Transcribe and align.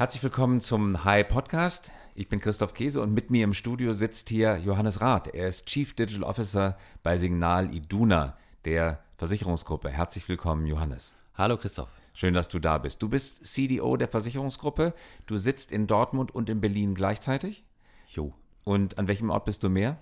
Herzlich 0.00 0.22
willkommen 0.22 0.62
zum 0.62 1.04
Hi 1.04 1.22
Podcast. 1.24 1.92
Ich 2.14 2.30
bin 2.30 2.40
Christoph 2.40 2.72
Käse 2.72 3.02
und 3.02 3.12
mit 3.12 3.30
mir 3.30 3.44
im 3.44 3.52
Studio 3.52 3.92
sitzt 3.92 4.30
hier 4.30 4.56
Johannes 4.56 5.02
Rath. 5.02 5.28
Er 5.28 5.46
ist 5.46 5.66
Chief 5.66 5.92
Digital 5.92 6.22
Officer 6.22 6.78
bei 7.02 7.18
Signal 7.18 7.74
Iduna, 7.74 8.38
der 8.64 9.04
Versicherungsgruppe. 9.18 9.90
Herzlich 9.90 10.26
willkommen, 10.26 10.66
Johannes. 10.66 11.14
Hallo 11.34 11.58
Christoph. 11.58 11.90
Schön, 12.14 12.32
dass 12.32 12.48
du 12.48 12.58
da 12.60 12.78
bist. 12.78 13.02
Du 13.02 13.10
bist 13.10 13.44
CDO 13.44 13.98
der 13.98 14.08
Versicherungsgruppe. 14.08 14.94
Du 15.26 15.36
sitzt 15.36 15.70
in 15.70 15.86
Dortmund 15.86 16.34
und 16.34 16.48
in 16.48 16.62
Berlin 16.62 16.94
gleichzeitig. 16.94 17.62
Jo. 18.08 18.32
Und 18.64 18.96
an 18.96 19.06
welchem 19.06 19.28
Ort 19.28 19.44
bist 19.44 19.62
du 19.62 19.68
mehr? 19.68 19.98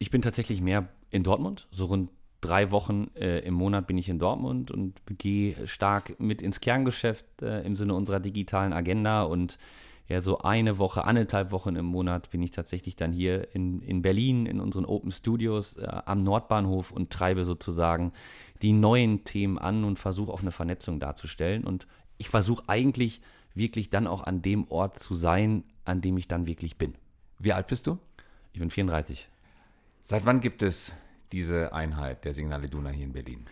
Ich 0.00 0.10
bin 0.10 0.22
tatsächlich 0.22 0.60
mehr 0.60 0.88
in 1.10 1.22
Dortmund. 1.22 1.68
So 1.70 1.84
rund 1.84 2.10
drei 2.42 2.70
Wochen 2.70 3.08
äh, 3.14 3.38
im 3.40 3.54
Monat 3.54 3.86
bin 3.86 3.96
ich 3.96 4.10
in 4.10 4.18
Dortmund 4.18 4.70
und 4.70 5.00
gehe 5.06 5.66
stark 5.66 6.20
mit 6.20 6.42
ins 6.42 6.60
Kerngeschäft 6.60 7.24
äh, 7.40 7.62
im 7.62 7.76
Sinne 7.76 7.94
unserer 7.94 8.20
digitalen 8.20 8.72
Agenda. 8.74 9.22
Und 9.22 9.58
ja, 10.08 10.20
so 10.20 10.38
eine 10.38 10.76
Woche, 10.76 11.04
anderthalb 11.04 11.52
Wochen 11.52 11.76
im 11.76 11.86
Monat 11.86 12.30
bin 12.30 12.42
ich 12.42 12.50
tatsächlich 12.50 12.96
dann 12.96 13.12
hier 13.12 13.54
in, 13.54 13.80
in 13.80 14.02
Berlin 14.02 14.46
in 14.46 14.60
unseren 14.60 14.84
Open 14.84 15.12
Studios 15.12 15.76
äh, 15.76 15.86
am 15.86 16.18
Nordbahnhof 16.18 16.90
und 16.90 17.10
treibe 17.10 17.44
sozusagen 17.44 18.12
die 18.60 18.72
neuen 18.72 19.24
Themen 19.24 19.58
an 19.58 19.84
und 19.84 19.98
versuche 19.98 20.32
auch 20.32 20.42
eine 20.42 20.52
Vernetzung 20.52 21.00
darzustellen. 21.00 21.64
Und 21.64 21.86
ich 22.18 22.28
versuche 22.28 22.64
eigentlich 22.66 23.22
wirklich 23.54 23.88
dann 23.88 24.08
auch 24.08 24.24
an 24.24 24.42
dem 24.42 24.68
Ort 24.68 24.98
zu 24.98 25.14
sein, 25.14 25.62
an 25.84 26.00
dem 26.00 26.18
ich 26.18 26.26
dann 26.26 26.46
wirklich 26.46 26.76
bin. 26.76 26.94
Wie 27.38 27.52
alt 27.52 27.68
bist 27.68 27.86
du? 27.86 27.98
Ich 28.52 28.58
bin 28.58 28.70
34. 28.70 29.28
Seit 30.02 30.26
wann 30.26 30.40
gibt 30.40 30.62
es 30.62 30.94
diese 31.32 31.72
Einheit 31.72 32.24
der 32.24 32.34
Signale 32.34 32.68
Duna 32.68 32.90
hier 32.90 33.04
in 33.04 33.12
Berlin? 33.12 33.44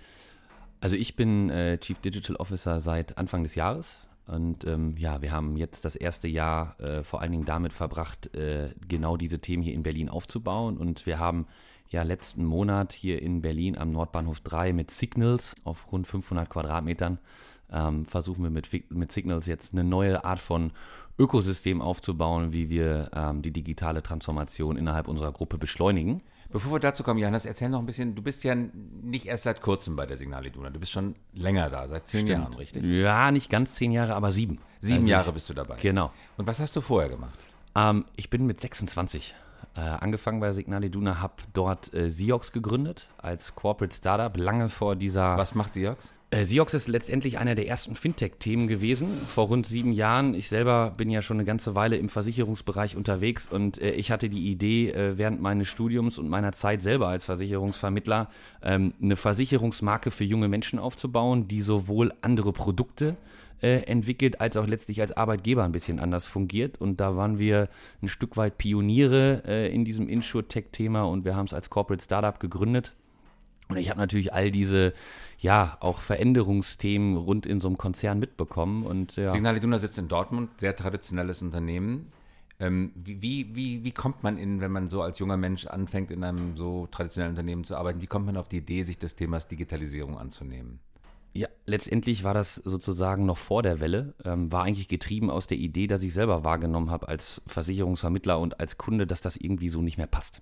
Also 0.80 0.96
ich 0.96 1.16
bin 1.16 1.50
äh, 1.50 1.78
Chief 1.78 1.98
Digital 1.98 2.36
Officer 2.36 2.80
seit 2.80 3.18
Anfang 3.18 3.42
des 3.42 3.54
Jahres. 3.54 4.00
Und 4.26 4.64
ähm, 4.64 4.94
ja, 4.96 5.22
wir 5.22 5.32
haben 5.32 5.56
jetzt 5.56 5.84
das 5.84 5.96
erste 5.96 6.28
Jahr 6.28 6.78
äh, 6.78 7.02
vor 7.02 7.20
allen 7.20 7.32
Dingen 7.32 7.44
damit 7.44 7.72
verbracht, 7.72 8.34
äh, 8.36 8.70
genau 8.86 9.16
diese 9.16 9.40
Themen 9.40 9.62
hier 9.62 9.74
in 9.74 9.82
Berlin 9.82 10.08
aufzubauen. 10.08 10.78
Und 10.78 11.04
wir 11.06 11.18
haben 11.18 11.46
ja 11.88 12.04
letzten 12.04 12.44
Monat 12.44 12.92
hier 12.92 13.20
in 13.20 13.42
Berlin 13.42 13.76
am 13.76 13.90
Nordbahnhof 13.90 14.40
3 14.40 14.72
mit 14.72 14.90
Signals 14.92 15.56
auf 15.64 15.90
rund 15.90 16.06
500 16.06 16.48
Quadratmetern 16.48 17.18
ähm, 17.72 18.04
versuchen 18.04 18.42
wir 18.42 18.50
mit, 18.50 18.68
mit 18.90 19.12
Signals 19.12 19.46
jetzt 19.46 19.72
eine 19.72 19.84
neue 19.84 20.24
Art 20.24 20.40
von 20.40 20.72
Ökosystem 21.18 21.80
aufzubauen, 21.80 22.52
wie 22.52 22.68
wir 22.68 23.10
ähm, 23.14 23.42
die 23.42 23.52
digitale 23.52 24.02
Transformation 24.02 24.76
innerhalb 24.76 25.08
unserer 25.08 25.32
Gruppe 25.32 25.58
beschleunigen. 25.58 26.22
Bevor 26.52 26.72
wir 26.72 26.80
dazu 26.80 27.04
kommen, 27.04 27.20
Johannes, 27.20 27.46
erzähl 27.46 27.68
noch 27.68 27.78
ein 27.78 27.86
bisschen. 27.86 28.14
Du 28.14 28.22
bist 28.22 28.42
ja 28.42 28.54
nicht 28.54 29.26
erst 29.26 29.44
seit 29.44 29.60
kurzem 29.60 29.94
bei 29.94 30.06
der 30.06 30.16
Signal 30.16 30.44
Iduna. 30.44 30.70
Du 30.70 30.80
bist 30.80 30.90
schon 30.90 31.14
länger 31.32 31.70
da, 31.70 31.86
seit 31.86 32.08
zehn 32.08 32.26
Stimmt. 32.26 32.42
Jahren, 32.42 32.54
richtig? 32.54 32.84
Ja, 32.84 33.30
nicht 33.30 33.50
ganz 33.50 33.74
zehn 33.74 33.92
Jahre, 33.92 34.14
aber 34.14 34.32
sieben. 34.32 34.58
Sieben 34.80 34.98
also 34.98 35.08
Jahre 35.08 35.32
bist 35.32 35.48
du 35.48 35.54
dabei. 35.54 35.76
Genau. 35.80 36.10
Und 36.36 36.46
was 36.46 36.58
hast 36.58 36.74
du 36.74 36.80
vorher 36.80 37.08
gemacht? 37.08 37.38
Ähm, 37.76 38.04
ich 38.16 38.30
bin 38.30 38.46
mit 38.46 38.60
26 38.60 39.34
äh, 39.76 39.80
angefangen 39.80 40.40
bei 40.40 40.52
Signal 40.52 40.82
Iduna, 40.82 41.20
habe 41.20 41.34
dort 41.52 41.94
äh, 41.94 42.10
Siox 42.10 42.50
gegründet 42.50 43.08
als 43.18 43.54
Corporate 43.54 43.94
Startup, 43.94 44.36
lange 44.36 44.68
vor 44.68 44.96
dieser. 44.96 45.36
Was 45.36 45.54
macht 45.54 45.74
Siox? 45.74 46.12
Äh, 46.32 46.44
Siox 46.44 46.74
ist 46.74 46.86
letztendlich 46.86 47.38
einer 47.38 47.56
der 47.56 47.66
ersten 47.66 47.96
Fintech-Themen 47.96 48.68
gewesen, 48.68 49.22
vor 49.26 49.48
rund 49.48 49.66
sieben 49.66 49.90
Jahren. 49.90 50.34
Ich 50.34 50.48
selber 50.48 50.92
bin 50.96 51.10
ja 51.10 51.22
schon 51.22 51.38
eine 51.38 51.44
ganze 51.44 51.74
Weile 51.74 51.96
im 51.96 52.08
Versicherungsbereich 52.08 52.96
unterwegs 52.96 53.48
und 53.48 53.82
äh, 53.82 53.90
ich 53.90 54.12
hatte 54.12 54.28
die 54.28 54.48
Idee, 54.48 54.90
äh, 54.90 55.18
während 55.18 55.40
meines 55.40 55.66
Studiums 55.66 56.18
und 56.20 56.28
meiner 56.28 56.52
Zeit 56.52 56.82
selber 56.82 57.08
als 57.08 57.24
Versicherungsvermittler 57.24 58.28
ähm, 58.62 58.94
eine 59.02 59.16
Versicherungsmarke 59.16 60.12
für 60.12 60.22
junge 60.22 60.46
Menschen 60.46 60.78
aufzubauen, 60.78 61.48
die 61.48 61.62
sowohl 61.62 62.12
andere 62.22 62.52
Produkte 62.52 63.16
äh, 63.60 63.80
entwickelt, 63.86 64.40
als 64.40 64.56
auch 64.56 64.68
letztlich 64.68 65.00
als 65.00 65.10
Arbeitgeber 65.10 65.64
ein 65.64 65.72
bisschen 65.72 65.98
anders 65.98 66.28
fungiert. 66.28 66.80
Und 66.80 67.00
da 67.00 67.16
waren 67.16 67.40
wir 67.40 67.68
ein 68.02 68.08
Stück 68.08 68.36
weit 68.36 68.56
Pioniere 68.56 69.42
äh, 69.46 69.74
in 69.74 69.84
diesem 69.84 70.08
Insure-Tech-Thema 70.08 71.02
und 71.02 71.24
wir 71.24 71.34
haben 71.34 71.46
es 71.46 71.52
als 71.52 71.70
Corporate 71.70 72.04
Startup 72.04 72.38
gegründet. 72.38 72.94
Und 73.70 73.76
ich 73.78 73.90
habe 73.90 74.00
natürlich 74.00 74.32
all 74.32 74.50
diese, 74.50 74.92
ja, 75.38 75.76
auch 75.80 76.00
Veränderungsthemen 76.00 77.16
rund 77.16 77.46
in 77.46 77.60
so 77.60 77.68
einem 77.68 77.78
Konzern 77.78 78.18
mitbekommen. 78.18 78.84
Und, 78.84 79.16
ja. 79.16 79.30
Signal 79.30 79.56
Iduna 79.56 79.78
sitzt 79.78 79.98
in 79.98 80.08
Dortmund, 80.08 80.50
sehr 80.58 80.76
traditionelles 80.76 81.42
Unternehmen. 81.42 82.08
Ähm, 82.58 82.92
wie, 82.94 83.54
wie, 83.54 83.84
wie 83.84 83.92
kommt 83.92 84.22
man 84.22 84.36
in, 84.36 84.60
wenn 84.60 84.70
man 84.70 84.90
so 84.90 85.00
als 85.00 85.18
junger 85.18 85.38
Mensch 85.38 85.66
anfängt, 85.66 86.10
in 86.10 86.22
einem 86.22 86.58
so 86.58 86.86
traditionellen 86.90 87.32
Unternehmen 87.32 87.64
zu 87.64 87.74
arbeiten, 87.74 88.02
wie 88.02 88.06
kommt 88.06 88.26
man 88.26 88.36
auf 88.36 88.48
die 88.48 88.58
Idee, 88.58 88.82
sich 88.82 88.98
des 88.98 89.16
Themas 89.16 89.48
Digitalisierung 89.48 90.18
anzunehmen? 90.18 90.78
Ja, 91.32 91.46
letztendlich 91.64 92.24
war 92.24 92.34
das 92.34 92.56
sozusagen 92.56 93.24
noch 93.24 93.38
vor 93.38 93.62
der 93.62 93.80
Welle, 93.80 94.14
ähm, 94.24 94.50
war 94.50 94.64
eigentlich 94.64 94.88
getrieben 94.88 95.30
aus 95.30 95.46
der 95.46 95.58
Idee, 95.58 95.86
dass 95.86 96.02
ich 96.02 96.12
selber 96.12 96.42
wahrgenommen 96.42 96.90
habe 96.90 97.08
als 97.08 97.40
Versicherungsvermittler 97.46 98.38
und 98.38 98.58
als 98.58 98.78
Kunde, 98.78 99.06
dass 99.06 99.20
das 99.20 99.36
irgendwie 99.36 99.68
so 99.68 99.80
nicht 99.80 99.96
mehr 99.96 100.08
passt. 100.08 100.40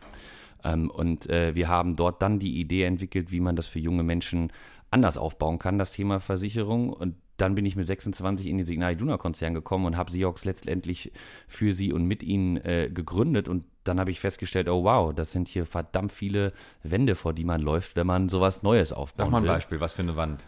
Ähm, 0.64 0.90
und 0.90 1.28
äh, 1.30 1.54
wir 1.54 1.68
haben 1.68 1.96
dort 1.96 2.22
dann 2.22 2.38
die 2.38 2.60
Idee 2.60 2.84
entwickelt, 2.84 3.30
wie 3.30 3.40
man 3.40 3.56
das 3.56 3.68
für 3.68 3.78
junge 3.78 4.02
Menschen 4.02 4.52
anders 4.90 5.18
aufbauen 5.18 5.58
kann, 5.58 5.78
das 5.78 5.92
Thema 5.92 6.20
Versicherung. 6.20 6.92
Und 6.92 7.16
dann 7.36 7.54
bin 7.54 7.64
ich 7.64 7.76
mit 7.76 7.86
26 7.86 8.46
in 8.46 8.58
den 8.58 8.66
Signal 8.66 8.92
Iduna 8.92 9.16
Konzern 9.16 9.54
gekommen 9.54 9.86
und 9.86 9.96
habe 9.96 10.10
Seox 10.10 10.44
letztendlich 10.44 11.12
für 11.46 11.72
sie 11.72 11.92
und 11.92 12.04
mit 12.04 12.22
ihnen 12.22 12.56
äh, 12.58 12.90
gegründet. 12.92 13.48
Und 13.48 13.64
dann 13.84 14.00
habe 14.00 14.10
ich 14.10 14.20
festgestellt, 14.20 14.68
oh 14.68 14.84
wow, 14.84 15.14
das 15.14 15.32
sind 15.32 15.48
hier 15.48 15.66
verdammt 15.66 16.12
viele 16.12 16.52
Wände, 16.82 17.14
vor 17.14 17.32
die 17.32 17.44
man 17.44 17.60
läuft, 17.60 17.96
wenn 17.96 18.06
man 18.06 18.28
sowas 18.28 18.62
Neues 18.62 18.92
aufbaut. 18.92 19.26
Sag 19.26 19.30
mal 19.30 19.38
ein 19.38 19.46
Beispiel, 19.46 19.80
was 19.80 19.92
für 19.92 20.02
eine 20.02 20.16
Wand? 20.16 20.44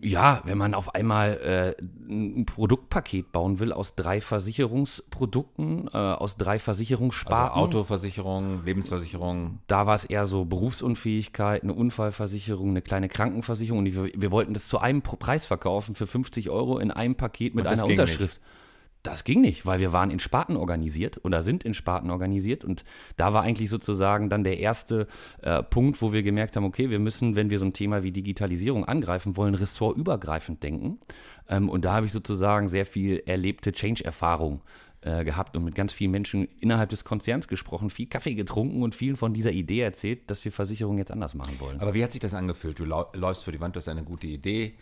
Ja, 0.00 0.42
wenn 0.44 0.58
man 0.58 0.74
auf 0.74 0.94
einmal 0.94 1.76
äh, 1.78 1.82
ein 2.08 2.44
Produktpaket 2.46 3.30
bauen 3.30 3.60
will 3.60 3.72
aus 3.72 3.94
drei 3.94 4.20
Versicherungsprodukten, 4.20 5.88
äh, 5.92 5.96
aus 5.96 6.36
drei 6.36 6.58
Versicherungssparten. 6.58 7.50
Also 7.54 7.60
Autoversicherung, 7.60 8.64
Lebensversicherung. 8.64 9.60
Da 9.68 9.86
war 9.86 9.94
es 9.94 10.04
eher 10.04 10.26
so 10.26 10.44
Berufsunfähigkeit, 10.44 11.62
eine 11.62 11.74
Unfallversicherung, 11.74 12.70
eine 12.70 12.82
kleine 12.82 13.08
Krankenversicherung. 13.08 13.80
Und 13.80 13.94
wir, 13.94 14.10
wir 14.14 14.30
wollten 14.30 14.54
das 14.54 14.66
zu 14.66 14.78
einem 14.78 15.02
Preis 15.02 15.46
verkaufen 15.46 15.94
für 15.94 16.06
50 16.06 16.50
Euro 16.50 16.78
in 16.78 16.90
einem 16.90 17.14
Paket 17.14 17.54
mit 17.54 17.66
einer 17.66 17.84
Unterschrift. 17.84 18.40
Nicht. 18.40 18.61
Das 19.02 19.24
ging 19.24 19.40
nicht, 19.40 19.66
weil 19.66 19.80
wir 19.80 19.92
waren 19.92 20.10
in 20.10 20.20
Sparten 20.20 20.56
organisiert 20.56 21.24
oder 21.24 21.42
sind 21.42 21.64
in 21.64 21.74
Sparten 21.74 22.10
organisiert 22.10 22.64
und 22.64 22.84
da 23.16 23.32
war 23.32 23.42
eigentlich 23.42 23.68
sozusagen 23.68 24.30
dann 24.30 24.44
der 24.44 24.60
erste 24.60 25.08
äh, 25.40 25.62
Punkt, 25.62 26.00
wo 26.00 26.12
wir 26.12 26.22
gemerkt 26.22 26.54
haben, 26.54 26.64
okay, 26.64 26.88
wir 26.88 27.00
müssen, 27.00 27.34
wenn 27.34 27.50
wir 27.50 27.58
so 27.58 27.64
ein 27.64 27.72
Thema 27.72 28.04
wie 28.04 28.12
Digitalisierung 28.12 28.84
angreifen 28.84 29.36
wollen, 29.36 29.54
ressortübergreifend 29.54 30.62
denken. 30.62 31.00
Ähm, 31.48 31.68
und 31.68 31.84
da 31.84 31.94
habe 31.94 32.06
ich 32.06 32.12
sozusagen 32.12 32.68
sehr 32.68 32.86
viel 32.86 33.22
erlebte 33.26 33.72
Change-Erfahrung 33.72 34.62
äh, 35.00 35.24
gehabt 35.24 35.56
und 35.56 35.64
mit 35.64 35.74
ganz 35.74 35.92
vielen 35.92 36.12
Menschen 36.12 36.46
innerhalb 36.60 36.90
des 36.90 37.02
Konzerns 37.02 37.48
gesprochen, 37.48 37.90
viel 37.90 38.06
Kaffee 38.06 38.34
getrunken 38.34 38.84
und 38.84 38.94
vielen 38.94 39.16
von 39.16 39.34
dieser 39.34 39.50
Idee 39.50 39.80
erzählt, 39.80 40.30
dass 40.30 40.44
wir 40.44 40.52
Versicherungen 40.52 40.98
jetzt 40.98 41.10
anders 41.10 41.34
machen 41.34 41.58
wollen. 41.58 41.80
Aber 41.80 41.94
wie 41.94 42.04
hat 42.04 42.12
sich 42.12 42.20
das 42.20 42.34
angefühlt? 42.34 42.78
Du 42.78 42.84
läufst 42.84 43.42
für 43.42 43.50
die 43.50 43.60
Wand, 43.60 43.74
du 43.74 43.78
hast 43.78 43.88
eine 43.88 44.04
gute 44.04 44.28
Idee 44.28 44.74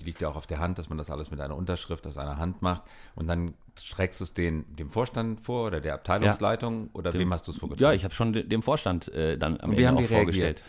liegt 0.00 0.20
ja 0.20 0.28
auch 0.28 0.36
auf 0.36 0.46
der 0.46 0.58
Hand, 0.58 0.78
dass 0.78 0.88
man 0.88 0.98
das 0.98 1.10
alles 1.10 1.30
mit 1.30 1.40
einer 1.40 1.56
Unterschrift 1.56 2.06
aus 2.06 2.18
einer 2.18 2.38
Hand 2.38 2.62
macht. 2.62 2.82
Und 3.14 3.26
dann 3.26 3.54
schreckst 3.80 4.20
du 4.20 4.24
es 4.24 4.34
dem 4.34 4.90
Vorstand 4.90 5.40
vor 5.40 5.66
oder 5.66 5.80
der 5.80 5.94
Abteilungsleitung 5.94 6.84
ja. 6.84 6.90
oder 6.94 7.10
dem, 7.10 7.20
wem 7.20 7.32
hast 7.32 7.46
du 7.46 7.52
es 7.52 7.58
vorgestellt? 7.58 7.90
Ja, 7.90 7.94
ich 7.94 8.04
habe 8.04 8.14
schon 8.14 8.32
dem 8.32 8.62
Vorstand 8.62 9.08
äh, 9.08 9.36
dann 9.36 9.60
am 9.60 9.70
Und 9.70 9.76
Ende 9.76 9.88
haben 9.88 9.96
die 9.98 10.04
vorgestellt. 10.04 10.58
Reagiert? 10.58 10.64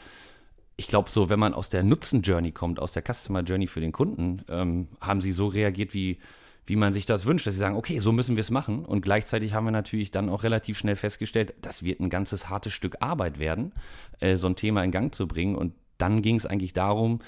Ich 0.77 0.87
glaube 0.87 1.09
so, 1.09 1.29
wenn 1.29 1.39
man 1.39 1.53
aus 1.53 1.69
der 1.69 1.83
Nutzen-Journey 1.83 2.51
kommt, 2.51 2.79
aus 2.79 2.93
der 2.93 3.03
Customer-Journey 3.03 3.67
für 3.67 3.79
den 3.79 3.91
Kunden, 3.91 4.43
ähm, 4.49 4.89
haben 4.99 5.21
sie 5.21 5.31
so 5.31 5.47
reagiert, 5.47 5.93
wie, 5.93 6.19
wie 6.65 6.75
man 6.75 6.91
sich 6.91 7.05
das 7.05 7.25
wünscht, 7.25 7.47
dass 7.47 7.53
sie 7.53 7.61
sagen, 7.61 7.77
okay, 7.77 7.99
so 7.99 8.11
müssen 8.11 8.35
wir 8.35 8.41
es 8.41 8.51
machen. 8.51 8.83
Und 8.83 9.01
gleichzeitig 9.01 9.53
haben 9.53 9.65
wir 9.65 9.71
natürlich 9.71 10.11
dann 10.11 10.29
auch 10.29 10.43
relativ 10.43 10.77
schnell 10.77 10.97
festgestellt, 10.97 11.53
das 11.61 11.83
wird 11.83 12.01
ein 12.01 12.09
ganzes 12.09 12.49
hartes 12.49 12.73
Stück 12.73 12.97
Arbeit 12.99 13.39
werden, 13.39 13.71
äh, 14.19 14.35
so 14.35 14.47
ein 14.47 14.57
Thema 14.57 14.83
in 14.83 14.91
Gang 14.91 15.15
zu 15.15 15.27
bringen. 15.27 15.55
Und 15.55 15.73
dann 15.97 16.21
ging 16.21 16.35
es 16.35 16.45
eigentlich 16.45 16.73
darum, 16.73 17.19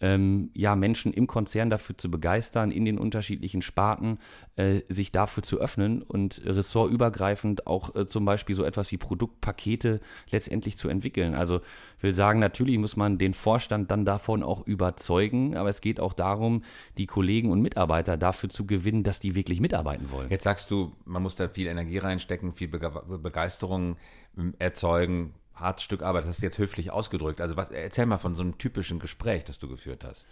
ähm, 0.00 0.50
ja, 0.54 0.76
Menschen 0.76 1.12
im 1.12 1.26
Konzern 1.26 1.70
dafür 1.70 1.96
zu 1.96 2.10
begeistern, 2.10 2.70
in 2.70 2.84
den 2.84 2.98
unterschiedlichen 2.98 3.62
Sparten 3.62 4.18
äh, 4.56 4.80
sich 4.88 5.12
dafür 5.12 5.42
zu 5.42 5.60
öffnen 5.60 6.02
und 6.02 6.42
ressortübergreifend 6.44 7.66
auch 7.66 7.94
äh, 7.94 8.08
zum 8.08 8.24
Beispiel 8.24 8.56
so 8.56 8.64
etwas 8.64 8.90
wie 8.92 8.96
Produktpakete 8.96 10.00
letztendlich 10.30 10.76
zu 10.76 10.88
entwickeln. 10.88 11.34
Also 11.34 11.60
ich 11.98 12.02
will 12.02 12.14
sagen, 12.14 12.40
natürlich 12.40 12.78
muss 12.78 12.96
man 12.96 13.18
den 13.18 13.34
Vorstand 13.34 13.90
dann 13.90 14.04
davon 14.04 14.42
auch 14.42 14.66
überzeugen, 14.66 15.56
aber 15.56 15.68
es 15.68 15.80
geht 15.80 16.00
auch 16.00 16.14
darum, 16.14 16.62
die 16.96 17.06
Kollegen 17.06 17.50
und 17.50 17.60
Mitarbeiter 17.60 18.16
dafür 18.16 18.48
zu 18.48 18.66
gewinnen, 18.66 19.02
dass 19.02 19.20
die 19.20 19.34
wirklich 19.34 19.60
mitarbeiten 19.60 20.10
wollen. 20.10 20.30
Jetzt 20.30 20.44
sagst 20.44 20.70
du, 20.70 20.92
man 21.04 21.22
muss 21.22 21.36
da 21.36 21.48
viel 21.48 21.66
Energie 21.66 21.98
reinstecken, 21.98 22.54
viel 22.54 22.68
Begeisterung 22.68 23.96
ähm, 24.38 24.54
erzeugen 24.58 25.34
hartes 25.60 25.84
Stück 25.84 26.02
Arbeit. 26.02 26.22
Das 26.22 26.30
hast 26.30 26.42
du 26.42 26.46
jetzt 26.46 26.58
höflich 26.58 26.90
ausgedrückt. 26.90 27.40
Also 27.40 27.56
was, 27.56 27.70
erzähl 27.70 28.06
mal 28.06 28.18
von 28.18 28.34
so 28.34 28.42
einem 28.42 28.58
typischen 28.58 28.98
Gespräch, 28.98 29.44
das 29.44 29.58
du 29.58 29.68
geführt 29.68 30.04
hast. 30.04 30.26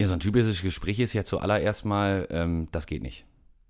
Ja, 0.00 0.06
so 0.06 0.14
ein 0.14 0.20
typisches 0.20 0.62
Gespräch 0.62 0.98
ist 0.98 1.12
ja 1.12 1.24
zuallererst 1.24 1.84
mal, 1.84 2.26
ähm, 2.30 2.68
das 2.72 2.86
geht 2.86 3.02
nicht. 3.02 3.24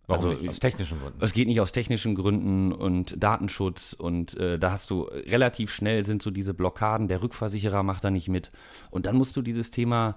Warum 0.06 0.31
also, 0.31 0.41
nicht? 0.41 0.49
Aus 0.49 0.61
technischen 0.61 0.99
Gründen? 1.00 1.25
Es 1.25 1.32
geht 1.32 1.49
nicht 1.49 1.61
aus 1.61 1.73
technischen 1.73 2.15
Gründen 2.15 2.73
und 2.73 3.23
Datenschutz 3.23 3.93
und 3.93 4.37
äh, 4.37 4.59
da 4.59 4.73
hast 4.73 4.91
du 4.91 5.03
relativ 5.03 5.73
schnell 5.73 6.05
sind 6.05 6.23
so 6.23 6.31
diese 6.31 6.55
Blockaden, 6.55 7.09
der 7.09 7.23
Rückversicherer 7.23 7.82
macht 7.82 8.05
da 8.05 8.11
nicht 8.11 8.29
mit 8.29 8.50
und 8.91 9.06
dann 9.06 9.17
musst 9.17 9.37
du 9.37 9.43
dieses 9.43 9.71
Thema 9.71 10.17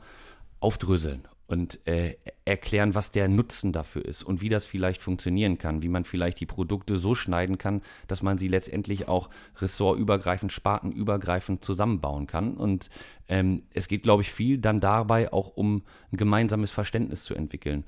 aufdröseln 0.60 1.28
und 1.48 1.86
äh, 1.88 2.16
erklären, 2.46 2.96
was 2.96 3.12
der 3.12 3.28
Nutzen 3.28 3.74
dafür 3.74 4.06
ist 4.06 4.24
und 4.24 4.42
wie 4.42 4.50
das 4.50 4.66
vielleicht 4.66 5.02
funktionieren 5.02 5.58
kann, 5.58 5.84
wie 5.84 5.90
man 5.90 6.06
vielleicht 6.06 6.40
die 6.40 6.46
Produkte 6.46 6.98
so 6.98 7.16
schneiden 7.16 7.58
kann, 7.58 7.82
dass 8.08 8.22
man 8.22 8.38
sie 8.38 8.48
letztendlich 8.48 9.08
auch 9.08 9.30
ressortübergreifend, 9.58 10.52
spartenübergreifend 10.52 11.64
zusammenbauen 11.64 12.28
kann. 12.28 12.56
Und 12.56 12.90
ähm, 13.28 13.64
es 13.74 13.88
geht, 13.88 14.04
glaube 14.04 14.22
ich, 14.22 14.32
viel 14.32 14.58
dann 14.58 14.80
dabei 14.80 15.32
auch 15.34 15.50
um 15.50 15.84
ein 16.12 16.18
gemeinsames 16.18 16.72
Verständnis 16.72 17.24
zu 17.24 17.36
entwickeln. 17.36 17.84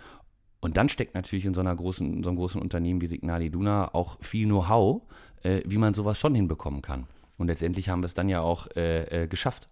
Und 0.60 0.78
dann 0.78 0.90
steckt 0.90 1.16
natürlich 1.16 1.46
in 1.46 1.54
so, 1.54 1.62
einer 1.62 1.76
großen, 1.76 2.12
in 2.12 2.24
so 2.24 2.30
einem 2.30 2.38
großen 2.38 2.62
Unternehmen 2.62 3.00
wie 3.00 3.08
Signal 3.08 3.42
Iduna 3.42 3.94
auch 3.94 4.18
viel 4.22 4.48
Know-how, 4.48 5.02
äh, 5.44 5.62
wie 5.66 5.78
man 5.78 5.94
sowas 5.94 6.20
schon 6.20 6.36
hinbekommen 6.36 6.82
kann. 6.82 7.08
Und 7.38 7.48
letztendlich 7.48 7.90
haben 7.90 8.02
wir 8.02 8.08
es 8.08 8.14
dann 8.14 8.30
ja 8.30 8.42
auch 8.42 8.68
äh, 8.76 9.24
äh, 9.24 9.28
geschafft. 9.28 9.70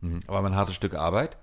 Mhm. 0.00 0.20
Aber 0.26 0.46
ein 0.46 0.56
hartes 0.56 0.74
Stück 0.74 0.94
Arbeit. 0.94 1.38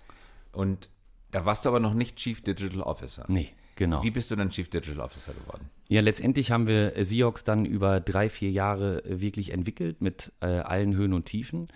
Und 0.51 0.89
da 1.35 1.43
warst 1.43 1.65
du 1.65 1.69
aber 1.69 1.81
noch 1.81 1.93
nicht 1.93 2.15
Chief 2.15 2.41
Digital 2.41 2.79
Officer. 2.79 3.25
Nee, 3.27 3.49
genau. 3.75 4.01
Wie 4.01 4.09
bist 4.09 4.31
du 4.31 4.37
dann 4.37 4.51
Chief 4.51 4.69
Digital 4.69 5.01
Officer 5.01 5.33
geworden? 5.33 5.69
Ja, 5.89 5.99
letztendlich 5.99 6.49
haben 6.49 6.65
wir 6.65 6.93
Seox 7.03 7.43
dann 7.43 7.65
über 7.65 7.99
drei, 7.99 8.29
vier 8.29 8.51
Jahre 8.51 9.03
wirklich 9.05 9.51
entwickelt 9.51 10.01
mit 10.01 10.31
äh, 10.39 10.45
allen 10.45 10.95
Höhen 10.95 11.11
und 11.11 11.25
Tiefen. 11.25 11.67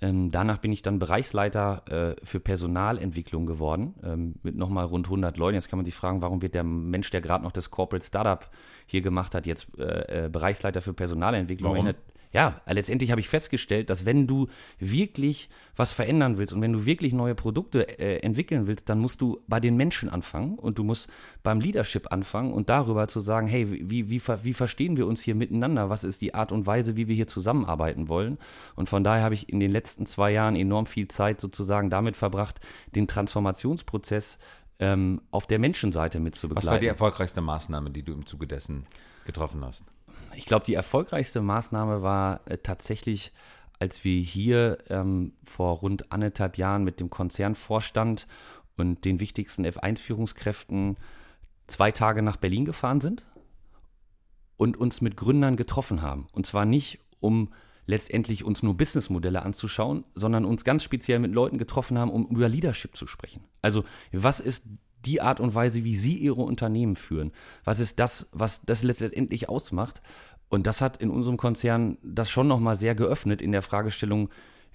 Ähm, 0.00 0.30
danach 0.30 0.58
bin 0.58 0.70
ich 0.70 0.82
dann 0.82 1.00
Bereichsleiter 1.00 2.14
äh, 2.20 2.24
für 2.24 2.38
Personalentwicklung 2.38 3.46
geworden, 3.46 3.94
ähm, 4.04 4.34
mit 4.44 4.54
nochmal 4.54 4.84
rund 4.84 5.06
100 5.06 5.36
Leuten. 5.36 5.56
Jetzt 5.56 5.68
kann 5.68 5.80
man 5.80 5.84
sich 5.84 5.96
fragen, 5.96 6.22
warum 6.22 6.40
wird 6.40 6.54
der 6.54 6.62
Mensch, 6.62 7.10
der 7.10 7.20
gerade 7.20 7.42
noch 7.42 7.50
das 7.50 7.72
Corporate 7.72 8.06
Startup 8.06 8.48
hier 8.86 9.00
gemacht 9.00 9.34
hat, 9.34 9.46
jetzt 9.46 9.66
äh, 9.78 10.26
äh 10.26 10.28
Bereichsleiter 10.28 10.80
für 10.80 10.92
Personalentwicklung? 10.92 11.72
Warum? 11.72 11.94
Ja, 12.32 12.60
letztendlich 12.66 13.10
habe 13.10 13.20
ich 13.20 13.28
festgestellt, 13.28 13.90
dass 13.90 14.04
wenn 14.04 14.26
du 14.26 14.48
wirklich 14.78 15.48
was 15.76 15.92
verändern 15.92 16.36
willst 16.36 16.52
und 16.52 16.60
wenn 16.60 16.72
du 16.72 16.84
wirklich 16.84 17.12
neue 17.12 17.34
Produkte 17.34 17.98
äh, 17.98 18.18
entwickeln 18.18 18.66
willst, 18.66 18.88
dann 18.88 18.98
musst 18.98 19.20
du 19.20 19.40
bei 19.46 19.60
den 19.60 19.76
Menschen 19.76 20.08
anfangen 20.08 20.58
und 20.58 20.78
du 20.78 20.84
musst 20.84 21.08
beim 21.42 21.60
Leadership 21.60 22.12
anfangen 22.12 22.52
und 22.52 22.68
darüber 22.68 23.08
zu 23.08 23.20
sagen, 23.20 23.46
hey, 23.46 23.66
wie, 23.90 24.10
wie, 24.10 24.20
wie 24.42 24.52
verstehen 24.52 24.96
wir 24.96 25.06
uns 25.06 25.22
hier 25.22 25.34
miteinander? 25.34 25.88
Was 25.88 26.04
ist 26.04 26.20
die 26.20 26.34
Art 26.34 26.52
und 26.52 26.66
Weise, 26.66 26.96
wie 26.96 27.08
wir 27.08 27.14
hier 27.14 27.28
zusammenarbeiten 27.28 28.08
wollen? 28.08 28.38
Und 28.76 28.88
von 28.88 29.04
daher 29.04 29.24
habe 29.24 29.34
ich 29.34 29.48
in 29.48 29.60
den 29.60 29.70
letzten 29.70 30.04
zwei 30.04 30.30
Jahren 30.30 30.56
enorm 30.56 30.86
viel 30.86 31.08
Zeit 31.08 31.40
sozusagen 31.40 31.88
damit 31.88 32.16
verbracht, 32.16 32.60
den 32.94 33.08
Transformationsprozess 33.08 34.38
ähm, 34.80 35.20
auf 35.30 35.46
der 35.46 35.58
Menschenseite 35.58 36.20
mitzubegleiten. 36.20 36.66
Was 36.66 36.72
war 36.72 36.80
die 36.80 36.86
erfolgreichste 36.86 37.40
Maßnahme, 37.40 37.90
die 37.90 38.02
du 38.02 38.12
im 38.12 38.26
Zuge 38.26 38.46
dessen 38.46 38.86
getroffen 39.24 39.64
hast? 39.64 39.84
Ich 40.34 40.46
glaube, 40.46 40.64
die 40.64 40.74
erfolgreichste 40.74 41.40
Maßnahme 41.40 42.02
war 42.02 42.40
äh, 42.46 42.58
tatsächlich, 42.58 43.32
als 43.78 44.04
wir 44.04 44.20
hier 44.20 44.78
ähm, 44.88 45.32
vor 45.42 45.78
rund 45.78 46.10
anderthalb 46.12 46.58
Jahren 46.58 46.84
mit 46.84 47.00
dem 47.00 47.10
Konzernvorstand 47.10 48.26
und 48.76 49.04
den 49.04 49.20
wichtigsten 49.20 49.66
F1-Führungskräften 49.66 50.96
zwei 51.66 51.90
Tage 51.92 52.22
nach 52.22 52.36
Berlin 52.36 52.64
gefahren 52.64 53.00
sind 53.00 53.24
und 54.56 54.76
uns 54.76 55.00
mit 55.00 55.16
Gründern 55.16 55.56
getroffen 55.56 56.02
haben. 56.02 56.26
Und 56.32 56.46
zwar 56.46 56.64
nicht, 56.64 56.98
um 57.20 57.52
letztendlich 57.86 58.44
uns 58.44 58.62
nur 58.62 58.76
Businessmodelle 58.76 59.42
anzuschauen, 59.42 60.04
sondern 60.14 60.44
uns 60.44 60.64
ganz 60.64 60.84
speziell 60.84 61.18
mit 61.18 61.32
Leuten 61.32 61.56
getroffen 61.58 61.98
haben, 61.98 62.10
um 62.10 62.26
über 62.28 62.48
Leadership 62.48 62.96
zu 62.96 63.06
sprechen. 63.06 63.44
Also 63.62 63.84
was 64.12 64.40
ist 64.40 64.66
die 65.04 65.20
Art 65.20 65.40
und 65.40 65.54
Weise, 65.54 65.84
wie 65.84 65.96
sie 65.96 66.16
ihre 66.16 66.42
Unternehmen 66.42 66.96
führen. 66.96 67.32
Was 67.64 67.80
ist 67.80 67.98
das, 67.98 68.28
was 68.32 68.62
das 68.62 68.82
letztendlich 68.82 69.48
ausmacht? 69.48 70.02
Und 70.48 70.66
das 70.66 70.80
hat 70.80 71.02
in 71.02 71.10
unserem 71.10 71.36
Konzern 71.36 71.98
das 72.02 72.30
schon 72.30 72.48
nochmal 72.48 72.76
sehr 72.76 72.94
geöffnet 72.94 73.42
in 73.42 73.52
der 73.52 73.62
Fragestellung, 73.62 74.30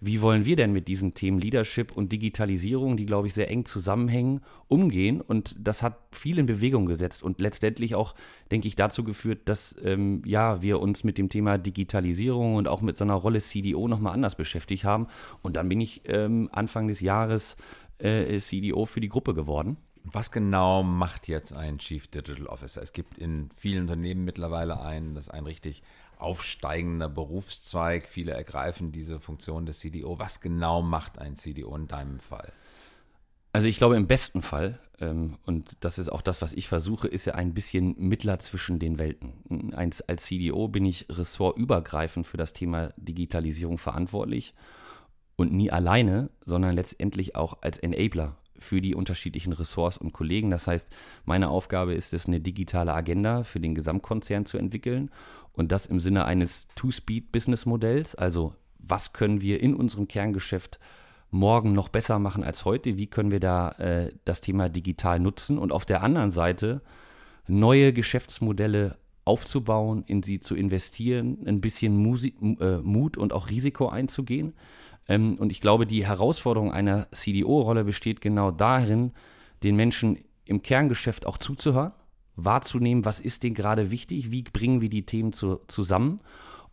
wie 0.05 0.19
wollen 0.19 0.43
wir 0.43 0.57
denn 0.57 0.73
mit 0.73 0.89
diesen 0.89 1.13
Themen 1.13 1.39
Leadership 1.39 1.95
und 1.95 2.11
Digitalisierung, 2.11 2.97
die, 2.97 3.05
glaube 3.05 3.27
ich, 3.27 3.33
sehr 3.33 3.49
eng 3.49 3.63
zusammenhängen, 3.63 4.41
umgehen? 4.67 5.21
Und 5.21 5.55
das 5.57 5.81
hat 5.81 5.97
viel 6.11 6.39
in 6.39 6.45
Bewegung 6.45 6.87
gesetzt 6.87 7.23
und 7.23 7.39
letztendlich 7.39 7.95
auch, 7.95 8.13
denke 8.51 8.67
ich, 8.67 8.75
dazu 8.75 9.05
geführt, 9.05 9.43
dass 9.45 9.77
ähm, 9.81 10.21
ja, 10.25 10.61
wir 10.61 10.81
uns 10.81 11.05
mit 11.05 11.17
dem 11.17 11.29
Thema 11.29 11.57
Digitalisierung 11.57 12.55
und 12.55 12.67
auch 12.67 12.81
mit 12.81 12.97
so 12.97 13.05
einer 13.05 13.13
Rolle 13.13 13.39
CDO 13.39 13.87
nochmal 13.87 14.13
anders 14.13 14.35
beschäftigt 14.35 14.83
haben. 14.83 15.07
Und 15.41 15.55
dann 15.55 15.69
bin 15.69 15.79
ich 15.79 16.01
ähm, 16.03 16.49
Anfang 16.51 16.89
des 16.89 16.99
Jahres 16.99 17.55
äh, 17.99 18.37
CDO 18.39 18.85
für 18.85 18.99
die 18.99 19.09
Gruppe 19.09 19.33
geworden. 19.33 19.77
Was 20.03 20.31
genau 20.31 20.83
macht 20.83 21.27
jetzt 21.27 21.53
ein 21.53 21.77
Chief 21.77 22.07
Digital 22.07 22.47
Officer? 22.47 22.81
Es 22.81 22.91
gibt 22.91 23.17
in 23.17 23.49
vielen 23.55 23.83
Unternehmen 23.83 24.25
mittlerweile 24.25 24.81
einen, 24.81 25.15
das 25.15 25.27
ist 25.27 25.33
ein 25.33 25.45
richtig 25.45 25.81
aufsteigender 26.17 27.09
Berufszweig. 27.09 28.07
Viele 28.07 28.33
ergreifen 28.33 28.91
diese 28.91 29.19
Funktion 29.19 29.65
des 29.65 29.79
CDO. 29.79 30.19
Was 30.19 30.41
genau 30.41 30.81
macht 30.81 31.19
ein 31.19 31.37
CDO 31.37 31.75
in 31.75 31.87
deinem 31.87 32.19
Fall? 32.19 32.51
Also 33.53 33.67
ich 33.67 33.77
glaube 33.77 33.95
im 33.95 34.07
besten 34.07 34.41
Fall, 34.41 34.79
ähm, 34.99 35.37
und 35.45 35.77
das 35.81 35.99
ist 35.99 36.09
auch 36.09 36.21
das, 36.21 36.41
was 36.41 36.53
ich 36.53 36.67
versuche, 36.67 37.07
ist 37.07 37.25
ja 37.25 37.35
ein 37.35 37.53
bisschen 37.53 37.95
Mittler 37.97 38.39
zwischen 38.39 38.79
den 38.79 38.99
Welten. 38.99 39.73
Als, 39.73 40.01
als 40.01 40.23
CDO 40.23 40.67
bin 40.67 40.85
ich 40.85 41.05
ressortübergreifend 41.09 42.25
für 42.25 42.37
das 42.37 42.51
Thema 42.53 42.93
Digitalisierung 42.97 43.77
verantwortlich 43.77 44.53
und 45.35 45.53
nie 45.53 45.71
alleine, 45.71 46.29
sondern 46.45 46.75
letztendlich 46.75 47.35
auch 47.35 47.59
als 47.61 47.77
Enabler 47.77 48.37
für 48.63 48.81
die 48.81 48.95
unterschiedlichen 48.95 49.53
Ressorts 49.53 49.97
und 49.97 50.13
Kollegen. 50.13 50.49
Das 50.49 50.67
heißt, 50.67 50.89
meine 51.25 51.49
Aufgabe 51.49 51.93
ist 51.93 52.13
es, 52.13 52.27
eine 52.27 52.39
digitale 52.39 52.93
Agenda 52.93 53.43
für 53.43 53.59
den 53.59 53.75
Gesamtkonzern 53.75 54.45
zu 54.45 54.57
entwickeln 54.57 55.11
und 55.51 55.71
das 55.71 55.85
im 55.85 55.99
Sinne 55.99 56.25
eines 56.25 56.67
Two-Speed-Business-Modells. 56.75 58.15
Also 58.15 58.55
was 58.79 59.13
können 59.13 59.41
wir 59.41 59.61
in 59.61 59.75
unserem 59.75 60.07
Kerngeschäft 60.07 60.79
morgen 61.31 61.73
noch 61.73 61.89
besser 61.89 62.19
machen 62.19 62.43
als 62.43 62.65
heute? 62.65 62.97
Wie 62.97 63.07
können 63.07 63.31
wir 63.31 63.39
da 63.39 63.71
äh, 63.73 64.11
das 64.25 64.41
Thema 64.41 64.69
digital 64.69 65.19
nutzen? 65.19 65.57
Und 65.57 65.71
auf 65.71 65.85
der 65.85 66.03
anderen 66.03 66.31
Seite 66.31 66.81
neue 67.47 67.93
Geschäftsmodelle 67.93 68.97
aufzubauen, 69.25 70.03
in 70.05 70.21
sie 70.21 70.39
zu 70.39 70.55
investieren, 70.55 71.39
ein 71.45 71.61
bisschen 71.61 71.97
Musi 71.97 72.35
äh, 72.59 72.77
Mut 72.77 73.17
und 73.17 73.33
auch 73.33 73.49
Risiko 73.49 73.87
einzugehen. 73.87 74.53
Ähm, 75.07 75.37
und 75.37 75.51
ich 75.51 75.61
glaube, 75.61 75.85
die 75.85 76.05
Herausforderung 76.05 76.71
einer 76.71 77.07
CDO-Rolle 77.11 77.83
besteht 77.83 78.21
genau 78.21 78.51
darin, 78.51 79.11
den 79.63 79.75
Menschen 79.75 80.19
im 80.45 80.61
Kerngeschäft 80.61 81.25
auch 81.25 81.37
zuzuhören, 81.37 81.93
wahrzunehmen, 82.35 83.05
was 83.05 83.19
ist 83.19 83.43
denen 83.43 83.55
gerade 83.55 83.91
wichtig, 83.91 84.31
wie 84.31 84.43
bringen 84.43 84.81
wir 84.81 84.89
die 84.89 85.05
Themen 85.05 85.33
zu, 85.33 85.59
zusammen 85.67 86.17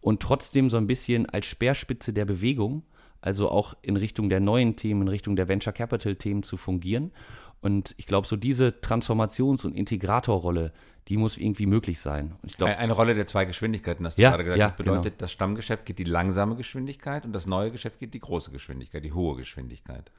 und 0.00 0.20
trotzdem 0.20 0.70
so 0.70 0.76
ein 0.76 0.86
bisschen 0.86 1.26
als 1.26 1.46
Speerspitze 1.46 2.12
der 2.12 2.24
Bewegung, 2.24 2.82
also 3.20 3.50
auch 3.50 3.74
in 3.82 3.96
Richtung 3.96 4.30
der 4.30 4.40
neuen 4.40 4.76
Themen, 4.76 5.02
in 5.02 5.08
Richtung 5.08 5.36
der 5.36 5.48
Venture 5.48 5.72
Capital 5.72 6.16
Themen 6.16 6.42
zu 6.42 6.56
fungieren. 6.56 7.12
Und 7.60 7.94
ich 7.98 8.06
glaube, 8.06 8.26
so 8.26 8.36
diese 8.36 8.68
Transformations- 8.80 9.66
und 9.66 9.74
Integratorrolle, 9.74 10.72
die 11.08 11.16
muss 11.16 11.36
irgendwie 11.36 11.66
möglich 11.66 12.00
sein. 12.00 12.36
Glaub, 12.56 12.70
eine 12.70 12.92
Rolle 12.92 13.14
der 13.14 13.26
zwei 13.26 13.44
Geschwindigkeiten, 13.44 14.06
hast 14.06 14.16
du 14.16 14.22
ja, 14.22 14.30
gerade 14.30 14.44
gesagt. 14.44 14.58
Ja, 14.58 14.68
das 14.68 14.76
bedeutet, 14.76 15.04
genau. 15.04 15.16
das 15.18 15.32
Stammgeschäft 15.32 15.84
geht 15.84 15.98
die 15.98 16.04
langsame 16.04 16.56
Geschwindigkeit 16.56 17.24
und 17.24 17.32
das 17.32 17.46
neue 17.46 17.70
Geschäft 17.70 17.98
geht 17.98 18.14
die 18.14 18.20
große 18.20 18.50
Geschwindigkeit, 18.50 19.04
die 19.04 19.12
hohe 19.12 19.36
Geschwindigkeit. 19.36 20.10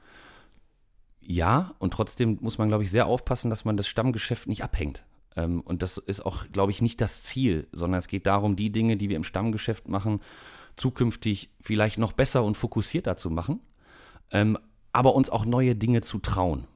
Ja, 1.20 1.72
und 1.78 1.92
trotzdem 1.92 2.38
muss 2.40 2.58
man, 2.58 2.68
glaube 2.68 2.84
ich, 2.84 2.90
sehr 2.90 3.06
aufpassen, 3.06 3.50
dass 3.50 3.64
man 3.64 3.76
das 3.76 3.88
Stammgeschäft 3.88 4.48
nicht 4.48 4.62
abhängt. 4.62 5.04
Ähm, 5.36 5.60
und 5.62 5.82
das 5.82 5.98
ist 5.98 6.24
auch, 6.24 6.46
glaube 6.52 6.72
ich, 6.72 6.82
nicht 6.82 7.00
das 7.00 7.22
Ziel, 7.22 7.68
sondern 7.72 7.98
es 7.98 8.08
geht 8.08 8.26
darum, 8.26 8.56
die 8.56 8.70
Dinge, 8.70 8.96
die 8.96 9.08
wir 9.08 9.16
im 9.16 9.24
Stammgeschäft 9.24 9.88
machen, 9.88 10.20
zukünftig 10.76 11.50
vielleicht 11.60 11.98
noch 11.98 12.12
besser 12.12 12.44
und 12.44 12.56
fokussierter 12.56 13.16
zu 13.16 13.30
machen, 13.30 13.60
ähm, 14.30 14.58
aber 14.92 15.14
uns 15.14 15.30
auch 15.30 15.44
neue 15.44 15.74
Dinge 15.74 16.02
zu 16.02 16.18
trauen. 16.18 16.66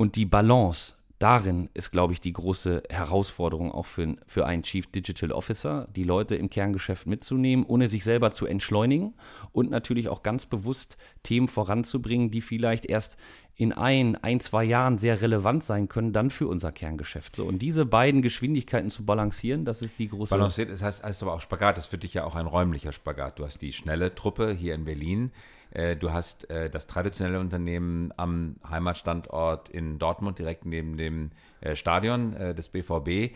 Und 0.00 0.16
die 0.16 0.24
Balance 0.24 0.94
darin 1.18 1.68
ist, 1.74 1.90
glaube 1.90 2.14
ich, 2.14 2.22
die 2.22 2.32
große 2.32 2.84
Herausforderung 2.88 3.70
auch 3.70 3.84
für, 3.84 4.16
für 4.26 4.46
einen 4.46 4.62
Chief 4.62 4.86
Digital 4.86 5.30
Officer, 5.30 5.88
die 5.94 6.04
Leute 6.04 6.36
im 6.36 6.48
Kerngeschäft 6.48 7.06
mitzunehmen, 7.06 7.66
ohne 7.66 7.86
sich 7.86 8.02
selber 8.02 8.30
zu 8.30 8.46
entschleunigen 8.46 9.12
und 9.52 9.70
natürlich 9.70 10.08
auch 10.08 10.22
ganz 10.22 10.46
bewusst 10.46 10.96
Themen 11.22 11.48
voranzubringen, 11.48 12.30
die 12.30 12.40
vielleicht 12.40 12.86
erst 12.86 13.18
in 13.56 13.74
ein, 13.74 14.16
ein, 14.16 14.40
zwei 14.40 14.64
Jahren 14.64 14.96
sehr 14.96 15.20
relevant 15.20 15.64
sein 15.64 15.86
können, 15.86 16.14
dann 16.14 16.30
für 16.30 16.48
unser 16.48 16.72
Kerngeschäft. 16.72 17.36
So, 17.36 17.44
und 17.44 17.58
diese 17.58 17.84
beiden 17.84 18.22
Geschwindigkeiten 18.22 18.88
zu 18.88 19.04
balancieren, 19.04 19.66
das 19.66 19.82
ist 19.82 19.98
die 19.98 20.08
große. 20.08 20.30
Balanciert, 20.30 20.70
das 20.70 20.82
heißt, 20.82 21.04
heißt 21.04 21.22
aber 21.22 21.34
auch 21.34 21.42
Spagat, 21.42 21.76
das 21.76 21.84
ist 21.84 21.90
für 21.90 21.98
dich 21.98 22.14
ja 22.14 22.24
auch 22.24 22.36
ein 22.36 22.46
räumlicher 22.46 22.92
Spagat. 22.92 23.38
Du 23.38 23.44
hast 23.44 23.60
die 23.60 23.74
schnelle 23.74 24.14
Truppe 24.14 24.50
hier 24.52 24.74
in 24.74 24.86
Berlin, 24.86 25.30
äh, 25.70 25.96
du 25.96 26.12
hast 26.12 26.50
äh, 26.50 26.70
das 26.70 26.86
traditionelle 26.86 27.40
Unternehmen 27.40 28.12
am 28.16 28.56
Heimatstandort 28.68 29.68
in 29.68 29.98
Dortmund, 29.98 30.38
direkt 30.38 30.64
neben 30.64 30.96
dem 30.96 31.30
äh, 31.60 31.76
Stadion 31.76 32.32
des 32.32 32.68
BVB. 32.68 33.34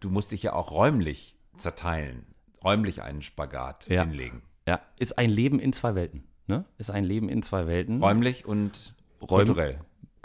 Du 0.00 0.10
musst 0.10 0.32
dich 0.32 0.42
ja 0.42 0.52
auch 0.52 0.70
räumlich 0.72 1.36
zerteilen, 1.56 2.26
räumlich 2.62 3.02
einen 3.02 3.22
Spagat 3.22 3.88
ja. 3.88 4.02
hinlegen. 4.02 4.42
Ja, 4.66 4.80
ist 4.98 5.18
ein 5.18 5.30
Leben 5.30 5.58
in 5.58 5.72
zwei 5.72 5.94
Welten. 5.94 6.24
Ne? 6.46 6.64
Ist 6.78 6.90
ein 6.90 7.04
Leben 7.04 7.28
in 7.28 7.42
zwei 7.42 7.66
Welten. 7.66 8.00
Räumlich 8.00 8.46
und 8.46 8.94
kulturell. 9.20 9.80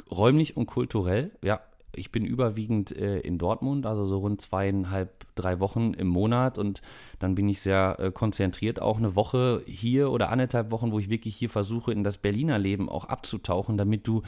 Räumlich 0.09 0.55
und 0.55 0.67
kulturell, 0.67 1.31
ja 1.43 1.61
ich 1.93 2.11
bin 2.11 2.25
überwiegend 2.25 2.91
äh, 2.91 3.19
in 3.19 3.37
Dortmund, 3.37 3.85
also 3.85 4.05
so 4.05 4.19
rund 4.19 4.41
zweieinhalb, 4.41 5.25
drei 5.35 5.59
Wochen 5.59 5.93
im 5.93 6.07
Monat 6.07 6.57
und 6.57 6.81
dann 7.19 7.35
bin 7.35 7.47
ich 7.49 7.61
sehr 7.61 7.97
äh, 7.99 8.11
konzentriert 8.11 8.81
auch 8.81 8.97
eine 8.97 9.15
Woche 9.15 9.63
hier 9.65 10.11
oder 10.11 10.29
anderthalb 10.29 10.71
Wochen, 10.71 10.91
wo 10.91 10.99
ich 10.99 11.09
wirklich 11.09 11.35
hier 11.35 11.49
versuche, 11.49 11.91
in 11.91 12.03
das 12.03 12.17
Berliner 12.17 12.59
Leben 12.59 12.89
auch 12.89 13.05
abzutauchen, 13.05 13.77
damit 13.77 14.07
du 14.07 14.21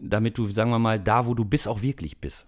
damit 0.00 0.38
du, 0.38 0.48
sagen 0.48 0.70
wir 0.70 0.78
mal, 0.78 0.98
da, 0.98 1.26
wo 1.26 1.34
du 1.34 1.44
bist, 1.44 1.68
auch 1.68 1.82
wirklich 1.82 2.18
bist. 2.18 2.46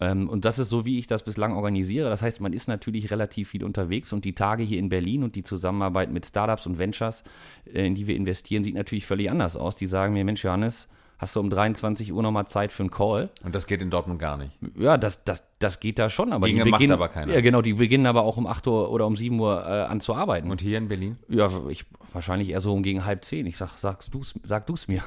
Ähm, 0.00 0.28
und 0.28 0.44
das 0.44 0.58
ist 0.58 0.68
so, 0.68 0.84
wie 0.84 0.98
ich 0.98 1.06
das 1.06 1.24
bislang 1.24 1.54
organisiere. 1.54 2.08
Das 2.08 2.22
heißt, 2.22 2.40
man 2.40 2.52
ist 2.52 2.68
natürlich 2.68 3.10
relativ 3.10 3.50
viel 3.50 3.64
unterwegs 3.64 4.12
und 4.12 4.24
die 4.24 4.34
Tage 4.34 4.62
hier 4.62 4.78
in 4.78 4.88
Berlin 4.88 5.24
und 5.24 5.34
die 5.34 5.42
Zusammenarbeit 5.42 6.10
mit 6.10 6.26
Startups 6.26 6.66
und 6.66 6.78
Ventures, 6.78 7.24
äh, 7.72 7.86
in 7.86 7.94
die 7.94 8.06
wir 8.06 8.16
investieren, 8.16 8.64
sieht 8.64 8.74
natürlich 8.74 9.06
völlig 9.06 9.30
anders 9.30 9.56
aus. 9.56 9.76
Die 9.76 9.86
sagen 9.86 10.12
mir, 10.12 10.24
Mensch, 10.24 10.44
Johannes, 10.44 10.88
hast 11.18 11.34
du 11.34 11.40
um 11.40 11.50
23 11.50 12.12
Uhr 12.12 12.22
nochmal 12.22 12.46
Zeit 12.46 12.72
für 12.72 12.84
einen 12.84 12.90
Call. 12.90 13.28
Und 13.42 13.54
das 13.54 13.66
geht 13.66 13.82
in 13.82 13.90
Dortmund 13.90 14.20
gar 14.20 14.36
nicht. 14.36 14.56
Ja, 14.76 14.96
das, 14.96 15.24
das, 15.24 15.44
das 15.58 15.80
geht 15.80 15.98
da 15.98 16.08
schon, 16.08 16.32
aber 16.32 16.46
Dinge 16.46 16.64
die 16.64 16.70
macht 16.70 16.78
beginnen, 16.78 16.92
aber 16.92 17.08
keiner. 17.08 17.34
Ja, 17.34 17.40
genau, 17.40 17.60
die 17.60 17.74
beginnen 17.74 18.06
aber 18.06 18.22
auch 18.22 18.36
um 18.36 18.46
8 18.46 18.66
Uhr 18.68 18.90
oder 18.90 19.06
um 19.06 19.16
7 19.16 19.38
Uhr 19.38 19.64
äh, 19.66 19.82
an 19.82 20.00
zu 20.00 20.14
arbeiten. 20.14 20.50
Und 20.50 20.60
hier 20.60 20.78
in 20.78 20.88
Berlin? 20.88 21.18
Ja, 21.28 21.50
ich 21.68 21.84
wahrscheinlich 22.12 22.50
eher 22.50 22.60
so 22.60 22.72
um 22.72 22.82
gegen 22.82 23.04
halb 23.04 23.24
zehn. 23.24 23.46
Ich 23.46 23.56
sag, 23.56 23.76
sagst 23.76 24.14
du's, 24.14 24.34
sag 24.44 24.66
du's 24.66 24.86
mir. 24.88 25.02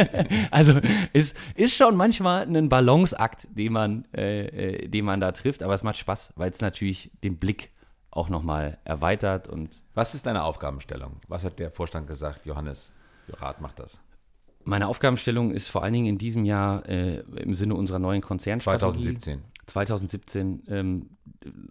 also 0.50 0.80
ist, 1.12 1.36
ist 1.54 1.76
schon 1.76 1.94
manchmal 1.94 2.42
ein 2.44 2.68
Balanceakt, 2.68 3.46
den 3.50 3.72
man, 3.72 4.04
äh, 4.16 4.46
äh, 4.46 4.88
den 4.88 5.04
man 5.04 5.20
da 5.20 5.32
trifft, 5.32 5.62
aber 5.62 5.74
es 5.74 5.82
macht 5.82 5.98
Spaß, 5.98 6.32
weil 6.36 6.50
es 6.50 6.60
natürlich 6.60 7.10
den 7.22 7.36
Blick 7.36 7.70
auch 8.10 8.28
nochmal 8.28 8.78
erweitert 8.84 9.46
und 9.48 9.82
Was 9.94 10.14
ist 10.14 10.26
deine 10.26 10.42
Aufgabenstellung? 10.42 11.20
Was 11.28 11.44
hat 11.44 11.58
der 11.58 11.70
Vorstand 11.70 12.08
gesagt? 12.08 12.44
Johannes, 12.44 12.92
Rat 13.28 13.60
macht 13.60 13.78
das. 13.78 14.00
Meine 14.64 14.88
Aufgabenstellung 14.88 15.50
ist 15.50 15.68
vor 15.68 15.82
allen 15.82 15.92
Dingen 15.92 16.06
in 16.06 16.18
diesem 16.18 16.44
Jahr 16.44 16.88
äh, 16.88 17.20
im 17.36 17.54
Sinne 17.54 17.74
unserer 17.74 17.98
neuen 17.98 18.20
Konzernstrategie. 18.20 19.18
2017. 19.18 19.42
2017 19.66 20.62
ähm, 20.68 21.10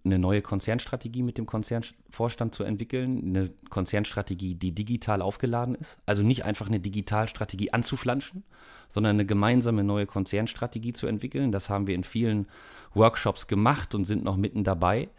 eine 0.04 0.18
neue 0.18 0.42
Konzernstrategie 0.42 1.22
mit 1.22 1.38
dem 1.38 1.46
Konzernvorstand 1.46 2.56
zu 2.56 2.64
entwickeln. 2.64 3.22
Eine 3.24 3.52
Konzernstrategie, 3.70 4.56
die 4.56 4.74
digital 4.74 5.22
aufgeladen 5.22 5.76
ist. 5.76 6.00
Also 6.06 6.24
nicht 6.24 6.46
einfach 6.46 6.68
eine 6.68 6.80
Digitalstrategie 6.80 7.72
anzuflanschen, 7.74 8.44
sondern 8.88 9.18
eine 9.18 9.26
gemeinsame 9.26 9.84
neue 9.84 10.08
Konzernstrategie 10.08 10.94
zu 10.94 11.08
entwickeln. 11.08 11.52
Das 11.52 11.70
haben 11.70 11.88
wir 11.88 11.96
in 11.96 12.04
vielen 12.04 12.48
Workshops 12.94 13.48
gemacht 13.48 13.94
und 13.94 14.06
sind 14.06 14.24
noch 14.24 14.38
mitten 14.38 14.64
dabei. 14.64 15.10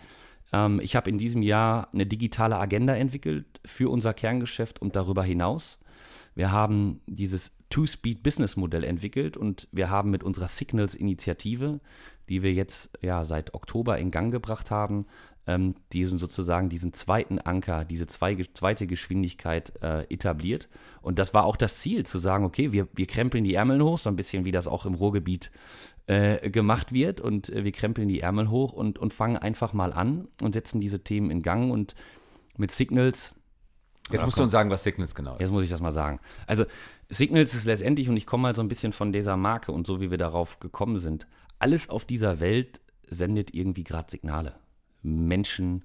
Ähm, 0.52 0.80
ich 0.80 0.96
habe 0.96 1.10
in 1.10 1.18
diesem 1.18 1.42
Jahr 1.42 1.88
eine 1.92 2.06
digitale 2.06 2.58
Agenda 2.58 2.96
entwickelt 2.96 3.46
für 3.64 3.90
unser 3.90 4.14
Kerngeschäft 4.14 4.82
und 4.82 4.96
darüber 4.96 5.22
hinaus. 5.22 5.78
Wir 6.34 6.52
haben 6.52 7.00
dieses 7.06 7.52
Two-Speed-Business-Modell 7.70 8.84
entwickelt 8.84 9.36
und 9.36 9.68
wir 9.72 9.90
haben 9.90 10.10
mit 10.10 10.22
unserer 10.22 10.48
Signals-Initiative, 10.48 11.80
die 12.28 12.42
wir 12.42 12.52
jetzt 12.52 12.90
ja 13.00 13.24
seit 13.24 13.54
Oktober 13.54 13.98
in 13.98 14.10
Gang 14.10 14.32
gebracht 14.32 14.70
haben, 14.70 15.06
ähm, 15.46 15.74
diesen 15.92 16.18
sozusagen 16.18 16.68
diesen 16.68 16.92
zweiten 16.92 17.38
Anker, 17.38 17.84
diese 17.84 18.06
zwei, 18.06 18.36
zweite 18.54 18.86
Geschwindigkeit 18.86 19.72
äh, 19.82 20.02
etabliert. 20.12 20.68
Und 21.02 21.18
das 21.18 21.34
war 21.34 21.44
auch 21.44 21.56
das 21.56 21.80
Ziel, 21.80 22.06
zu 22.06 22.18
sagen, 22.18 22.44
okay, 22.44 22.72
wir, 22.72 22.88
wir 22.94 23.06
krempeln 23.06 23.44
die 23.44 23.54
Ärmel 23.54 23.82
hoch, 23.82 23.98
so 23.98 24.10
ein 24.10 24.16
bisschen 24.16 24.44
wie 24.44 24.52
das 24.52 24.66
auch 24.66 24.86
im 24.86 24.94
Ruhrgebiet 24.94 25.50
äh, 26.06 26.50
gemacht 26.50 26.92
wird. 26.92 27.20
Und 27.20 27.50
äh, 27.50 27.64
wir 27.64 27.72
krempeln 27.72 28.08
die 28.08 28.20
Ärmel 28.20 28.50
hoch 28.50 28.72
und, 28.72 28.98
und 28.98 29.12
fangen 29.12 29.36
einfach 29.36 29.72
mal 29.72 29.92
an 29.92 30.28
und 30.42 30.52
setzen 30.52 30.80
diese 30.80 31.02
Themen 31.02 31.30
in 31.30 31.42
Gang. 31.42 31.70
Und 31.70 31.94
mit 32.56 32.70
Signals 32.70 33.34
Jetzt 34.10 34.24
musst 34.24 34.38
du 34.38 34.42
uns 34.42 34.52
sagen, 34.52 34.70
was 34.70 34.82
Signals 34.84 35.14
genau 35.14 35.34
ist. 35.34 35.40
Jetzt 35.40 35.50
muss 35.52 35.62
ich 35.62 35.70
das 35.70 35.80
mal 35.80 35.92
sagen. 35.92 36.20
Also 36.46 36.64
Signals 37.08 37.54
ist 37.54 37.64
letztendlich, 37.64 38.08
und 38.08 38.16
ich 38.16 38.26
komme 38.26 38.42
mal 38.42 38.54
so 38.54 38.62
ein 38.62 38.68
bisschen 38.68 38.92
von 38.92 39.12
dieser 39.12 39.36
Marke 39.36 39.72
und 39.72 39.86
so, 39.86 40.00
wie 40.00 40.10
wir 40.10 40.18
darauf 40.18 40.60
gekommen 40.60 40.98
sind, 40.98 41.26
alles 41.58 41.90
auf 41.90 42.04
dieser 42.04 42.40
Welt 42.40 42.80
sendet 43.08 43.54
irgendwie 43.54 43.84
gerade 43.84 44.10
Signale. 44.10 44.54
Menschen, 45.02 45.84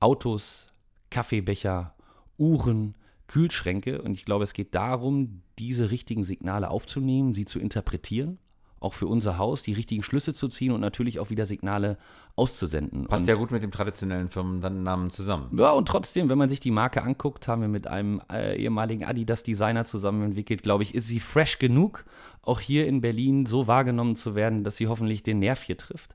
Autos, 0.00 0.66
Kaffeebecher, 1.10 1.94
Uhren, 2.38 2.94
Kühlschränke. 3.26 4.02
Und 4.02 4.12
ich 4.12 4.24
glaube, 4.24 4.44
es 4.44 4.52
geht 4.52 4.74
darum, 4.74 5.42
diese 5.58 5.90
richtigen 5.90 6.24
Signale 6.24 6.70
aufzunehmen, 6.70 7.34
sie 7.34 7.44
zu 7.44 7.58
interpretieren, 7.58 8.38
auch 8.84 8.92
für 8.92 9.06
unser 9.06 9.38
Haus 9.38 9.62
die 9.62 9.72
richtigen 9.72 10.02
Schlüsse 10.02 10.34
zu 10.34 10.48
ziehen 10.48 10.70
und 10.70 10.80
natürlich 10.80 11.18
auch 11.18 11.30
wieder 11.30 11.46
Signale 11.46 11.96
auszusenden. 12.36 13.06
Passt 13.06 13.22
und, 13.22 13.28
ja 13.28 13.34
gut 13.34 13.50
mit 13.50 13.62
dem 13.62 13.70
traditionellen 13.70 14.28
Firmennamen 14.28 15.10
zusammen. 15.10 15.56
ja, 15.58 15.70
und 15.70 15.88
trotzdem, 15.88 16.28
wenn 16.28 16.38
man 16.38 16.50
sich 16.50 16.60
die 16.60 16.70
Marke 16.70 17.02
anguckt, 17.02 17.48
haben 17.48 17.62
wir 17.62 17.68
mit 17.68 17.86
einem 17.86 18.20
äh, 18.30 18.56
ehemaligen 18.56 19.04
Adidas-Designer 19.04 19.86
zusammen 19.86 20.22
entwickelt, 20.22 20.62
glaube 20.62 20.82
ich, 20.82 20.94
ist 20.94 21.08
sie 21.08 21.18
fresh 21.18 21.58
genug, 21.58 22.04
auch 22.42 22.60
hier 22.60 22.86
in 22.86 23.00
Berlin 23.00 23.46
so 23.46 23.66
wahrgenommen 23.66 24.16
zu 24.16 24.34
werden, 24.34 24.64
dass 24.64 24.76
sie 24.76 24.86
hoffentlich 24.86 25.22
den 25.22 25.38
Nerv 25.38 25.62
hier 25.62 25.78
trifft. 25.78 26.14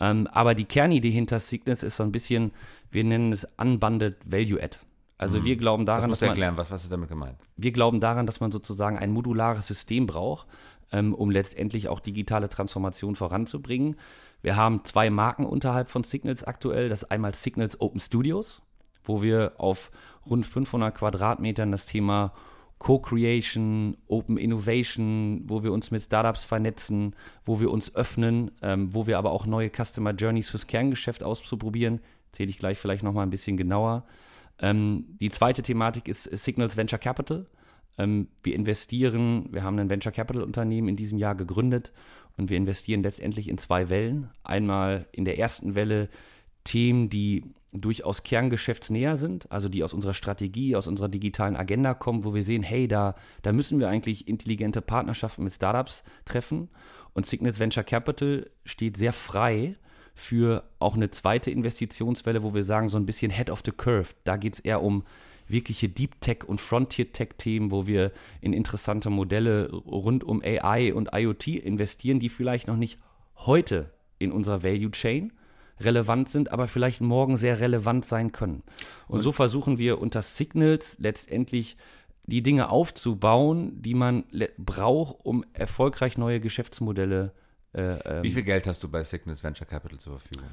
Ähm, 0.00 0.26
aber 0.28 0.54
die 0.54 0.64
Kernidee 0.64 1.10
hinter 1.10 1.40
Sickness 1.40 1.82
ist 1.82 1.96
so 1.96 2.04
ein 2.04 2.12
bisschen, 2.12 2.52
wir 2.90 3.04
nennen 3.04 3.32
es 3.32 3.46
Unbundled 3.58 4.16
Value 4.24 4.62
Add. 4.62 4.78
Also 5.18 5.44
wir 5.44 5.56
glauben 5.56 5.82
Mhm. 5.82 5.86
Das 5.86 5.96
daran, 5.96 6.10
musst 6.10 6.22
dass 6.22 6.28
man, 6.28 6.30
erklären, 6.30 6.56
was, 6.56 6.70
was 6.70 6.84
ist 6.84 6.92
damit 6.92 7.08
gemeint? 7.08 7.36
wir 7.58 7.72
glauben 7.72 8.00
daran, 8.00 8.24
dass 8.24 8.40
man 8.40 8.52
sozusagen 8.52 8.96
ein 8.96 9.10
modulares 9.10 9.66
System 9.66 10.06
braucht, 10.06 10.46
ähm, 10.92 11.14
um 11.14 11.30
letztendlich 11.30 11.88
auch 11.88 12.00
digitale 12.00 12.48
Transformation 12.48 13.14
voranzubringen. 13.14 13.96
Wir 14.40 14.56
haben 14.56 14.84
zwei 14.84 15.10
Marken 15.10 15.44
unterhalb 15.44 15.88
von 15.88 16.04
Signals 16.04 16.44
aktuell. 16.44 16.88
Das 16.88 17.02
ist 17.02 17.10
einmal 17.10 17.34
Signals 17.34 17.80
Open 17.80 18.00
Studios, 18.00 18.62
wo 19.02 19.22
wir 19.22 19.54
auf 19.58 19.90
rund 20.28 20.46
500 20.46 20.94
Quadratmetern 20.94 21.72
das 21.72 21.86
Thema 21.86 22.32
Co-Creation, 22.78 23.96
Open 24.06 24.36
Innovation, 24.36 25.42
wo 25.46 25.64
wir 25.64 25.72
uns 25.72 25.90
mit 25.90 26.02
Startups 26.02 26.44
vernetzen, 26.44 27.16
wo 27.44 27.58
wir 27.58 27.72
uns 27.72 27.94
öffnen, 27.94 28.52
ähm, 28.62 28.94
wo 28.94 29.06
wir 29.06 29.18
aber 29.18 29.32
auch 29.32 29.46
neue 29.46 29.70
Customer 29.70 30.12
Journeys 30.12 30.48
fürs 30.48 30.68
Kerngeschäft 30.68 31.24
auszuprobieren. 31.24 32.00
Erzähle 32.26 32.50
ich 32.50 32.58
gleich 32.58 32.78
vielleicht 32.78 33.02
nochmal 33.02 33.26
ein 33.26 33.30
bisschen 33.30 33.56
genauer. 33.56 34.04
Ähm, 34.60 35.16
die 35.20 35.30
zweite 35.30 35.62
Thematik 35.62 36.06
ist 36.06 36.24
Signals 36.24 36.76
Venture 36.76 36.98
Capital. 36.98 37.46
Ähm, 37.98 38.28
wir 38.42 38.54
investieren, 38.54 39.48
wir 39.52 39.62
haben 39.62 39.78
ein 39.78 39.90
Venture 39.90 40.12
Capital 40.12 40.42
Unternehmen 40.42 40.88
in 40.88 40.96
diesem 40.96 41.18
Jahr 41.18 41.34
gegründet 41.34 41.92
und 42.36 42.48
wir 42.48 42.56
investieren 42.56 43.02
letztendlich 43.02 43.48
in 43.48 43.58
zwei 43.58 43.90
Wellen. 43.90 44.30
Einmal 44.44 45.06
in 45.12 45.24
der 45.24 45.38
ersten 45.38 45.74
Welle 45.74 46.08
Themen, 46.64 47.08
die 47.08 47.44
durchaus 47.72 48.22
kerngeschäftsnäher 48.22 49.16
sind, 49.16 49.50
also 49.50 49.68
die 49.68 49.84
aus 49.84 49.92
unserer 49.92 50.14
Strategie, 50.14 50.74
aus 50.74 50.86
unserer 50.86 51.08
digitalen 51.08 51.56
Agenda 51.56 51.94
kommen, 51.94 52.24
wo 52.24 52.34
wir 52.34 52.44
sehen, 52.44 52.62
hey, 52.62 52.88
da, 52.88 53.14
da 53.42 53.52
müssen 53.52 53.78
wir 53.80 53.88
eigentlich 53.88 54.26
intelligente 54.28 54.80
Partnerschaften 54.80 55.44
mit 55.44 55.52
Startups 55.52 56.02
treffen. 56.24 56.68
Und 57.12 57.26
Signals 57.26 57.58
Venture 57.58 57.84
Capital 57.84 58.50
steht 58.64 58.96
sehr 58.96 59.12
frei 59.12 59.76
für 60.14 60.64
auch 60.78 60.94
eine 60.94 61.10
zweite 61.10 61.50
Investitionswelle, 61.50 62.42
wo 62.42 62.54
wir 62.54 62.64
sagen, 62.64 62.88
so 62.88 62.98
ein 62.98 63.06
bisschen 63.06 63.30
Head 63.30 63.50
of 63.50 63.62
the 63.64 63.72
Curve. 63.72 64.14
Da 64.24 64.36
geht 64.36 64.54
es 64.54 64.60
eher 64.60 64.82
um 64.82 65.04
wirkliche 65.48 65.88
Deep 65.88 66.20
Tech 66.20 66.44
und 66.46 66.60
Frontier 66.60 67.12
Tech 67.12 67.30
Themen, 67.38 67.70
wo 67.70 67.86
wir 67.86 68.12
in 68.40 68.52
interessante 68.52 69.10
Modelle 69.10 69.70
rund 69.70 70.24
um 70.24 70.42
AI 70.42 70.92
und 70.92 71.10
IoT 71.12 71.48
investieren, 71.48 72.20
die 72.20 72.28
vielleicht 72.28 72.66
noch 72.66 72.76
nicht 72.76 72.98
heute 73.36 73.90
in 74.18 74.32
unserer 74.32 74.62
Value 74.62 74.90
Chain 74.90 75.32
relevant 75.80 76.28
sind, 76.28 76.52
aber 76.52 76.66
vielleicht 76.66 77.00
morgen 77.00 77.36
sehr 77.36 77.60
relevant 77.60 78.04
sein 78.04 78.32
können. 78.32 78.62
Und, 79.06 79.22
so 79.22 79.32
versuchen 79.32 79.78
wir 79.78 80.00
unter 80.00 80.22
Signals 80.22 80.96
letztendlich 80.98 81.76
die 82.26 82.42
Dinge 82.42 82.68
aufzubauen, 82.68 83.80
die 83.80 83.94
man 83.94 84.24
braucht, 84.58 85.24
um 85.24 85.44
erfolgreich 85.52 86.18
neue 86.18 86.40
Geschäftsmodelle 86.40 87.32
äh, 87.72 88.22
Wie 88.22 88.30
viel 88.30 88.42
Geld 88.44 88.66
hast 88.66 88.82
du 88.82 88.88
bei 88.88 89.02
Signals 89.04 89.42
Venture 89.44 89.66
Capital 89.66 89.98
zur 89.98 90.18
Verfügung? 90.18 90.48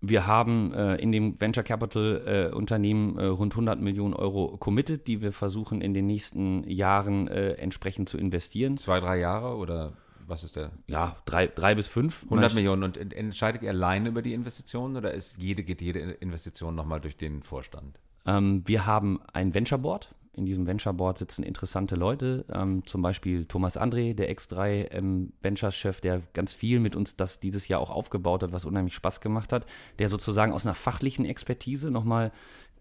wir 0.00 0.28
haben 0.28 0.72
äh, 0.74 0.94
in 0.96 1.10
dem 1.10 1.40
Venture 1.40 1.64
Capital 1.64 2.50
äh, 2.52 2.54
Unternehmen 2.54 3.18
äh, 3.18 3.24
rund 3.24 3.52
100 3.54 3.80
Millionen 3.80 4.14
Euro 4.14 4.56
committed, 4.56 5.06
die 5.08 5.20
wir 5.22 5.32
versuchen 5.32 5.80
in 5.80 5.92
den 5.92 6.06
nächsten 6.06 6.62
Jahren 6.68 7.26
äh, 7.26 7.54
entsprechend 7.54 8.08
zu 8.08 8.16
investieren. 8.16 8.76
Zwei, 8.78 9.00
drei 9.00 9.18
Jahre 9.18 9.56
oder 9.56 9.94
was 10.26 10.44
ist 10.44 10.54
der? 10.56 10.70
Ja, 10.86 11.16
drei, 11.24 11.48
drei 11.48 11.74
bis 11.74 11.88
fünf. 11.88 12.22
100 12.24 12.54
Millionen. 12.54 12.82
Und 12.84 12.96
en- 12.96 13.10
entscheidet 13.10 13.62
ihr 13.62 13.70
alleine 13.70 14.10
über 14.10 14.22
die 14.22 14.34
Investitionen 14.34 14.94
oder 14.96 15.12
ist 15.14 15.38
jede, 15.38 15.64
geht 15.64 15.80
jede 15.80 15.98
Investition 15.98 16.74
nochmal 16.76 17.00
durch 17.00 17.16
den 17.16 17.42
Vorstand? 17.42 17.98
Ähm, 18.26 18.62
wir 18.66 18.84
haben 18.86 19.18
ein 19.32 19.52
Venture 19.54 19.78
Board. 19.78 20.14
In 20.38 20.46
diesem 20.46 20.66
Venture 20.66 20.94
Board 20.94 21.18
sitzen 21.18 21.42
interessante 21.42 21.96
Leute, 21.96 22.44
ähm, 22.52 22.86
zum 22.86 23.02
Beispiel 23.02 23.44
Thomas 23.44 23.78
André, 23.78 24.14
der 24.14 24.32
X3 24.32 24.92
ähm, 24.92 25.32
Ventures-Chef, 25.42 26.00
der 26.00 26.22
ganz 26.32 26.52
viel 26.52 26.78
mit 26.78 26.94
uns 26.94 27.16
das 27.16 27.40
dieses 27.40 27.66
Jahr 27.66 27.80
auch 27.80 27.90
aufgebaut 27.90 28.44
hat, 28.44 28.52
was 28.52 28.64
unheimlich 28.64 28.94
Spaß 28.94 29.20
gemacht 29.20 29.52
hat, 29.52 29.66
der 29.98 30.08
sozusagen 30.08 30.52
aus 30.52 30.64
einer 30.64 30.76
fachlichen 30.76 31.24
Expertise 31.24 31.90
nochmal 31.90 32.30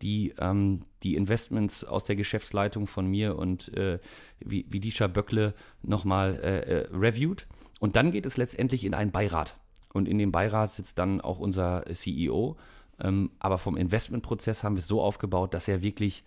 die, 0.03 0.35
ähm, 0.37 0.83
die 1.01 1.15
Investments 1.15 1.83
aus 1.83 2.05
der 2.05 2.15
Geschäftsleitung 2.15 2.85
von 2.85 3.07
mir 3.07 3.37
und 3.37 3.75
äh, 3.75 3.97
Vidisha 4.39 5.07
Böckle 5.07 5.55
nochmal 5.81 6.35
äh, 6.35 6.59
äh, 6.59 6.87
reviewt. 6.95 7.47
Und 7.79 7.95
dann 7.95 8.11
geht 8.11 8.27
es 8.27 8.37
letztendlich 8.37 8.85
in 8.85 8.93
einen 8.93 9.11
Beirat. 9.11 9.57
Und 9.93 10.07
in 10.07 10.19
dem 10.19 10.31
Beirat 10.31 10.73
sitzt 10.73 10.99
dann 10.99 11.21
auch 11.21 11.39
unser 11.39 11.85
CEO. 11.91 12.55
Ähm, 12.99 13.31
aber 13.39 13.57
vom 13.57 13.77
Investmentprozess 13.77 14.63
haben 14.63 14.75
wir 14.75 14.81
es 14.81 14.87
so 14.87 15.01
aufgebaut, 15.01 15.55
dass 15.55 15.67
er 15.67 15.81
wirklich 15.81 16.23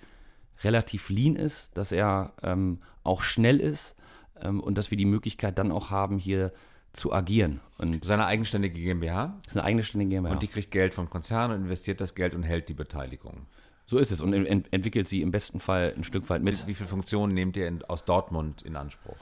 relativ 0.63 1.09
lean 1.09 1.37
ist, 1.37 1.71
dass 1.77 1.93
er 1.93 2.33
ähm, 2.43 2.79
auch 3.03 3.23
schnell 3.23 3.61
ist 3.61 3.97
ähm, 4.41 4.61
und 4.61 4.77
dass 4.77 4.91
wir 4.91 4.99
die 4.99 5.05
Möglichkeit 5.07 5.59
dann 5.59 5.73
auch 5.73 5.91
haben, 5.91 6.19
hier 6.19 6.53
zu 6.93 7.13
agieren. 7.13 7.61
Und 7.79 7.95
Das 7.95 8.07
ist 8.07 8.11
eine 8.11 8.27
eigenständige 8.27 8.81
GmbH 8.81 9.39
ist 9.47 9.57
eine 9.57 9.65
eigenständige 9.65 10.17
GmbH. 10.17 10.33
und 10.33 10.43
die 10.43 10.49
kriegt 10.49 10.71
Geld 10.71 10.93
vom 10.93 11.09
Konzern 11.09 11.53
und 11.53 11.63
investiert 11.63 12.01
das 12.01 12.15
Geld 12.15 12.35
und 12.35 12.43
hält 12.43 12.69
die 12.69 12.75
Beteiligung. 12.75 13.47
so 13.87 13.99
ist 13.99 14.11
es 14.11 14.21
und 14.21 14.33
ent 14.33 14.73
entwickelt 14.73 15.09
sie 15.09 15.23
im 15.23 15.31
besten 15.31 15.61
Fall 15.61 15.95
ein 15.97 16.05
Stück 16.05 16.29
weit 16.31 16.43
mit. 16.43 16.67
Wie 16.67 16.75
viele 16.75 16.89
Funktionen 16.89 17.33
nehmt 17.35 17.57
ihr 17.57 17.67
in, 17.69 17.85
aus 17.85 18.05
Dortmund 18.05 18.63
in 18.63 18.77
Anspruch? 18.77 19.17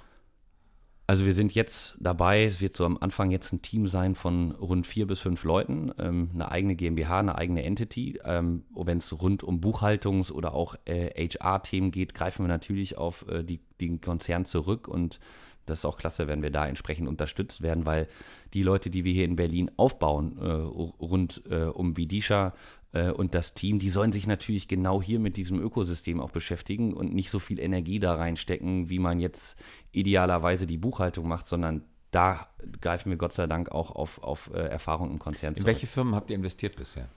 Also 1.11 1.25
wir 1.25 1.33
sind 1.33 1.55
jetzt 1.55 1.97
dabei, 1.99 2.45
es 2.45 2.61
wird 2.61 2.77
so 2.77 2.85
am 2.85 2.99
Anfang 3.01 3.31
jetzt 3.31 3.51
ein 3.51 3.63
Team 3.63 3.89
sein 3.89 4.15
von 4.15 4.51
rund 4.51 4.87
vier 4.87 5.07
bis 5.07 5.21
fünf 5.21 5.43
Leuten, 5.43 5.91
ähm, 5.99 6.29
eine 6.35 6.51
eigene 6.51 6.77
GmbH, 6.77 7.21
eine 7.21 7.35
eigene 7.35 7.63
Entity. 7.63 8.21
Ähm, 8.27 8.65
Wenn 8.75 8.99
es 8.99 9.19
rund 9.19 9.43
um 9.43 9.59
Buchhaltungs- 9.59 10.31
oder 10.31 10.53
auch 10.53 10.75
äh, 10.85 11.09
HR-Themen 11.27 11.93
geht, 11.93 12.13
greifen 12.13 12.45
wir 12.45 12.49
natürlich 12.49 12.99
auf 12.99 13.27
äh, 13.27 13.43
die, 13.43 13.59
den 13.81 14.03
Konzern 14.03 14.45
zurück 14.45 14.87
und 14.87 15.19
das 15.65 15.79
ist 15.79 15.85
auch 15.87 15.97
klasse, 15.97 16.29
wenn 16.29 16.43
wir 16.43 16.51
da 16.51 16.67
entsprechend 16.67 17.09
unterstützt 17.09 17.63
werden, 17.63 17.87
weil 17.87 18.07
die 18.53 18.63
Leute, 18.63 18.91
die 18.91 19.05
wir 19.05 19.13
hier 19.13 19.25
in 19.25 19.37
Berlin 19.37 19.71
aufbauen, 19.77 20.39
äh, 20.39 20.45
rund 20.45 21.43
äh, 21.51 21.65
um 21.65 21.97
Vidisha, 21.97 22.55
und 22.93 23.35
das 23.35 23.53
Team, 23.53 23.79
die 23.79 23.91
sollen 23.91 24.13
sich 24.13 24.27
natürlich 24.27 24.67
genau 24.67 25.03
hier 25.03 25.19
mit 25.19 25.37
diesem 25.37 25.61
Ökosystem 25.61 26.21
auch 26.21 26.31
beschäftigen 26.31 26.95
und 26.95 27.13
nicht 27.13 27.31
so 27.31 27.39
viel 27.39 27.61
Energie 27.61 27.99
da 28.01 28.15
reinstecken, 28.15 28.89
wie 28.89 28.99
man 28.99 29.21
jetzt 29.21 29.59
idealerweise 29.93 30.67
die 30.67 30.79
Buchhaltung 30.79 31.29
macht, 31.29 31.47
sondern 31.47 31.85
da 32.11 32.49
greifen 32.81 33.11
wir 33.11 33.19
Gott 33.19 33.33
sei 33.33 33.47
Dank 33.47 33.71
auch 33.71 33.91
auf, 33.91 34.23
auf 34.23 34.51
äh, 34.55 34.59
Erfahrung 34.59 35.11
im 35.11 35.19
Konzern 35.19 35.55
zurück. 35.55 35.67
In 35.69 35.75
welche 35.75 35.87
Firmen 35.87 36.15
habt 36.15 36.31
ihr 36.31 36.37
investiert 36.37 36.77
bisher? 36.77 37.09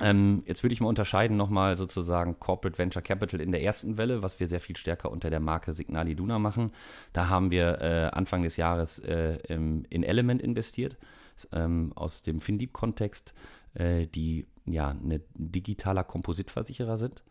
Ähm, 0.00 0.42
jetzt 0.46 0.62
würde 0.62 0.72
ich 0.72 0.80
mal 0.80 0.88
unterscheiden 0.88 1.36
nochmal 1.36 1.76
sozusagen 1.76 2.38
Corporate 2.38 2.78
Venture 2.78 3.02
Capital 3.02 3.40
in 3.40 3.52
der 3.52 3.62
ersten 3.62 3.98
Welle, 3.98 4.22
was 4.22 4.40
wir 4.40 4.48
sehr 4.48 4.60
viel 4.60 4.76
stärker 4.76 5.10
unter 5.10 5.28
der 5.28 5.40
Marke 5.40 5.72
Signali 5.72 6.14
Duna 6.14 6.38
machen. 6.38 6.72
Da 7.12 7.28
haben 7.28 7.50
wir 7.50 7.80
äh, 7.80 8.16
Anfang 8.16 8.42
des 8.42 8.56
Jahres 8.56 8.98
äh, 9.00 9.36
in 9.48 10.02
Element 10.02 10.40
investiert, 10.40 10.96
ähm, 11.52 11.92
aus 11.94 12.22
dem 12.22 12.40
FinDeep-Kontext, 12.40 13.34
äh, 13.74 14.06
die 14.06 14.46
ja 14.66 14.88
ein 14.88 15.22
digitaler 15.34 16.04
Kompositversicherer 16.04 16.96
sind. 16.96 17.22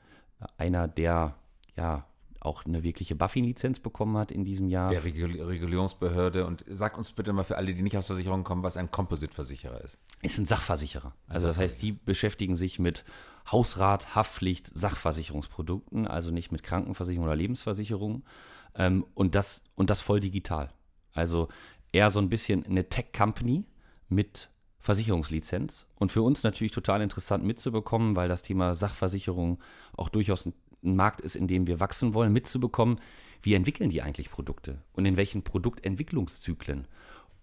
Einer, 0.57 0.87
der 0.87 1.35
ja 1.75 2.05
auch 2.41 2.65
eine 2.65 2.83
wirkliche 2.83 3.15
Buffy-Lizenz 3.15 3.79
bekommen 3.79 4.17
hat 4.17 4.31
in 4.31 4.45
diesem 4.45 4.69
Jahr. 4.69 4.89
Der 4.89 5.03
Regulierungsbehörde. 5.03 6.45
Und 6.45 6.63
sag 6.67 6.97
uns 6.97 7.11
bitte 7.11 7.33
mal 7.33 7.43
für 7.43 7.57
alle, 7.57 7.73
die 7.73 7.81
nicht 7.81 7.97
aus 7.97 8.07
Versicherungen 8.07 8.45
kommen, 8.45 8.63
was 8.63 8.77
ein 8.77 8.91
Kompositversicherer 8.91 9.81
ist. 9.81 9.99
Ist 10.21 10.37
ein 10.37 10.45
Sachversicherer. 10.45 11.13
Also 11.27 11.47
das 11.47 11.57
heißt, 11.57 11.81
die 11.81 11.91
beschäftigen 11.91 12.55
sich 12.55 12.79
mit 12.79 13.03
Hausrat, 13.51 14.15
Haftpflicht, 14.15 14.71
Sachversicherungsprodukten, 14.73 16.07
also 16.07 16.31
nicht 16.31 16.51
mit 16.51 16.63
Krankenversicherung 16.63 17.25
oder 17.25 17.35
Lebensversicherung. 17.35 18.23
Ähm, 18.75 19.05
und, 19.15 19.35
das, 19.35 19.63
und 19.75 19.89
das 19.89 19.99
voll 19.99 20.21
digital. 20.21 20.71
Also 21.13 21.49
eher 21.91 22.09
so 22.11 22.19
ein 22.19 22.29
bisschen 22.29 22.65
eine 22.65 22.87
Tech-Company 22.87 23.65
mit 24.07 24.49
Versicherungslizenz. 24.79 25.85
Und 25.95 26.11
für 26.11 26.21
uns 26.21 26.43
natürlich 26.43 26.71
total 26.71 27.01
interessant 27.01 27.43
mitzubekommen, 27.43 28.15
weil 28.15 28.29
das 28.29 28.41
Thema 28.41 28.75
Sachversicherung 28.75 29.59
auch 29.95 30.09
durchaus 30.09 30.45
ein, 30.45 30.53
Markt 30.81 31.19
ist, 31.19 31.35
in 31.35 31.47
dem 31.47 31.67
wir 31.67 31.81
wachsen 31.81 32.13
wollen, 32.13 32.31
mitzubekommen, 32.31 32.99
wie 33.41 33.53
entwickeln 33.53 33.89
die 33.89 34.01
eigentlich 34.01 34.31
Produkte 34.31 34.81
und 34.93 35.05
in 35.05 35.17
welchen 35.17 35.43
Produktentwicklungszyklen. 35.43 36.87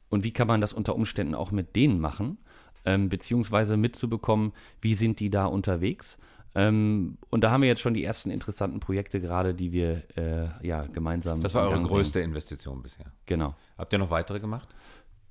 Und 0.09 0.25
wie 0.25 0.33
kann 0.33 0.47
man 0.47 0.63
das 0.63 0.73
unter 0.73 0.95
Umständen 0.95 1.35
auch 1.35 1.51
mit 1.51 1.77
denen 1.77 2.01
machen, 2.01 2.39
ähm, 2.87 3.09
beziehungsweise 3.09 3.77
mitzubekommen, 3.77 4.53
wie 4.81 4.95
sind 4.95 5.21
die 5.21 5.29
da 5.29 5.47
unterwegs. 5.47 6.17
Ähm, 6.55 7.19
und 7.29 7.43
da 7.43 7.51
haben 7.51 7.61
wir 7.61 7.69
jetzt 7.69 7.83
schon 7.83 7.93
die 7.93 8.05
ersten 8.05 8.31
interessanten 8.31 8.81
Projekte 8.81 9.21
gerade, 9.21 9.53
die 9.55 9.73
wir 9.73 10.03
äh, 10.17 10.67
ja 10.67 10.87
gemeinsam. 10.87 11.43
Das 11.43 11.55
war 11.55 11.69
eure 11.69 11.83
größte 11.83 12.21
Investition 12.21 12.83
bisher. 12.83 13.13
Genau. 13.27 13.55
Habt 13.77 13.93
ihr 13.93 13.99
noch 13.99 14.11
weitere 14.11 14.41
gemacht? 14.41 14.69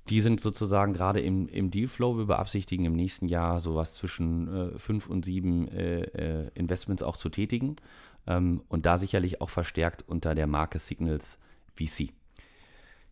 Die 0.08 0.20
sind 0.20 0.40
sozusagen 0.40 0.92
gerade 0.92 1.20
im, 1.20 1.48
im 1.48 1.70
Dealflow. 1.70 2.16
Wir 2.16 2.26
beabsichtigen 2.26 2.84
im 2.84 2.92
nächsten 2.92 3.26
Jahr 3.28 3.60
sowas 3.60 3.94
zwischen 3.94 4.74
äh, 4.74 4.78
fünf 4.78 5.08
und 5.08 5.24
sieben 5.24 5.68
äh, 5.68 6.02
äh, 6.02 6.50
Investments 6.54 7.02
auch 7.02 7.16
zu 7.16 7.28
tätigen. 7.28 7.76
Ähm, 8.26 8.62
und 8.68 8.86
da 8.86 8.98
sicherlich 8.98 9.40
auch 9.40 9.50
verstärkt 9.50 10.04
unter 10.06 10.34
der 10.34 10.46
Marke 10.46 10.78
Signals 10.78 11.38
VC. 11.74 12.12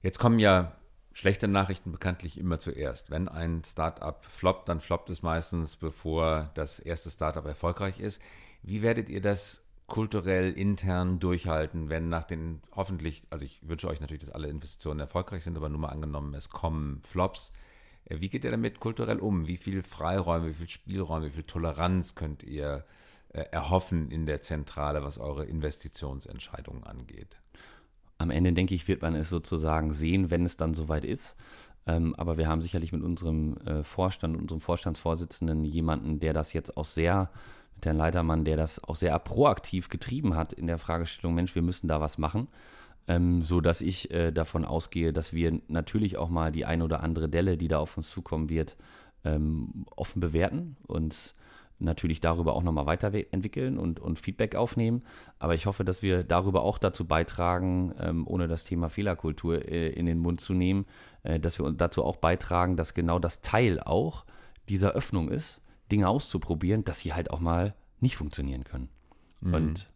Jetzt 0.02 0.18
kommen 0.18 0.38
ja 0.38 0.72
schlechte 1.12 1.48
Nachrichten 1.48 1.90
bekanntlich 1.90 2.38
immer 2.38 2.58
zuerst. 2.58 3.10
Wenn 3.10 3.28
ein 3.28 3.62
Startup 3.64 4.24
floppt, 4.24 4.68
dann 4.68 4.80
floppt 4.80 5.10
es 5.10 5.22
meistens, 5.22 5.76
bevor 5.76 6.50
das 6.54 6.78
erste 6.78 7.10
Startup 7.10 7.44
erfolgreich 7.44 8.00
ist. 8.00 8.20
Wie 8.62 8.82
werdet 8.82 9.08
ihr 9.08 9.20
das 9.20 9.63
kulturell 9.86 10.52
intern 10.52 11.20
durchhalten, 11.20 11.90
wenn 11.90 12.08
nach 12.08 12.24
den 12.24 12.62
hoffentlich, 12.74 13.24
also 13.30 13.44
ich 13.44 13.60
wünsche 13.68 13.88
euch 13.88 14.00
natürlich, 14.00 14.24
dass 14.24 14.34
alle 14.34 14.48
Investitionen 14.48 15.00
erfolgreich 15.00 15.44
sind, 15.44 15.56
aber 15.56 15.68
nur 15.68 15.80
mal 15.80 15.88
angenommen, 15.88 16.34
es 16.34 16.48
kommen 16.48 17.00
Flops. 17.02 17.52
Äh, 18.06 18.20
wie 18.20 18.28
geht 18.28 18.44
ihr 18.44 18.50
damit 18.50 18.80
kulturell 18.80 19.18
um? 19.18 19.46
Wie 19.46 19.56
viel 19.56 19.82
Freiräume, 19.82 20.48
wie 20.48 20.54
viel 20.54 20.68
Spielräume, 20.68 21.26
wie 21.26 21.34
viel 21.34 21.42
Toleranz 21.44 22.14
könnt 22.14 22.42
ihr 22.42 22.84
äh, 23.28 23.42
erhoffen 23.50 24.10
in 24.10 24.26
der 24.26 24.40
Zentrale, 24.40 25.02
was 25.02 25.18
eure 25.18 25.44
Investitionsentscheidungen 25.44 26.84
angeht? 26.84 27.36
Am 28.16 28.30
Ende, 28.30 28.52
denke 28.52 28.74
ich, 28.74 28.88
wird 28.88 29.02
man 29.02 29.14
es 29.14 29.28
sozusagen 29.28 29.92
sehen, 29.92 30.30
wenn 30.30 30.46
es 30.46 30.56
dann 30.56 30.72
soweit 30.72 31.04
ist. 31.04 31.36
Ähm, 31.86 32.14
aber 32.14 32.38
wir 32.38 32.48
haben 32.48 32.62
sicherlich 32.62 32.92
mit 32.92 33.02
unserem 33.02 33.58
äh, 33.58 33.84
Vorstand, 33.84 34.36
unserem 34.36 34.62
Vorstandsvorsitzenden 34.62 35.64
jemanden, 35.64 36.20
der 36.20 36.32
das 36.32 36.54
jetzt 36.54 36.76
auch 36.78 36.86
sehr 36.86 37.30
mit 37.76 37.86
Herrn 37.86 37.96
Leitermann, 37.96 38.44
der 38.44 38.56
das 38.56 38.82
auch 38.82 38.96
sehr 38.96 39.18
proaktiv 39.18 39.88
getrieben 39.88 40.36
hat 40.36 40.52
in 40.52 40.66
der 40.66 40.78
Fragestellung, 40.78 41.34
Mensch, 41.34 41.54
wir 41.54 41.62
müssen 41.62 41.88
da 41.88 42.00
was 42.00 42.18
machen. 42.18 42.48
Ähm, 43.06 43.42
so 43.42 43.60
dass 43.60 43.82
ich 43.82 44.10
äh, 44.12 44.32
davon 44.32 44.64
ausgehe, 44.64 45.12
dass 45.12 45.34
wir 45.34 45.60
natürlich 45.68 46.16
auch 46.16 46.30
mal 46.30 46.50
die 46.50 46.64
ein 46.64 46.80
oder 46.80 47.02
andere 47.02 47.28
Delle, 47.28 47.58
die 47.58 47.68
da 47.68 47.78
auf 47.78 47.98
uns 47.98 48.10
zukommen 48.10 48.48
wird, 48.48 48.76
ähm, 49.24 49.84
offen 49.94 50.20
bewerten 50.20 50.76
und 50.86 51.34
natürlich 51.78 52.20
darüber 52.20 52.54
auch 52.54 52.62
nochmal 52.62 52.86
weiterentwickeln 52.86 53.78
und, 53.78 54.00
und 54.00 54.18
Feedback 54.18 54.54
aufnehmen. 54.54 55.02
Aber 55.38 55.54
ich 55.54 55.66
hoffe, 55.66 55.84
dass 55.84 56.02
wir 56.02 56.24
darüber 56.24 56.62
auch 56.62 56.78
dazu 56.78 57.04
beitragen, 57.04 57.94
ähm, 57.98 58.26
ohne 58.26 58.48
das 58.48 58.64
Thema 58.64 58.88
Fehlerkultur 58.88 59.68
äh, 59.68 59.90
in 59.90 60.06
den 60.06 60.18
Mund 60.18 60.40
zu 60.40 60.54
nehmen, 60.54 60.86
äh, 61.24 61.38
dass 61.38 61.58
wir 61.58 61.70
dazu 61.72 62.04
auch 62.04 62.16
beitragen, 62.16 62.76
dass 62.76 62.94
genau 62.94 63.18
das 63.18 63.40
Teil 63.40 63.80
auch 63.80 64.24
dieser 64.68 64.92
Öffnung 64.92 65.30
ist 65.30 65.60
Dinge 65.90 66.08
auszuprobieren, 66.08 66.84
dass 66.84 67.00
sie 67.00 67.12
halt 67.12 67.30
auch 67.30 67.40
mal 67.40 67.74
nicht 68.00 68.16
funktionieren 68.16 68.64
können. 68.64 68.88
Mhm. 69.40 69.54
Und 69.54 69.86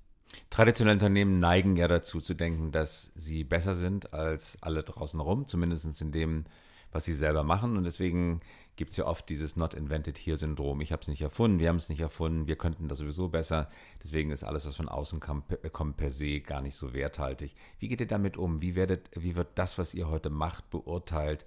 Traditionelle 0.51 0.97
Unternehmen 0.97 1.41
neigen 1.41 1.77
ja 1.77 1.89
dazu 1.89 2.21
zu 2.21 2.35
denken, 2.35 2.71
dass 2.71 3.13
sie 3.15 3.45
besser 3.45 3.75
sind 3.75 4.13
als 4.13 4.59
alle 4.61 4.83
draußen 4.83 5.21
rum, 5.21 5.47
zumindest 5.47 6.01
in 6.01 6.13
dem, 6.13 6.45
was 6.93 7.05
sie 7.05 7.15
selber 7.15 7.45
machen. 7.45 7.77
Und 7.77 7.85
deswegen 7.85 8.41
gibt 8.77 8.93
es 8.93 8.97
ja 8.97 9.07
oft 9.07 9.29
dieses 9.29 9.57
Not 9.57 9.75
Invented 9.75 10.19
Here-Syndrom. 10.19 10.81
Ich 10.81 10.93
habe 10.93 11.03
es 11.03 11.09
nicht 11.09 11.23
erfunden, 11.23 11.59
wir 11.59 11.69
haben 11.69 11.77
es 11.77 11.89
nicht 11.89 12.01
erfunden, 12.01 12.47
wir 12.47 12.57
könnten 12.57 12.89
das 12.89 12.99
sowieso 12.99 13.29
besser. 13.29 13.71
Deswegen 14.03 14.31
ist 14.31 14.45
alles, 14.45 14.67
was 14.67 14.77
von 14.77 14.89
außen 14.89 15.21
kommt, 15.21 15.45
kommt, 15.73 15.97
per 15.97 16.11
se 16.11 16.41
gar 16.41 16.61
nicht 16.61 16.77
so 16.77 16.93
werthaltig. 16.93 17.55
Wie 17.79 17.89
geht 17.89 18.01
ihr 18.01 18.07
damit 18.07 18.37
um? 18.37 18.63
Wie, 18.63 18.75
werdet, 18.75 19.11
wie 19.15 19.35
wird 19.37 19.49
das, 19.59 19.79
was 19.79 19.95
ihr 19.95 20.09
heute 20.09 20.31
macht, 20.31 20.71
beurteilt 20.71 21.45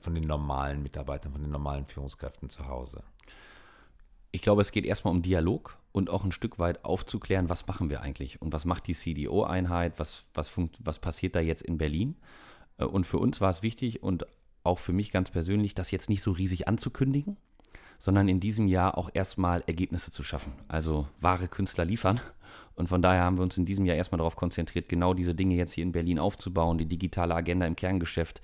von 0.00 0.14
den 0.14 0.24
normalen 0.24 0.82
Mitarbeitern, 0.82 1.32
von 1.32 1.42
den 1.42 1.50
normalen 1.50 1.86
Führungskräften 1.86 2.50
zu 2.50 2.66
Hause? 2.66 3.02
Ich 4.34 4.40
glaube, 4.40 4.62
es 4.62 4.72
geht 4.72 4.84
erstmal 4.84 5.14
um 5.14 5.22
Dialog 5.22 5.78
und 5.92 6.10
auch 6.10 6.24
ein 6.24 6.32
Stück 6.32 6.58
weit 6.58 6.84
aufzuklären, 6.84 7.48
was 7.48 7.68
machen 7.68 7.88
wir 7.88 8.00
eigentlich 8.00 8.42
und 8.42 8.52
was 8.52 8.64
macht 8.64 8.88
die 8.88 8.94
CDO-Einheit, 8.94 10.00
was, 10.00 10.24
was, 10.34 10.50
was 10.80 10.98
passiert 10.98 11.36
da 11.36 11.40
jetzt 11.40 11.62
in 11.62 11.78
Berlin. 11.78 12.16
Äh, 12.78 12.84
und 12.84 13.06
für 13.06 13.18
uns 13.18 13.40
war 13.40 13.50
es 13.50 13.62
wichtig 13.62 14.02
und 14.02 14.26
auch 14.64 14.80
für 14.80 14.92
mich 14.92 15.12
ganz 15.12 15.30
persönlich, 15.30 15.76
das 15.76 15.92
jetzt 15.92 16.08
nicht 16.08 16.20
so 16.20 16.32
riesig 16.32 16.66
anzukündigen, 16.66 17.36
sondern 18.00 18.28
in 18.28 18.40
diesem 18.40 18.66
Jahr 18.66 18.98
auch 18.98 19.08
erstmal 19.14 19.62
Ergebnisse 19.68 20.10
zu 20.10 20.24
schaffen. 20.24 20.52
Also 20.66 21.06
wahre 21.20 21.46
Künstler 21.46 21.84
liefern. 21.84 22.20
Und 22.74 22.88
von 22.88 23.02
daher 23.02 23.22
haben 23.22 23.36
wir 23.36 23.44
uns 23.44 23.56
in 23.56 23.66
diesem 23.66 23.86
Jahr 23.86 23.96
erstmal 23.96 24.18
darauf 24.18 24.34
konzentriert, 24.34 24.88
genau 24.88 25.14
diese 25.14 25.36
Dinge 25.36 25.54
jetzt 25.54 25.74
hier 25.74 25.84
in 25.84 25.92
Berlin 25.92 26.18
aufzubauen, 26.18 26.76
die 26.76 26.86
digitale 26.86 27.36
Agenda 27.36 27.66
im 27.66 27.76
Kerngeschäft 27.76 28.42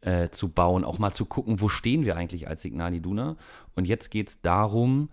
äh, 0.00 0.28
zu 0.30 0.48
bauen, 0.48 0.84
auch 0.84 0.98
mal 0.98 1.12
zu 1.12 1.24
gucken, 1.24 1.60
wo 1.60 1.68
stehen 1.68 2.04
wir 2.04 2.16
eigentlich 2.16 2.48
als 2.48 2.62
Signal 2.62 2.94
Iduna. 2.94 3.36
Und 3.74 3.86
jetzt 3.86 4.10
geht 4.10 4.28
es 4.28 4.40
darum, 4.40 5.10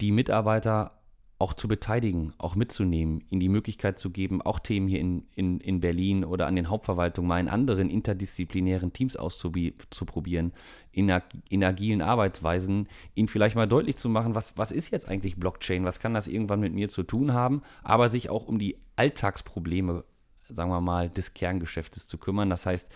die 0.00 0.12
Mitarbeiter 0.12 1.00
auch 1.40 1.54
zu 1.54 1.68
beteiligen, 1.68 2.34
auch 2.36 2.54
mitzunehmen, 2.54 3.24
ihnen 3.30 3.40
die 3.40 3.48
Möglichkeit 3.48 3.98
zu 3.98 4.10
geben, 4.10 4.42
auch 4.42 4.58
Themen 4.58 4.88
hier 4.88 5.00
in, 5.00 5.24
in, 5.34 5.58
in 5.60 5.80
Berlin 5.80 6.22
oder 6.22 6.46
an 6.46 6.54
den 6.54 6.68
Hauptverwaltungen 6.68 7.26
mal 7.28 7.40
in 7.40 7.48
anderen 7.48 7.88
interdisziplinären 7.88 8.92
Teams 8.92 9.16
auszuprobieren, 9.16 10.52
in, 10.92 11.10
in 11.48 11.64
agilen 11.64 12.02
Arbeitsweisen, 12.02 12.88
ihnen 13.14 13.28
vielleicht 13.28 13.56
mal 13.56 13.66
deutlich 13.66 13.96
zu 13.96 14.10
machen, 14.10 14.34
was, 14.34 14.58
was 14.58 14.70
ist 14.70 14.90
jetzt 14.90 15.08
eigentlich 15.08 15.36
Blockchain, 15.36 15.84
was 15.86 15.98
kann 15.98 16.12
das 16.12 16.28
irgendwann 16.28 16.60
mit 16.60 16.74
mir 16.74 16.90
zu 16.90 17.04
tun 17.04 17.32
haben, 17.32 17.62
aber 17.82 18.10
sich 18.10 18.28
auch 18.28 18.46
um 18.46 18.58
die 18.58 18.76
Alltagsprobleme, 18.96 20.04
sagen 20.50 20.70
wir 20.70 20.82
mal, 20.82 21.08
des 21.08 21.32
Kerngeschäftes 21.32 22.06
zu 22.06 22.18
kümmern. 22.18 22.50
Das 22.50 22.66
heißt, 22.66 22.90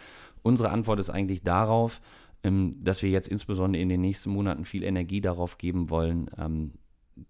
Unsere 0.44 0.70
Antwort 0.70 1.00
ist 1.00 1.08
eigentlich 1.08 1.42
darauf, 1.42 2.02
ähm, 2.42 2.72
dass 2.84 3.02
wir 3.02 3.08
jetzt 3.08 3.28
insbesondere 3.28 3.82
in 3.82 3.88
den 3.88 4.02
nächsten 4.02 4.30
Monaten 4.30 4.66
viel 4.66 4.84
Energie 4.84 5.22
darauf 5.22 5.56
geben 5.56 5.88
wollen, 5.88 6.30
ähm, 6.38 6.74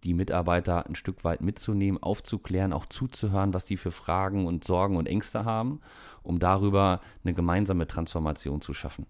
die 0.03 0.14
Mitarbeiter 0.14 0.87
ein 0.87 0.96
Stück 0.96 1.22
weit 1.22 1.40
mitzunehmen, 1.40 2.03
aufzuklären, 2.03 2.72
auch 2.72 2.87
zuzuhören, 2.87 3.55
was 3.55 3.68
sie 3.68 3.77
für 3.77 3.92
Fragen 3.92 4.46
und 4.46 4.64
Sorgen 4.64 4.96
und 4.96 5.07
Ängste 5.07 5.44
haben, 5.44 5.81
um 6.24 6.40
darüber 6.40 7.00
eine 7.22 7.35
gemeinsame 7.35 7.87
Transformation 7.87 8.61
zu 8.61 8.74
schaffen. 8.74 9.07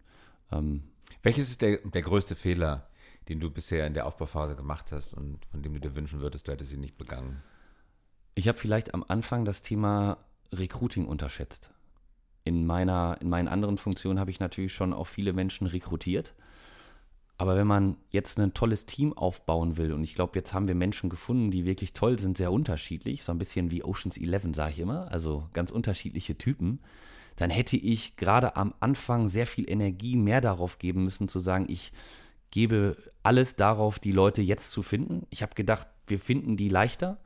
Ähm, 0.53 0.83
Welches 1.23 1.49
ist 1.49 1.63
der, 1.63 1.79
der 1.79 2.03
größte 2.03 2.37
Fehler, 2.37 2.91
den 3.31 3.41
du 3.41 3.51
bisher 3.51 3.87
in 3.87 3.95
der 3.95 4.07
Aufbauphase 4.07 4.55
gemacht 4.55 4.93
hast 4.93 5.15
und 5.15 5.47
von 5.47 5.63
dem 5.63 5.73
du 5.73 5.81
dir 5.81 5.97
wünschen 5.97 6.21
würdest, 6.21 6.47
du 6.47 6.53
hättest 6.53 6.75
ihn 6.75 6.81
nicht 6.81 6.99
begangen? 6.99 7.43
Ich 8.35 8.49
habe 8.49 8.59
vielleicht 8.59 8.93
am 8.93 9.03
Anfang 9.09 9.47
das 9.47 9.63
Thema 9.63 10.19
Recruiting 10.53 11.07
unterschätzt. 11.07 11.71
In, 12.45 12.67
meiner, 12.67 13.19
in 13.21 13.29
meinen 13.29 13.49
anderen 13.49 13.79
Funktionen 13.79 14.21
habe 14.21 14.31
ich 14.31 14.41
natürlich 14.41 14.75
schon 14.75 14.93
auch 14.93 15.07
viele 15.07 15.33
Menschen 15.33 15.67
rekrutiert. 15.67 16.35
Aber 17.37 17.57
wenn 17.57 17.67
man 17.67 17.97
jetzt 18.11 18.39
ein 18.39 18.55
tolles 18.55 18.87
Team 18.87 19.13
aufbauen 19.13 19.77
will, 19.77 19.93
und 19.93 20.05
ich 20.05 20.15
glaube, 20.15 20.33
jetzt 20.37 20.55
haben 20.55 20.69
wir 20.69 20.77
Menschen 20.77 21.11
gefunden, 21.11 21.51
die 21.51 21.65
wirklich 21.65 21.93
toll 21.93 22.19
sind, 22.19 22.37
sehr 22.37 22.53
unterschiedlich, 22.53 23.25
so 23.25 23.33
ein 23.33 23.39
bisschen 23.39 23.71
wie 23.71 23.83
Oceans 23.83 24.17
11, 24.17 24.55
sage 24.55 24.73
ich 24.73 24.79
immer, 24.79 25.11
also 25.11 25.49
ganz 25.53 25.73
unterschiedliche 25.73 26.39
Typen, 26.39 26.81
dann 27.37 27.51
hätte 27.51 27.77
ich 27.77 28.17
gerade 28.17 28.55
am 28.55 28.73
Anfang 28.79 29.27
sehr 29.27 29.49
viel 29.49 29.69
Energie 29.69 30.15
mehr 30.15 30.41
darauf 30.41 30.79
geben 30.79 31.03
müssen, 31.03 31.27
zu 31.27 31.41
sagen, 31.41 31.67
ich 31.69 31.93
gebe 32.53 32.97
alles 33.25 33.57
darauf, 33.57 33.99
die 33.99 34.13
Leute 34.13 34.41
jetzt 34.41 34.71
zu 34.71 34.83
finden. 34.83 35.27
Ich 35.31 35.43
habe 35.43 35.55
gedacht, 35.57 35.89
wir 36.07 36.21
finden 36.21 36.57
die 36.57 36.69
leichter. 36.69 37.19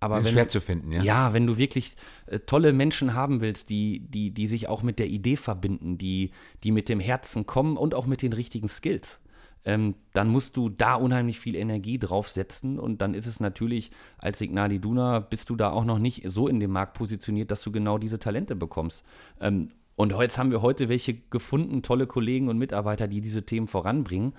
Aber 0.00 0.18
ist 0.18 0.24
wenn, 0.24 0.32
schwer 0.32 0.48
zu 0.48 0.60
finden, 0.60 0.92
ja. 0.92 1.02
Ja, 1.02 1.32
wenn 1.34 1.46
du 1.46 1.58
wirklich 1.58 1.94
äh, 2.26 2.40
tolle 2.40 2.72
Menschen 2.72 3.14
haben 3.14 3.42
willst, 3.42 3.68
die, 3.68 4.00
die, 4.00 4.30
die 4.30 4.46
sich 4.46 4.68
auch 4.68 4.82
mit 4.82 4.98
der 4.98 5.08
Idee 5.08 5.36
verbinden, 5.36 5.98
die, 5.98 6.30
die 6.64 6.72
mit 6.72 6.88
dem 6.88 7.00
Herzen 7.00 7.46
kommen 7.46 7.76
und 7.76 7.94
auch 7.94 8.06
mit 8.06 8.22
den 8.22 8.32
richtigen 8.32 8.66
Skills, 8.66 9.20
ähm, 9.66 9.94
dann 10.14 10.28
musst 10.28 10.56
du 10.56 10.70
da 10.70 10.94
unheimlich 10.94 11.38
viel 11.38 11.54
Energie 11.54 11.98
draufsetzen 11.98 12.78
und 12.78 13.02
dann 13.02 13.12
ist 13.12 13.26
es 13.26 13.40
natürlich 13.40 13.90
als 14.16 14.38
Signal 14.38 14.72
Iduna 14.72 15.20
bist 15.20 15.50
du 15.50 15.56
da 15.56 15.70
auch 15.70 15.84
noch 15.84 15.98
nicht 15.98 16.22
so 16.24 16.48
in 16.48 16.60
dem 16.60 16.70
Markt 16.70 16.94
positioniert, 16.94 17.50
dass 17.50 17.62
du 17.62 17.70
genau 17.70 17.98
diese 17.98 18.18
Talente 18.18 18.56
bekommst. 18.56 19.04
Ähm, 19.38 19.68
und 19.96 20.18
jetzt 20.18 20.38
haben 20.38 20.50
wir 20.50 20.62
heute 20.62 20.88
welche 20.88 21.12
gefunden, 21.12 21.82
tolle 21.82 22.06
Kollegen 22.06 22.48
und 22.48 22.56
Mitarbeiter, 22.56 23.06
die 23.06 23.20
diese 23.20 23.44
Themen 23.44 23.66
voranbringen. 23.66 24.32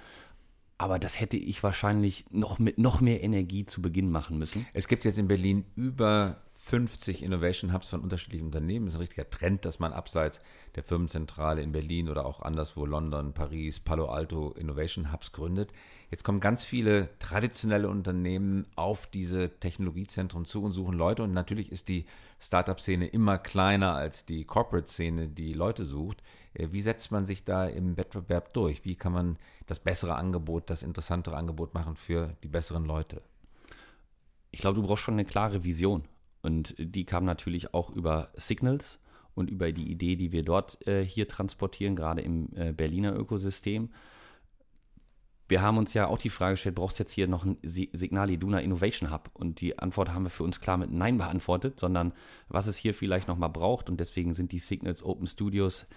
Aber 0.81 0.97
das 0.97 1.19
hätte 1.19 1.37
ich 1.37 1.61
wahrscheinlich 1.61 2.25
noch 2.31 2.57
mit 2.57 2.79
noch 2.79 3.01
mehr 3.01 3.21
Energie 3.21 3.67
zu 3.67 3.83
Beginn 3.83 4.09
machen 4.09 4.39
müssen. 4.39 4.65
Es 4.73 4.87
gibt 4.87 5.05
jetzt 5.05 5.19
in 5.19 5.27
Berlin 5.27 5.63
über 5.75 6.37
50 6.53 7.21
Innovation 7.21 7.71
Hubs 7.71 7.89
von 7.89 8.01
unterschiedlichen 8.01 8.47
Unternehmen. 8.47 8.87
Das 8.87 8.95
ist 8.95 8.97
ein 8.97 9.01
richtiger 9.01 9.29
Trend, 9.29 9.63
dass 9.63 9.77
man 9.77 9.93
abseits 9.93 10.41
der 10.73 10.81
Firmenzentrale 10.81 11.61
in 11.61 11.71
Berlin 11.71 12.09
oder 12.09 12.25
auch 12.25 12.41
anderswo 12.41 12.87
London, 12.87 13.31
Paris, 13.35 13.79
Palo 13.79 14.07
Alto 14.07 14.55
Innovation 14.57 15.13
Hubs 15.13 15.33
gründet. 15.33 15.71
Jetzt 16.09 16.23
kommen 16.23 16.39
ganz 16.39 16.65
viele 16.65 17.09
traditionelle 17.19 17.87
Unternehmen 17.87 18.65
auf 18.75 19.05
diese 19.05 19.59
Technologiezentren 19.59 20.45
zu 20.45 20.63
und 20.63 20.71
suchen 20.71 20.95
Leute. 20.95 21.21
Und 21.21 21.33
natürlich 21.33 21.71
ist 21.71 21.89
die 21.89 22.05
Startup-Szene 22.39 23.05
immer 23.05 23.37
kleiner 23.37 23.93
als 23.93 24.25
die 24.25 24.45
Corporate-Szene, 24.45 25.27
die 25.27 25.53
Leute 25.53 25.85
sucht. 25.85 26.23
Äh, 26.53 26.69
wie 26.71 26.81
setzt 26.81 27.11
man 27.11 27.25
sich 27.25 27.43
da 27.43 27.65
im 27.65 27.97
Wettbewerb 27.97 28.53
durch? 28.53 28.85
Wie 28.85 28.95
kann 28.95 29.13
man 29.13 29.37
das 29.65 29.79
bessere 29.79 30.15
Angebot, 30.15 30.69
das 30.69 30.83
interessantere 30.83 31.37
Angebot 31.37 31.73
machen 31.73 31.95
für 31.95 32.35
die 32.43 32.49
besseren 32.49 32.85
Leute? 32.85 33.21
Ich 34.51 34.59
glaube, 34.59 34.81
du 34.81 34.87
brauchst 34.87 35.03
schon 35.03 35.15
eine 35.15 35.25
klare 35.25 35.63
Vision. 35.63 36.03
Und 36.41 36.75
die 36.77 37.05
kam 37.05 37.23
natürlich 37.23 37.73
auch 37.73 37.89
über 37.89 38.31
Signals 38.35 38.99
und 39.35 39.49
über 39.49 39.71
die 39.71 39.91
Idee, 39.91 40.15
die 40.15 40.31
wir 40.31 40.43
dort 40.43 40.85
äh, 40.87 41.05
hier 41.05 41.27
transportieren, 41.27 41.95
gerade 41.95 42.21
im 42.21 42.49
äh, 42.55 42.73
Berliner 42.73 43.15
Ökosystem. 43.15 43.89
Wir 45.47 45.61
haben 45.61 45.77
uns 45.77 45.93
ja 45.93 46.07
auch 46.07 46.17
die 46.17 46.29
Frage 46.29 46.53
gestellt, 46.53 46.75
brauchst 46.75 46.97
du 46.97 47.03
jetzt 47.03 47.11
hier 47.11 47.27
noch 47.27 47.43
ein 47.43 47.57
Signal 47.61 48.29
Iduna 48.29 48.59
Innovation 48.59 49.11
Hub? 49.11 49.29
Und 49.33 49.59
die 49.59 49.77
Antwort 49.77 50.09
haben 50.09 50.23
wir 50.23 50.29
für 50.29 50.45
uns 50.45 50.61
klar 50.61 50.77
mit 50.77 50.91
Nein 50.91 51.17
beantwortet, 51.17 51.79
sondern 51.79 52.13
was 52.47 52.67
es 52.67 52.77
hier 52.77 52.93
vielleicht 52.93 53.27
nochmal 53.27 53.49
braucht. 53.49 53.89
Und 53.89 53.99
deswegen 53.99 54.33
sind 54.33 54.53
die 54.53 54.59
Signals 54.59 55.03
Open 55.03 55.27
Studios 55.27 55.87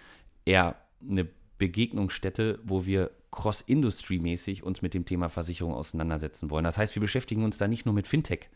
eher 0.44 0.76
eine 1.00 1.28
Begegnungsstätte, 1.58 2.58
wo 2.64 2.86
wir 2.86 3.10
cross-industry-mäßig 3.30 4.62
uns 4.62 4.82
mit 4.82 4.94
dem 4.94 5.04
Thema 5.04 5.28
Versicherung 5.28 5.74
auseinandersetzen 5.74 6.50
wollen. 6.50 6.64
Das 6.64 6.78
heißt, 6.78 6.94
wir 6.94 7.00
beschäftigen 7.00 7.44
uns 7.44 7.58
da 7.58 7.68
nicht 7.68 7.84
nur 7.84 7.94
mit 7.94 8.06
Fintech, 8.06 8.48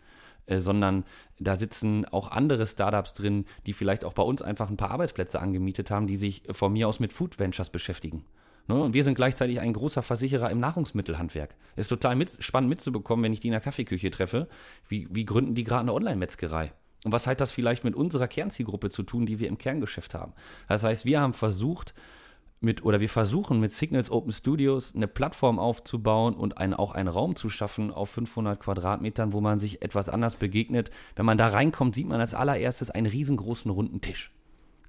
äh, 0.46 0.60
sondern 0.60 1.04
da 1.38 1.56
sitzen 1.56 2.04
auch 2.06 2.30
andere 2.30 2.66
Startups 2.66 3.12
drin, 3.12 3.44
die 3.66 3.72
vielleicht 3.72 4.04
auch 4.04 4.12
bei 4.12 4.22
uns 4.22 4.40
einfach 4.42 4.70
ein 4.70 4.76
paar 4.76 4.90
Arbeitsplätze 4.90 5.40
angemietet 5.40 5.90
haben, 5.90 6.06
die 6.06 6.16
sich 6.16 6.42
von 6.50 6.72
mir 6.72 6.88
aus 6.88 7.00
mit 7.00 7.12
Food 7.12 7.38
Ventures 7.38 7.70
beschäftigen. 7.70 8.24
Ne? 8.68 8.80
Und 8.80 8.94
wir 8.94 9.02
sind 9.02 9.14
gleichzeitig 9.14 9.60
ein 9.60 9.72
großer 9.72 10.02
Versicherer 10.02 10.50
im 10.50 10.60
Nahrungsmittelhandwerk. 10.60 11.56
Ist 11.76 11.88
total 11.88 12.16
mit, 12.16 12.42
spannend 12.42 12.70
mitzubekommen, 12.70 13.24
wenn 13.24 13.32
ich 13.32 13.40
die 13.40 13.48
in 13.48 13.52
der 13.52 13.60
Kaffeeküche 13.60 14.10
treffe. 14.10 14.48
Wie, 14.88 15.08
wie 15.10 15.24
gründen 15.24 15.54
die 15.54 15.64
gerade 15.64 15.82
eine 15.82 15.94
Online-Metzgerei? 15.94 16.72
Und 17.04 17.12
was 17.12 17.26
hat 17.26 17.40
das 17.40 17.52
vielleicht 17.52 17.84
mit 17.84 17.94
unserer 17.94 18.28
Kernzielgruppe 18.28 18.90
zu 18.90 19.02
tun, 19.02 19.26
die 19.26 19.38
wir 19.38 19.48
im 19.48 19.58
Kerngeschäft 19.58 20.14
haben? 20.14 20.32
Das 20.68 20.82
heißt, 20.82 21.04
wir 21.04 21.20
haben 21.20 21.32
versucht, 21.32 21.94
mit, 22.60 22.84
oder 22.84 23.00
wir 23.00 23.08
versuchen 23.08 23.60
mit 23.60 23.72
Signals 23.72 24.10
Open 24.10 24.32
Studios 24.32 24.94
eine 24.94 25.06
Plattform 25.06 25.58
aufzubauen 25.58 26.34
und 26.34 26.58
einen, 26.58 26.74
auch 26.74 26.92
einen 26.92 27.08
Raum 27.08 27.36
zu 27.36 27.50
schaffen 27.50 27.92
auf 27.92 28.10
500 28.10 28.58
Quadratmetern, 28.58 29.32
wo 29.32 29.40
man 29.40 29.60
sich 29.60 29.82
etwas 29.82 30.08
anders 30.08 30.34
begegnet. 30.34 30.90
Wenn 31.14 31.26
man 31.26 31.38
da 31.38 31.48
reinkommt, 31.48 31.94
sieht 31.94 32.08
man 32.08 32.20
als 32.20 32.34
allererstes 32.34 32.90
einen 32.90 33.06
riesengroßen 33.06 33.70
runden 33.70 34.00
Tisch. 34.00 34.32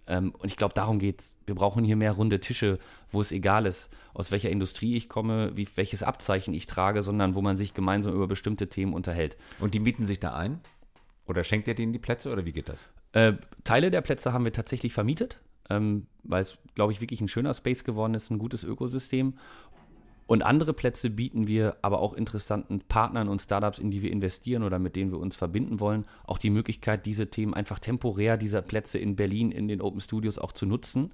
Ähm, 0.08 0.34
und 0.40 0.50
ich 0.50 0.58
glaube, 0.58 0.74
darum 0.74 0.98
geht's. 0.98 1.38
Wir 1.46 1.54
brauchen 1.54 1.84
hier 1.84 1.96
mehr 1.96 2.14
runde 2.14 2.40
Tische, 2.40 2.80
wo 3.12 3.22
es 3.22 3.32
egal 3.32 3.68
ist, 3.68 3.92
aus 4.16 4.32
welcher 4.32 4.50
Industrie 4.50 4.98
ich 4.98 5.08
komme, 5.08 5.56
wie, 5.56 5.68
welches 5.76 6.02
Abzeichen 6.02 6.56
ich 6.56 6.66
trage, 6.66 7.04
sondern 7.04 7.36
wo 7.36 7.42
man 7.42 7.56
sich 7.56 7.76
gemeinsam 7.76 8.14
über 8.14 8.28
bestimmte 8.28 8.68
Themen 8.68 8.94
unterhält. 8.94 9.38
Und 9.60 9.76
die 9.76 9.80
mieten 9.80 10.08
sich 10.08 10.20
da 10.20 10.34
ein? 10.34 10.60
Oder 11.30 11.44
schenkt 11.44 11.68
ihr 11.68 11.76
denen 11.76 11.94
die 11.94 12.00
Plätze 12.00 12.32
oder 12.32 12.44
wie 12.46 12.52
geht 12.52 12.70
das? 12.70 12.90
Äh, 13.14 13.34
Teile 13.64 13.92
der 13.92 14.02
Plätze 14.02 14.34
haben 14.34 14.46
wir 14.46 14.54
tatsächlich 14.54 14.94
vermietet 14.94 15.40
ähm, 15.70 16.08
weil 16.24 16.42
es, 16.42 16.58
glaube 16.76 16.92
ich, 16.92 17.02
wirklich 17.02 17.22
ein 17.22 17.28
schöner 17.28 17.54
Space 17.54 17.84
geworden 17.84 18.14
ist, 18.14 18.30
ein 18.30 18.40
gutes 18.40 18.64
Ökosystem. 18.64 19.36
Und 20.28 20.44
andere 20.44 20.74
Plätze 20.74 21.10
bieten 21.10 21.48
wir 21.48 21.78
aber 21.82 22.02
auch 22.02 22.14
interessanten 22.14 22.82
Partnern 22.82 23.30
und 23.30 23.42
Startups, 23.42 23.80
in 23.80 23.90
die 23.90 24.04
wir 24.04 24.12
investieren 24.12 24.62
oder 24.62 24.78
mit 24.78 24.96
denen 24.96 25.12
wir 25.12 25.20
uns 25.20 25.36
verbinden 25.36 25.80
wollen, 25.80 26.06
auch 26.24 26.38
die 26.38 26.52
Möglichkeit, 26.52 27.08
diese 27.08 27.32
Themen 27.32 27.56
einfach 27.56 27.80
temporär, 27.80 28.38
dieser 28.38 28.62
Plätze 28.62 29.00
in 29.00 29.16
Berlin 29.16 29.52
in 29.52 29.68
den 29.68 29.82
Open 29.82 30.02
Studios 30.02 30.38
auch 30.38 30.52
zu 30.52 30.68
nutzen, 30.68 31.14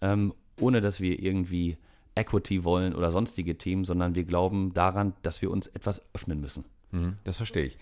ähm, 0.00 0.34
ohne 0.60 0.80
dass 0.80 1.00
wir 1.00 1.20
irgendwie 1.22 1.76
Equity 2.16 2.64
wollen 2.64 2.94
oder 2.94 3.12
sonstige 3.12 3.56
Themen, 3.56 3.84
sondern 3.84 4.16
wir 4.16 4.24
glauben 4.24 4.74
daran, 4.74 5.12
dass 5.22 5.42
wir 5.42 5.50
uns 5.52 5.68
etwas 5.68 6.02
öffnen 6.12 6.40
müssen. 6.40 6.64
Mhm, 6.90 7.18
das 7.22 7.36
verstehe 7.36 7.66
ich. 7.66 7.78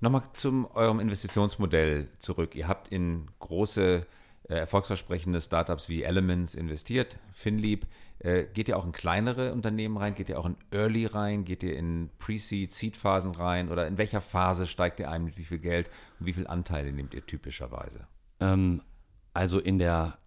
Nochmal 0.00 0.22
zum 0.34 0.66
eurem 0.66 1.00
Investitionsmodell 1.00 2.08
zurück. 2.18 2.54
Ihr 2.54 2.68
habt 2.68 2.92
in 2.92 3.26
große 3.38 4.06
äh, 4.48 4.54
erfolgsversprechende 4.54 5.40
Startups 5.40 5.88
wie 5.88 6.02
Elements 6.02 6.54
investiert, 6.54 7.18
Finlieb. 7.32 7.86
Äh, 8.18 8.44
geht 8.44 8.68
ihr 8.68 8.76
auch 8.76 8.84
in 8.84 8.92
kleinere 8.92 9.52
Unternehmen 9.52 9.96
rein? 9.96 10.14
Geht 10.14 10.28
ihr 10.28 10.38
auch 10.38 10.44
in 10.44 10.56
Early 10.70 11.06
rein? 11.06 11.44
Geht 11.44 11.62
ihr 11.62 11.76
in 11.76 12.10
Pre-Seed, 12.18 12.70
Seed-Phasen 12.72 13.34
rein? 13.34 13.70
Oder 13.70 13.86
in 13.86 13.96
welcher 13.96 14.20
Phase 14.20 14.66
steigt 14.66 15.00
ihr 15.00 15.10
ein? 15.10 15.24
Mit 15.24 15.38
wie 15.38 15.44
viel 15.44 15.58
Geld 15.58 15.90
und 16.20 16.26
wie 16.26 16.34
viel 16.34 16.46
Anteile 16.46 16.92
nehmt 16.92 17.14
ihr 17.14 17.24
typischerweise? 17.24 18.06
Ähm, 18.40 18.82
also 19.32 19.58
in 19.58 19.78
der 19.78 20.18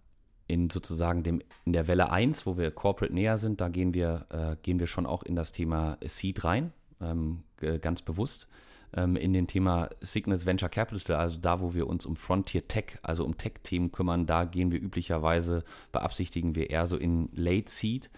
in 0.48 0.68
sozusagen 0.68 1.22
dem, 1.22 1.42
in 1.64 1.72
der 1.72 1.86
Welle 1.86 2.10
1, 2.10 2.44
wo 2.44 2.58
wir 2.58 2.72
corporate 2.72 3.14
näher 3.14 3.38
sind, 3.38 3.60
da 3.60 3.68
gehen 3.68 3.94
wir, 3.94 4.26
äh, 4.30 4.56
gehen 4.62 4.80
wir 4.80 4.88
schon 4.88 5.06
auch 5.06 5.22
in 5.22 5.36
das 5.36 5.52
Thema 5.52 5.96
Seed 6.04 6.42
rein, 6.42 6.72
ähm, 7.00 7.44
ganz 7.80 8.02
bewusst 8.02 8.48
ähm, 8.96 9.16
in 9.16 9.32
dem 9.32 9.46
Thema 9.46 9.88
Signals 10.00 10.46
Venture 10.46 10.68
Capital, 10.68 11.16
also 11.16 11.38
da, 11.40 11.60
wo 11.60 11.74
wir 11.74 11.86
uns 11.86 12.06
um 12.06 12.16
Frontier 12.16 12.66
Tech, 12.68 12.98
also 13.02 13.24
um 13.24 13.36
Tech-Themen 13.36 13.92
kümmern, 13.92 14.26
da 14.26 14.44
gehen 14.44 14.70
wir 14.70 14.80
üblicherweise, 14.80 15.64
beabsichtigen 15.92 16.54
wir 16.54 16.70
eher 16.70 16.86
so 16.86 16.96
in 16.96 17.28
Late 17.32 17.70
Seed, 17.70 18.10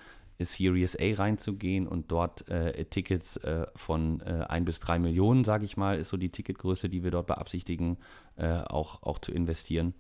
Series 0.45 0.97
A 0.99 1.15
reinzugehen 1.15 1.87
und 1.87 2.11
dort 2.11 2.49
äh, 2.49 2.85
Tickets 2.87 3.37
äh, 3.39 3.67
von 3.77 4.21
äh, 4.23 4.45
1 4.49 4.65
bis 4.65 4.81
3 4.81 4.99
Millionen, 4.99 5.45
sage 5.45 5.65
ich 5.65 5.77
mal, 5.77 5.99
ist 5.99 6.09
so 6.09 6.17
die 6.17 6.31
Ticketgröße, 6.31 6.89
die 6.89 7.05
wir 7.05 7.11
dort 7.11 7.29
beabsichtigen, 7.29 7.99
äh, 8.37 8.49
auch, 8.63 9.03
auch 9.03 9.19
zu 9.19 9.33
investieren. 9.33 9.95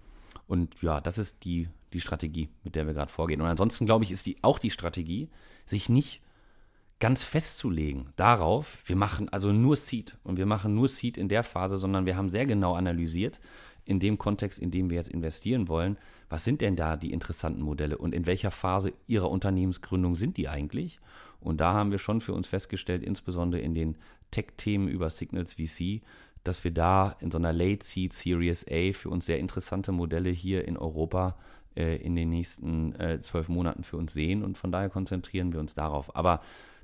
Und 0.46 0.82
ja, 0.82 1.00
das 1.00 1.18
ist 1.18 1.44
die, 1.44 1.68
die 1.92 2.00
Strategie, 2.00 2.48
mit 2.64 2.74
der 2.74 2.86
wir 2.86 2.94
gerade 2.94 3.12
vorgehen. 3.12 3.40
Und 3.40 3.46
ansonsten, 3.46 3.86
glaube 3.86 4.04
ich, 4.04 4.10
ist 4.10 4.26
die 4.26 4.36
auch 4.42 4.58
die 4.58 4.70
Strategie, 4.70 5.28
sich 5.66 5.88
nicht 5.88 6.20
ganz 7.02 7.24
festzulegen 7.24 8.12
darauf, 8.14 8.84
wir 8.86 8.94
machen 8.94 9.28
also 9.28 9.50
nur 9.50 9.74
Seed 9.74 10.16
und 10.22 10.36
wir 10.36 10.46
machen 10.46 10.72
nur 10.72 10.88
Seed 10.88 11.18
in 11.18 11.28
der 11.28 11.42
Phase, 11.42 11.76
sondern 11.76 12.06
wir 12.06 12.16
haben 12.16 12.30
sehr 12.30 12.46
genau 12.46 12.76
analysiert, 12.76 13.40
in 13.84 13.98
dem 13.98 14.18
Kontext, 14.18 14.60
in 14.60 14.70
dem 14.70 14.88
wir 14.88 14.98
jetzt 14.98 15.08
investieren 15.08 15.66
wollen, 15.66 15.98
was 16.28 16.44
sind 16.44 16.60
denn 16.60 16.76
da 16.76 16.96
die 16.96 17.10
interessanten 17.10 17.60
Modelle 17.60 17.98
und 17.98 18.14
in 18.14 18.24
welcher 18.24 18.52
Phase 18.52 18.92
ihrer 19.08 19.32
Unternehmensgründung 19.32 20.14
sind 20.14 20.36
die 20.36 20.48
eigentlich? 20.48 21.00
Und 21.40 21.60
da 21.60 21.72
haben 21.72 21.90
wir 21.90 21.98
schon 21.98 22.20
für 22.20 22.34
uns 22.34 22.46
festgestellt, 22.46 23.02
insbesondere 23.02 23.60
in 23.60 23.74
den 23.74 23.98
Tech-Themen 24.30 24.86
über 24.86 25.10
Signals 25.10 25.54
VC, 25.54 26.02
dass 26.44 26.62
wir 26.62 26.70
da 26.70 27.16
in 27.18 27.32
so 27.32 27.38
einer 27.38 27.52
Late 27.52 27.84
Seed 27.84 28.12
Series 28.12 28.64
A 28.70 28.92
für 28.92 29.10
uns 29.10 29.26
sehr 29.26 29.40
interessante 29.40 29.90
Modelle 29.90 30.30
hier 30.30 30.68
in 30.68 30.76
Europa 30.76 31.36
äh, 31.74 31.96
in 31.96 32.14
den 32.14 32.28
nächsten 32.28 32.94
äh, 32.94 33.20
zwölf 33.20 33.48
Monaten 33.48 33.82
für 33.82 33.96
uns 33.96 34.12
sehen 34.12 34.44
und 34.44 34.56
von 34.56 34.70
daher 34.70 34.88
konzentrieren 34.88 35.52
wir 35.52 35.58
uns 35.58 35.74
darauf. 35.74 36.14
Aber 36.14 36.40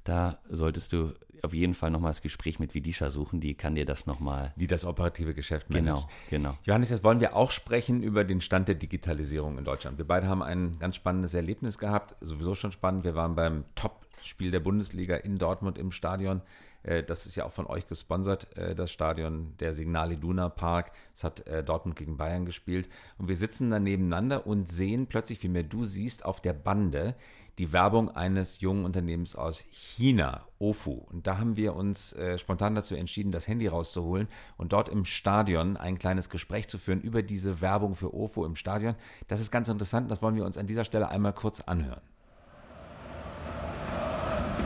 da 0.09 0.39
solltest 0.49 0.93
du 0.93 1.13
auf 1.43 1.55
jeden 1.55 1.75
Fall 1.75 1.91
nochmal 1.91 2.11
das 2.11 2.23
Gespräch 2.23 2.59
mit 2.59 2.75
Vidisha 2.75 3.11
suchen, 3.11 3.41
die 3.41 3.55
kann 3.55 3.75
dir 3.75 3.85
das 3.85 4.07
nochmal. 4.07 4.53
Die 4.57 4.67
das 4.67 4.85
operative 4.85 5.35
Geschäft 5.35 5.71
managt. 5.71 6.09
Genau, 6.31 6.49
genau. 6.51 6.59
Johannes, 6.65 6.91
jetzt 6.91 7.05
wollen 7.05 7.21
wir 7.21 7.37
auch 7.37 7.51
sprechen 7.51 8.03
über 8.03 8.25
den 8.25 8.41
Stand 8.41 8.69
der 8.69 8.75
Digitalisierung 8.75 9.59
in 9.59 9.65
Deutschland. 9.65 9.99
Wir 9.99 10.07
beide 10.07 10.27
haben 10.27 10.43
ein 10.43 10.79
ganz 10.79 10.97
spannendes 10.97 11.35
Erlebnis 11.35 11.79
gehabt, 11.79 12.17
sowieso 12.21 12.55
schon 12.55 12.73
spannend. 12.73 13.05
Wir 13.05 13.15
waren 13.15 13.35
beim 13.35 13.65
Top 13.75 14.07
Spiel 14.23 14.51
der 14.51 14.61
Bundesliga 14.61 15.17
in 15.17 15.37
Dortmund 15.37 15.79
im 15.79 15.93
Stadion. 15.93 16.43
Äh, 16.83 17.03
das 17.05 17.27
ist 17.27 17.37
ja 17.37 17.45
auch 17.45 17.53
von 17.53 17.67
euch 17.67 17.87
gesponsert, 17.87 18.57
äh, 18.57 18.75
das 18.75 18.91
Stadion, 18.91 19.55
der 19.61 19.75
Signal 19.75 20.13
Iduna 20.13 20.49
Park. 20.49 20.93
Es 21.15 21.23
hat 21.23 21.47
äh, 21.47 21.63
Dortmund 21.63 21.97
gegen 21.97 22.17
Bayern 22.17 22.47
gespielt. 22.47 22.89
Und 23.19 23.29
wir 23.29 23.37
sitzen 23.37 23.71
da 23.71 23.79
nebeneinander 23.79 24.47
und 24.47 24.69
sehen 24.69 25.07
plötzlich, 25.07 25.43
wie 25.43 25.49
mehr 25.49 25.63
du 25.63 25.85
siehst, 25.85 26.25
auf 26.25 26.41
der 26.41 26.53
Bande 26.53 27.15
die 27.59 27.73
Werbung 27.73 28.11
eines 28.11 28.61
jungen 28.61 28.85
Unternehmens 28.85 29.35
aus 29.35 29.65
China, 29.71 30.47
Ofu. 30.61 30.93
Und 30.93 31.27
da 31.27 31.39
haben 31.39 31.57
wir 31.57 31.75
uns 31.75 32.13
äh, 32.13 32.39
spontan 32.39 32.75
dazu 32.75 32.95
entschieden, 32.95 33.33
das 33.33 33.49
Handy 33.49 33.67
rauszuholen 33.67 34.29
und 34.57 34.73
dort 34.73 34.89
im 34.89 35.05
Stadion 35.05 35.77
ein 35.77 35.99
kleines 35.99 36.31
Gespräch 36.31 36.69
zu 36.69 36.79
führen 36.79 37.01
über 37.01 37.23
diese 37.23 37.61
Werbung 37.61 37.97
für 37.97 38.15
Ofu 38.15 38.45
im 38.45 38.55
Stadion. 38.55 38.95
Das 39.27 39.41
ist 39.41 39.51
ganz 39.51 39.69
interessant, 39.69 40.11
das 40.11 40.23
wollen 40.23 40.37
wir 40.37 40.45
uns 40.45 40.57
an 40.57 40.67
dieser 40.67 40.85
Stelle 40.85 41.09
einmal 41.09 41.33
kurz 41.33 41.61
anhören. 41.61 42.03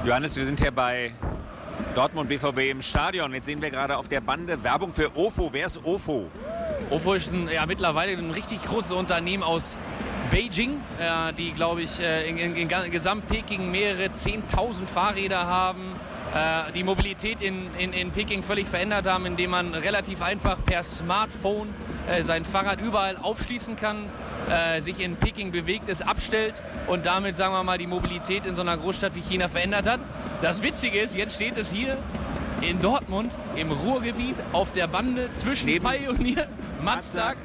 Johannes, 0.05 0.37
wir 0.37 0.44
sind 0.44 0.61
hier 0.61 0.72
bei 0.72 1.14
Dortmund 1.94 2.28
BVB 2.28 2.70
im 2.70 2.83
Stadion. 2.83 3.33
Jetzt 3.33 3.46
sehen 3.46 3.62
wir 3.62 3.70
gerade 3.70 3.96
auf 3.96 4.09
der 4.09 4.20
Bande 4.20 4.62
Werbung 4.62 4.92
für 4.92 5.16
Ofo. 5.16 5.50
Wer 5.52 5.66
ist 5.66 5.83
Ofo? 5.85 6.28
Ofo 6.90 7.14
ist 7.14 7.33
ein, 7.33 7.48
ja, 7.48 7.64
mittlerweile 7.66 8.12
ein 8.12 8.31
richtig 8.31 8.62
großes 8.64 8.92
Unternehmen 8.92 9.42
aus 9.42 9.78
Beijing, 10.33 10.81
äh, 10.99 11.35
die, 11.35 11.53
glaube 11.53 11.83
ich, 11.83 12.01
äh, 12.01 12.27
in, 12.27 12.38
in, 12.38 12.57
in 12.57 12.90
Gesamt-Peking 12.90 13.71
mehrere 13.71 14.07
10.000 14.07 14.87
Fahrräder 14.87 15.47
haben, 15.47 16.01
äh, 16.35 16.73
die 16.73 16.85
Mobilität 16.85 17.42
in, 17.42 17.66
in, 17.79 17.92
in 17.92 18.12
Peking 18.12 18.42
völlig 18.42 18.66
verändert 18.66 19.07
haben, 19.07 19.27
indem 19.27 19.51
man 19.51 19.75
relativ 19.75 20.23
einfach 20.23 20.64
per 20.64 20.85
Smartphone 20.85 21.68
äh, 22.09 22.23
sein 22.23 22.47
Fahrrad 22.47 22.81
überall 22.81 23.18
aufschließen 23.21 23.77
kann, 23.77 24.09
äh, 24.49 24.81
sich 24.81 25.01
in 25.01 25.16
Peking 25.16 25.53
bewegt, 25.53 25.90
es 25.90 26.01
abstellt 26.01 26.62
und 26.87 27.05
damit, 27.05 27.37
sagen 27.37 27.53
wir 27.53 27.62
mal, 27.62 27.77
die 27.77 27.87
Mobilität 27.87 28.47
in 28.47 28.55
so 28.55 28.62
einer 28.62 28.79
Großstadt 28.79 29.14
wie 29.14 29.21
China 29.21 29.49
verändert 29.49 29.87
hat. 29.87 30.01
Das 30.40 30.62
Witzige 30.62 30.99
ist, 30.99 31.14
jetzt 31.14 31.35
steht 31.35 31.59
es 31.59 31.71
hier 31.71 31.99
in 32.62 32.81
Dortmund 32.81 33.33
im 33.55 33.71
Ruhrgebiet 33.71 34.37
auf 34.53 34.73
der 34.73 34.87
Bande 34.87 35.29
zwischen 35.35 35.66
Neben 35.66 35.87
Pionier, 35.87 36.49
Mazdak 36.83 37.37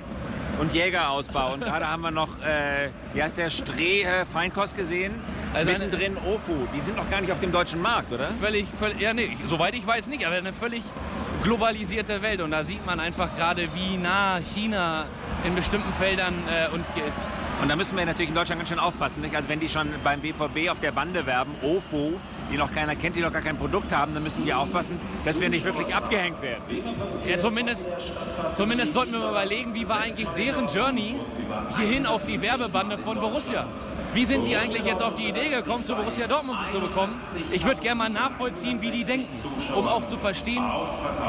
und 0.59 0.73
Jägerausbau. 0.73 1.53
Und 1.53 1.61
gerade 1.61 1.87
haben 1.87 2.01
wir 2.01 2.11
noch, 2.11 2.39
äh, 2.39 2.89
wie 3.13 3.21
heißt 3.21 3.37
der, 3.37 3.49
Streh 3.49 4.03
äh, 4.03 4.25
Feinkost 4.25 4.75
gesehen. 4.75 5.15
Also 5.53 5.71
Mittendrin 5.71 6.17
Ofu. 6.17 6.67
Die 6.75 6.81
sind 6.81 6.97
noch 6.97 7.09
gar 7.09 7.21
nicht 7.21 7.31
auf 7.31 7.39
dem 7.39 7.51
deutschen 7.51 7.81
Markt, 7.81 8.11
oder? 8.11 8.31
Völlig, 8.31 8.67
völlig 8.79 9.01
ja, 9.01 9.13
nee, 9.13 9.37
soweit 9.45 9.73
ich 9.75 9.85
weiß 9.85 10.07
nicht, 10.07 10.25
aber 10.25 10.35
eine 10.35 10.53
völlig 10.53 10.83
globalisierte 11.43 12.21
Welt. 12.21 12.41
Und 12.41 12.51
da 12.51 12.63
sieht 12.63 12.85
man 12.85 12.99
einfach 12.99 13.35
gerade, 13.35 13.69
wie 13.73 13.97
nah 13.97 14.39
China 14.39 15.05
in 15.43 15.55
bestimmten 15.55 15.93
Feldern 15.93 16.33
äh, 16.47 16.73
uns 16.73 16.93
hier 16.93 17.05
ist. 17.05 17.17
Und 17.61 17.69
da 17.69 17.75
müssen 17.75 17.97
wir 17.97 18.05
natürlich 18.05 18.29
in 18.29 18.35
Deutschland 18.35 18.59
ganz 18.59 18.69
schön 18.69 18.79
aufpassen. 18.79 19.21
Nicht? 19.21 19.35
Also 19.35 19.49
wenn 19.49 19.59
die 19.59 19.67
schon 19.67 19.87
beim 20.03 20.21
BVB 20.21 20.69
auf 20.69 20.79
der 20.79 20.91
Bande 20.91 21.25
werben, 21.25 21.55
OFO, 21.63 22.19
die 22.51 22.57
noch 22.57 22.71
keiner 22.71 22.95
kennt, 22.95 23.15
die 23.15 23.21
noch 23.21 23.33
gar 23.33 23.41
kein 23.41 23.57
Produkt 23.57 23.93
haben, 23.95 24.13
dann 24.13 24.23
müssen 24.23 24.45
wir 24.45 24.59
aufpassen, 24.59 24.99
dass 25.25 25.39
wir 25.39 25.49
nicht 25.49 25.65
wirklich 25.65 25.93
abgehängt 25.93 26.41
werden. 26.41 26.63
Ja, 27.27 27.39
zumindest, 27.39 27.89
zumindest 28.53 28.93
sollten 28.93 29.13
wir 29.13 29.19
mal 29.19 29.31
überlegen, 29.31 29.73
wie 29.73 29.89
war 29.89 30.01
eigentlich 30.01 30.27
deren 30.29 30.67
Journey 30.67 31.15
hierhin 31.77 32.05
auf 32.05 32.23
die 32.23 32.41
Werbebande 32.41 32.97
von 32.97 33.19
Borussia. 33.19 33.65
Wie 34.17 34.25
sind 34.25 34.47
die 34.47 34.57
eigentlich 34.57 34.83
jetzt 34.83 35.03
auf 35.03 35.13
die 35.13 35.27
Idee 35.27 35.49
gekommen, 35.49 35.85
zu 35.85 35.93
Borussia 35.93 36.25
Dortmund 36.25 36.57
zu 36.71 36.79
bekommen? 36.79 37.21
Ich 37.51 37.63
würde 37.63 37.79
gerne 37.79 37.99
mal 37.99 38.09
nachvollziehen, 38.09 38.81
wie 38.81 38.89
die 38.89 39.03
denken, 39.03 39.29
um 39.75 39.87
auch 39.87 40.07
zu 40.07 40.17
verstehen, 40.17 40.63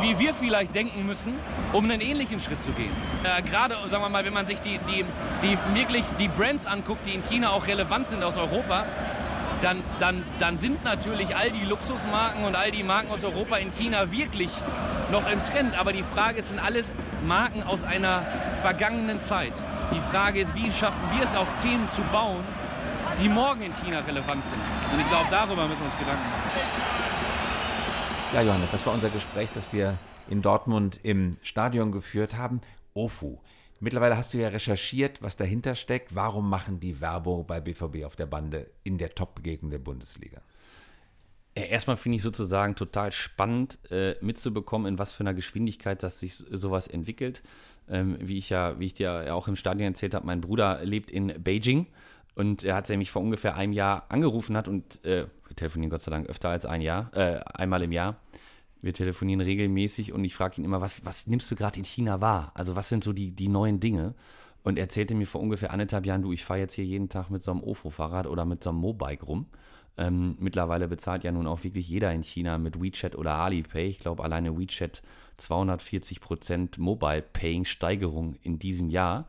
wie 0.01 0.19
wir 0.19 0.33
vielleicht 0.33 0.75
denken 0.75 1.05
müssen, 1.05 1.35
um 1.75 1.85
einen 1.85 2.01
ähnlichen 2.01 2.41
Schritt 2.41 2.63
zu 2.63 2.71
gehen. 2.71 2.91
Äh, 3.25 3.43
Gerade, 3.43 3.75
sagen 3.91 4.03
wir 4.03 4.09
mal, 4.09 4.25
wenn 4.25 4.33
man 4.33 4.47
sich 4.47 4.63
die, 4.63 4.81
die, 4.89 5.05
die 5.43 5.59
wirklich 5.79 6.03
die 6.19 6.29
Brands 6.29 6.65
anguckt, 6.65 7.05
die 7.05 7.13
in 7.13 7.21
China 7.21 7.51
auch 7.51 7.67
relevant 7.67 8.09
sind 8.09 8.25
aus 8.25 8.39
Europa, 8.39 8.87
dann, 9.61 9.83
dann, 10.01 10.25
dann 10.39 10.57
sind 10.57 10.83
natürlich 10.83 11.37
all 11.37 11.51
die 11.51 11.67
Luxusmarken 11.67 12.43
und 12.45 12.57
all 12.57 12.71
die 12.71 12.85
Marken 12.85 13.11
aus 13.11 13.23
Europa 13.23 13.57
in 13.57 13.71
China 13.71 14.11
wirklich 14.11 14.51
noch 15.13 15.31
im 15.31 15.43
Trend. 15.43 15.79
Aber 15.79 15.93
die 15.93 16.05
Frage 16.05 16.39
ist, 16.39 16.49
sind 16.49 16.59
alles 16.59 16.91
Marken 17.27 17.63
aus 17.65 17.85
einer 17.85 18.23
vergangenen 18.63 19.21
Zeit. 19.21 19.53
Die 19.95 20.01
Frage 20.11 20.41
ist, 20.41 20.55
wie 20.55 20.73
schaffen 20.73 21.03
wir 21.15 21.23
es 21.23 21.37
auch, 21.37 21.47
Themen 21.61 21.87
zu 21.91 22.01
bauen, 22.13 22.45
die 23.21 23.29
morgen 23.29 23.63
in 23.63 23.73
China 23.73 24.01
relevant 24.01 24.45
sind. 24.45 24.61
Und 24.93 25.01
ich 25.01 25.07
glaube, 25.09 25.27
darüber 25.31 25.67
müssen 25.67 25.81
wir 25.81 25.87
uns 25.87 25.99
Gedanken 25.99 26.29
machen. 26.31 26.51
Ja, 28.33 28.43
Johannes, 28.43 28.71
das 28.71 28.85
war 28.87 28.95
unser 28.95 29.11
Gespräch, 29.11 29.51
das 29.51 29.73
wir 29.73 29.99
in 30.29 30.43
Dortmund 30.43 31.01
im 31.03 31.37
Stadion 31.43 31.91
geführt 31.91 32.37
haben. 32.37 32.61
OFU. 32.95 33.39
Mittlerweile 33.81 34.17
hast 34.17 34.35
du 34.35 34.39
ja 34.39 34.49
recherchiert, 34.49 35.23
was 35.23 35.37
dahinter 35.37 35.75
steckt. 35.75 36.15
Warum 36.15 36.49
machen 36.49 36.81
die 36.81 37.01
Werbung 37.01 37.47
bei 37.47 37.61
BVB 37.61 38.05
auf 38.05 38.17
der 38.17 38.27
Bande 38.27 38.71
in 38.85 38.99
der 38.99 39.15
Top-Gegend 39.15 39.73
der 39.73 39.79
Bundesliga? 39.79 40.41
Erstmal 41.55 41.97
finde 41.97 42.17
ich 42.17 42.23
sozusagen 42.23 42.77
total 42.77 43.11
spannend 43.11 43.79
äh, 43.91 44.15
mitzubekommen, 44.21 44.87
in 44.87 44.99
was 44.99 45.13
für 45.13 45.21
einer 45.21 45.35
Geschwindigkeit 45.35 46.03
das 46.03 46.21
sich 46.21 46.37
sowas 46.37 46.87
entwickelt. 46.87 47.43
Ähm, 47.89 48.17
wie 48.21 48.39
ich 48.39 48.51
ja, 48.51 48.79
wie 48.79 48.87
ich 48.87 48.95
dir 48.95 49.25
ja 49.25 49.35
auch 49.35 49.49
im 49.49 49.57
Stadion 49.57 49.89
erzählt 49.89 50.15
habe, 50.15 50.27
mein 50.27 50.41
Bruder 50.41 50.85
lebt 50.85 51.11
in 51.11 51.43
Beijing 51.43 51.87
und 52.39 52.63
er 52.63 52.77
hat 52.77 52.89
mich 52.91 53.11
vor 53.11 53.21
ungefähr 53.21 53.57
einem 53.57 53.73
Jahr 53.73 54.07
angerufen 54.11 54.57
hat 54.57 54.69
und 54.69 55.05
äh, 55.05 55.27
wir 55.49 55.57
telefonieren 55.57 55.91
Gott 55.91 56.03
sei 56.03 56.13
Dank 56.13 56.29
öfter 56.29 56.49
als 56.49 56.67
ein 56.67 56.81
Jahr, 56.81 57.11
äh, 57.13 57.41
einmal 57.53 57.83
im 57.83 57.91
Jahr. 57.91 58.17
Wir 58.81 58.95
telefonieren 58.95 59.41
regelmäßig 59.41 60.13
und 60.13 60.25
ich 60.25 60.37
frage 60.37 60.61
ihn 60.61 60.65
immer, 60.65 60.81
was, 60.81 61.05
was 61.05 61.27
nimmst 61.27 61.51
du 61.51 61.57
gerade 61.57 61.81
in 61.81 61.85
China 61.85 62.21
wahr? 62.21 62.53
Also 62.55 62.77
was 62.77 62.89
sind 62.89 63.03
so 63.03 63.13
die, 63.13 63.33
die 63.33 63.49
neuen 63.49 63.81
Dinge? 63.81 64.15
Und 64.63 64.79
er 64.79 64.85
erzählte 64.85 65.17
mir 65.17 65.27
vor 65.27 65.41
ungefähr 65.41 65.73
anderthalb 65.73 66.07
Jahren, 66.07 66.23
du, 66.23 66.33
ich 66.33 66.45
fahre 66.45 66.61
jetzt 66.61 66.75
hier 66.75 66.85
jeden 66.85 67.09
Tag 67.09 67.29
mit 67.29 67.43
so 67.43 67.51
einem 67.51 67.61
Ofo-Fahrrad 67.61 68.29
oder 68.29 68.45
mit 68.45 68.63
so 68.63 68.71
einem 68.71 68.79
Mobike 68.79 69.25
rum. 69.25 69.47
Ähm, 69.97 70.37
mittlerweile 70.39 70.87
bezahlt 70.87 71.25
ja 71.25 71.33
nun 71.33 71.49
auch 71.49 71.65
wirklich 71.65 71.89
jeder 71.89 72.13
in 72.13 72.23
China 72.23 72.57
mit 72.59 72.81
WeChat 72.81 73.17
oder 73.17 73.35
Alipay. 73.35 73.89
Ich 73.89 73.99
glaube, 73.99 74.23
alleine 74.23 74.57
WeChat 74.57 75.03
240% 75.41 76.79
Mobile 76.79 77.23
Paying 77.33 77.65
Steigerung 77.65 78.37
in 78.43 78.61
diesem 78.61 78.91
Jahr. 78.91 79.27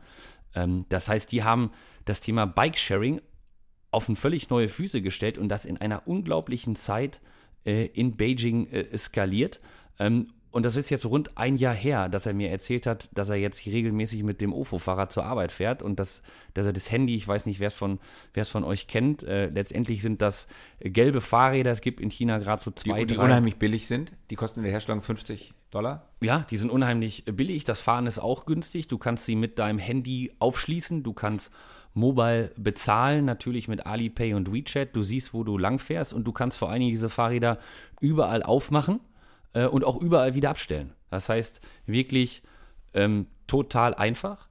Ähm, 0.54 0.84
das 0.90 1.08
heißt, 1.08 1.32
die 1.32 1.42
haben 1.42 1.72
das 2.04 2.20
Thema 2.20 2.46
Bike-Sharing 2.46 3.20
auf 3.90 4.08
ein 4.08 4.16
völlig 4.16 4.50
neue 4.50 4.68
Füße 4.68 5.02
gestellt 5.02 5.38
und 5.38 5.48
das 5.48 5.64
in 5.64 5.76
einer 5.76 6.06
unglaublichen 6.06 6.76
Zeit 6.76 7.20
äh, 7.64 7.86
in 7.86 8.16
Beijing 8.16 8.68
äh, 8.68 8.96
skaliert. 8.96 9.60
Ähm, 9.98 10.28
und 10.52 10.64
das 10.64 10.74
ist 10.74 10.90
jetzt 10.90 11.06
rund 11.06 11.38
ein 11.38 11.56
Jahr 11.56 11.74
her, 11.74 12.08
dass 12.08 12.26
er 12.26 12.34
mir 12.34 12.50
erzählt 12.50 12.84
hat, 12.86 13.08
dass 13.12 13.28
er 13.28 13.36
jetzt 13.36 13.64
regelmäßig 13.66 14.24
mit 14.24 14.40
dem 14.40 14.52
OFO-Fahrrad 14.52 15.12
zur 15.12 15.24
Arbeit 15.24 15.52
fährt 15.52 15.80
und 15.80 16.00
dass, 16.00 16.22
dass 16.54 16.66
er 16.66 16.72
das 16.72 16.90
Handy, 16.90 17.14
ich 17.14 17.26
weiß 17.26 17.46
nicht, 17.46 17.60
wer 17.60 17.68
es 17.68 17.74
von, 17.74 18.00
von 18.34 18.64
euch 18.64 18.88
kennt, 18.88 19.22
äh, 19.22 19.46
letztendlich 19.46 20.02
sind 20.02 20.20
das 20.20 20.48
gelbe 20.80 21.20
Fahrräder. 21.20 21.70
Es 21.70 21.82
gibt 21.82 22.00
in 22.00 22.10
China 22.10 22.38
gerade 22.38 22.60
so 22.60 22.72
zwei, 22.72 23.04
die, 23.04 23.14
die 23.14 23.20
unheimlich 23.20 23.56
billig 23.56 23.86
sind. 23.86 24.12
Die 24.30 24.34
kosten 24.34 24.60
in 24.60 24.64
der 24.64 24.72
Herstellung 24.72 25.02
50 25.02 25.52
Dollar. 25.70 26.08
Ja, 26.20 26.44
die 26.50 26.56
sind 26.56 26.70
unheimlich 26.70 27.24
billig. 27.26 27.62
Das 27.62 27.80
Fahren 27.80 28.08
ist 28.08 28.18
auch 28.18 28.44
günstig. 28.44 28.88
Du 28.88 28.98
kannst 28.98 29.26
sie 29.26 29.36
mit 29.36 29.60
deinem 29.60 29.78
Handy 29.78 30.32
aufschließen. 30.40 31.04
Du 31.04 31.12
kannst 31.12 31.52
mobile 31.94 32.52
bezahlen, 32.56 33.24
natürlich 33.24 33.68
mit 33.68 33.86
Alipay 33.86 34.34
und 34.34 34.52
WeChat. 34.52 34.94
Du 34.94 35.02
siehst, 35.02 35.34
wo 35.34 35.44
du 35.44 35.58
langfährst 35.58 36.12
und 36.12 36.24
du 36.24 36.32
kannst 36.32 36.58
vor 36.58 36.70
allen 36.70 36.80
Dingen 36.80 36.92
diese 36.92 37.08
Fahrräder 37.08 37.58
überall 38.00 38.42
aufmachen 38.42 39.00
äh, 39.52 39.66
und 39.66 39.84
auch 39.84 40.00
überall 40.00 40.34
wieder 40.34 40.50
abstellen. 40.50 40.92
Das 41.10 41.28
heißt, 41.28 41.60
wirklich 41.86 42.42
ähm, 42.94 43.26
total 43.46 43.94
einfach. 43.94 44.48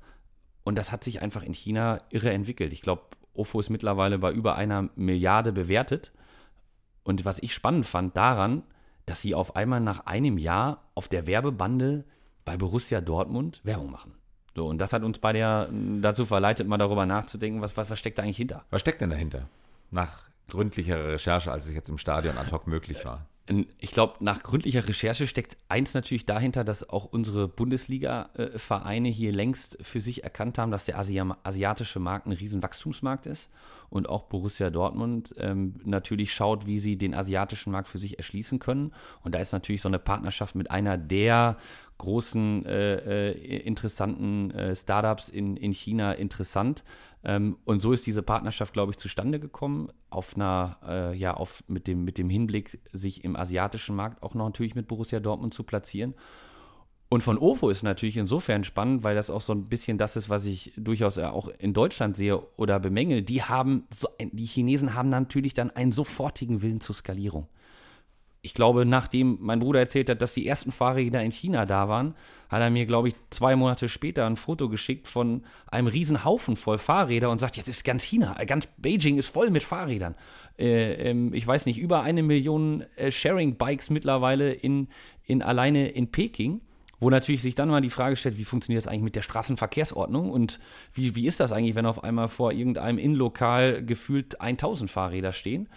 Und 0.64 0.78
das 0.78 0.92
hat 0.92 1.04
sich 1.04 1.22
einfach 1.22 1.44
in 1.44 1.54
China 1.54 2.02
irre 2.10 2.32
entwickelt. 2.32 2.74
Ich 2.74 2.82
glaube, 2.82 3.04
Ofo 3.34 3.60
ist 3.60 3.70
mittlerweile 3.70 4.20
bei 4.20 4.32
über 4.32 4.56
einer 4.56 4.90
Milliarde 4.96 5.52
bewertet. 5.52 6.12
Und 7.04 7.26
was 7.26 7.40
ich 7.40 7.54
spannend 7.54 7.86
fand 7.86 8.16
daran, 8.18 8.64
dass 9.06 9.22
sie 9.22 9.34
auf 9.34 9.56
einmal 9.56 9.80
nach 9.80 10.06
einem 10.06 10.38
Jahr 10.38 10.92
auf 10.94 11.08
der 11.08 11.26
Werbebande 11.26 12.06
bei 12.46 12.58
Borussia 12.58 13.02
Dortmund 13.02 13.62
Werbung 13.64 13.90
machen. 13.90 14.19
So, 14.56 14.68
und 14.68 14.80
das 14.80 14.94
hat 14.94 15.04
uns 15.04 15.20
bei 15.20 15.34
der 15.34 15.70
dazu 16.02 16.26
verleitet, 16.26 16.68
mal 16.68 16.78
darüber 16.78 17.06
nachzudenken, 17.06 17.62
was, 17.62 17.78
was, 17.78 17.90
was 17.90 18.00
steckt 18.00 18.18
da 18.18 18.24
eigentlich 18.24 18.38
hinter? 18.38 18.66
Was 18.70 18.82
steckt 18.82 19.02
denn 19.02 19.10
dahinter? 19.10 19.48
Nach 19.92 20.24
gründlicher 20.50 21.08
Recherche, 21.08 21.52
als 21.52 21.68
es 21.68 21.74
jetzt 21.74 21.90
im 21.90 21.98
Stadion 21.98 22.38
ad 22.38 22.52
hoc 22.52 22.68
möglich 22.68 23.06
war 23.06 23.26
ich 23.80 23.92
glaube, 23.92 24.16
nach 24.20 24.44
gründlicher 24.44 24.88
Recherche 24.88 25.26
steckt 25.26 25.58
eins 25.70 25.96
natürlich 25.96 26.28
dahinter, 26.28 26.64
dass 26.64 26.88
auch 26.88 27.06
unsere 27.06 27.48
Bundesliga-Vereine 27.48 29.10
hier 29.10 29.32
längst 29.32 29.80
für 29.82 30.02
sich 30.02 30.24
erkannt 30.24 30.60
haben, 30.60 30.72
dass 30.72 30.86
der 30.86 31.00
Asi 31.00 31.20
asiatische 31.44 32.00
Markt 32.00 32.28
ein 32.28 32.34
Riesenwachstumsmarkt 32.34 33.26
ist 33.26 33.50
und 33.90 34.08
auch 34.08 34.24
Borussia 34.24 34.70
Dortmund 34.70 35.34
ähm, 35.40 35.74
natürlich 35.84 36.32
schaut, 36.32 36.68
wie 36.68 36.78
sie 36.78 36.96
den 36.96 37.16
asiatischen 37.16 37.72
Markt 37.72 37.88
für 37.88 37.98
sich 37.98 38.20
erschließen 38.20 38.60
können. 38.60 38.94
Und 39.24 39.34
da 39.34 39.40
ist 39.40 39.52
natürlich 39.52 39.82
so 39.82 39.90
eine 39.90 40.00
Partnerschaft 40.00 40.54
mit 40.56 40.70
einer 40.70 40.98
der 40.98 41.58
großen 41.98 42.66
äh, 42.66 43.32
äh, 43.32 43.58
interessanten 43.62 44.52
äh, 44.52 44.76
Startups 44.76 45.30
in, 45.30 45.58
in 45.58 45.74
China 45.74 46.14
interessant. 46.14 46.84
Ähm, 47.24 47.58
und 47.66 47.82
so 47.82 47.92
ist 47.92 48.08
diese 48.08 48.24
Partnerschaft, 48.24 48.74
glaube 48.74 48.92
ich, 48.92 48.98
zustande 48.98 49.40
gekommen, 49.40 49.90
auf 50.10 50.36
einer, 50.36 50.78
äh, 50.88 51.18
ja, 51.18 51.34
auf, 51.34 51.64
mit, 51.68 51.88
dem, 51.88 52.04
mit 52.04 52.18
dem 52.18 52.30
Hinblick, 52.30 52.80
sich 52.94 53.24
im 53.24 53.36
asiatischen 53.36 53.96
Markt 53.96 54.24
auch 54.24 54.34
noch 54.34 54.46
natürlich 54.46 54.76
mit 54.76 54.88
Borussia 54.88 55.20
Dortmund 55.20 55.54
zu 55.54 55.64
platzieren. 55.64 56.14
Und 57.12 57.24
von 57.24 57.40
OFO 57.40 57.70
ist 57.70 57.82
natürlich 57.82 58.18
insofern 58.18 58.64
spannend, 58.64 59.04
weil 59.04 59.16
das 59.16 59.32
auch 59.32 59.42
so 59.42 59.52
ein 59.54 59.68
bisschen 59.68 59.98
das 59.98 60.16
ist, 60.16 60.30
was 60.30 60.46
ich 60.46 60.74
durchaus 60.78 61.18
auch 61.18 61.48
in 61.48 61.74
Deutschland 61.74 62.16
sehe 62.16 62.40
oder 62.56 62.80
bemängel. 62.80 63.24
Die 63.24 63.42
haben, 63.42 63.88
die 64.20 64.46
Chinesen 64.46 64.94
haben 64.94 65.10
natürlich 65.10 65.56
dann 65.56 65.72
einen 65.72 65.92
sofortigen 65.92 66.62
Willen 66.62 66.82
zur 66.82 66.94
Skalierung. 66.94 67.48
Ich 68.42 68.54
glaube, 68.54 68.86
nachdem 68.86 69.38
mein 69.42 69.60
Bruder 69.60 69.82
erzählt 69.82 70.10
hat, 70.10 70.22
dass 70.22 70.34
die 70.34 70.48
ersten 70.48 70.72
Fahrräder 70.72 71.22
in 71.22 71.32
China 71.32 71.66
da 71.66 71.90
waren, 71.90 72.16
hat 72.48 72.62
er 72.62 72.70
mir, 72.70 72.86
glaube 72.86 73.10
ich, 73.10 73.16
zwei 73.30 73.58
Monate 73.58 73.90
später 73.90 74.26
ein 74.26 74.38
Foto 74.38 74.70
geschickt 74.70 75.10
von 75.10 75.44
einem 75.68 75.88
riesen 75.88 76.24
Haufen 76.24 76.56
voll 76.56 76.78
Fahrräder 76.78 77.30
und 77.32 77.40
sagt, 77.40 77.58
jetzt 77.58 77.68
ist 77.68 77.84
ganz 77.84 78.04
China, 78.04 78.34
ganz 78.46 78.68
Beijing 78.78 79.18
ist 79.18 79.28
voll 79.28 79.50
mit 79.50 79.64
Fahrrädern. 79.64 80.16
Äh, 80.58 81.10
ähm, 81.10 81.34
ich 81.34 81.46
weiß 81.46 81.66
nicht, 81.66 81.80
über 81.80 82.02
eine 82.04 82.24
Million 82.24 82.86
äh, 82.96 83.12
Sharing-Bikes 83.12 83.90
mittlerweile 83.90 84.54
in, 84.54 84.88
in 85.26 85.42
alleine 85.42 85.90
in 85.90 86.12
Peking. 86.12 86.62
Wo 87.02 87.10
natürlich 87.10 87.42
sich 87.42 87.56
dann 87.56 87.70
mal 87.70 87.80
die 87.80 87.90
Frage 87.90 88.18
stellt, 88.18 88.38
wie 88.38 88.44
funktioniert 88.44 88.84
das 88.84 88.90
eigentlich 88.90 89.04
mit 89.04 89.16
der 89.16 89.22
Straßenverkehrsordnung 89.22 90.30
und 90.32 90.60
wie, 90.94 91.16
wie 91.16 91.28
ist 91.28 91.40
das 91.40 91.54
eigentlich, 91.54 91.76
wenn 91.76 91.86
auf 91.86 92.04
einmal 92.04 92.28
vor 92.28 92.52
irgendeinem 92.52 92.98
Innenlokal 92.98 93.86
gefühlt 93.86 94.42
1000 94.42 94.92
Fahrräder 94.92 95.32
stehen? 95.32 95.70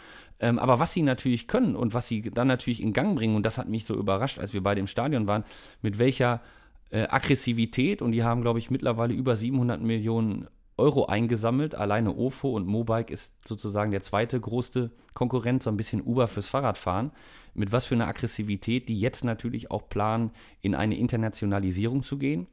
Ähm, 0.42 0.58
aber 0.58 0.78
was 0.78 0.92
sie 0.92 1.02
natürlich 1.02 1.48
können 1.48 1.74
und 1.74 1.94
was 1.94 2.08
sie 2.08 2.22
dann 2.22 2.48
natürlich 2.48 2.82
in 2.82 2.92
Gang 2.92 3.16
bringen, 3.16 3.36
und 3.36 3.46
das 3.46 3.56
hat 3.56 3.68
mich 3.68 3.86
so 3.86 3.94
überrascht, 3.94 4.38
als 4.38 4.52
wir 4.52 4.62
beide 4.62 4.80
im 4.80 4.86
Stadion 4.86 5.26
waren, 5.26 5.44
mit 5.80 5.98
welcher 5.98 6.42
äh, 6.90 7.08
Aggressivität, 7.08 8.02
und 8.02 8.12
die 8.12 8.22
haben, 8.22 8.42
glaube 8.42 8.58
ich, 8.58 8.70
mittlerweile 8.70 9.14
über 9.14 9.36
700 9.36 9.80
Millionen 9.80 10.48
Euro 10.76 11.06
eingesammelt. 11.06 11.74
Alleine 11.74 12.14
OFO 12.14 12.50
und 12.50 12.66
Mobike 12.66 13.12
ist 13.12 13.46
sozusagen 13.48 13.90
der 13.92 14.00
zweite 14.02 14.40
größte 14.40 14.90
Konkurrent, 15.14 15.62
so 15.62 15.70
ein 15.70 15.76
bisschen 15.76 16.02
Uber 16.02 16.28
fürs 16.28 16.48
Fahrradfahren 16.48 17.12
mit 17.54 17.72
was 17.72 17.86
für 17.86 17.94
einer 17.94 18.08
Aggressivität 18.08 18.88
die 18.88 18.98
jetzt 18.98 19.24
natürlich 19.24 19.70
auch 19.70 19.88
planen, 19.88 20.30
in 20.60 20.74
eine 20.74 20.96
Internationalisierung 20.96 22.02
zu 22.02 22.18
gehen. 22.18 22.46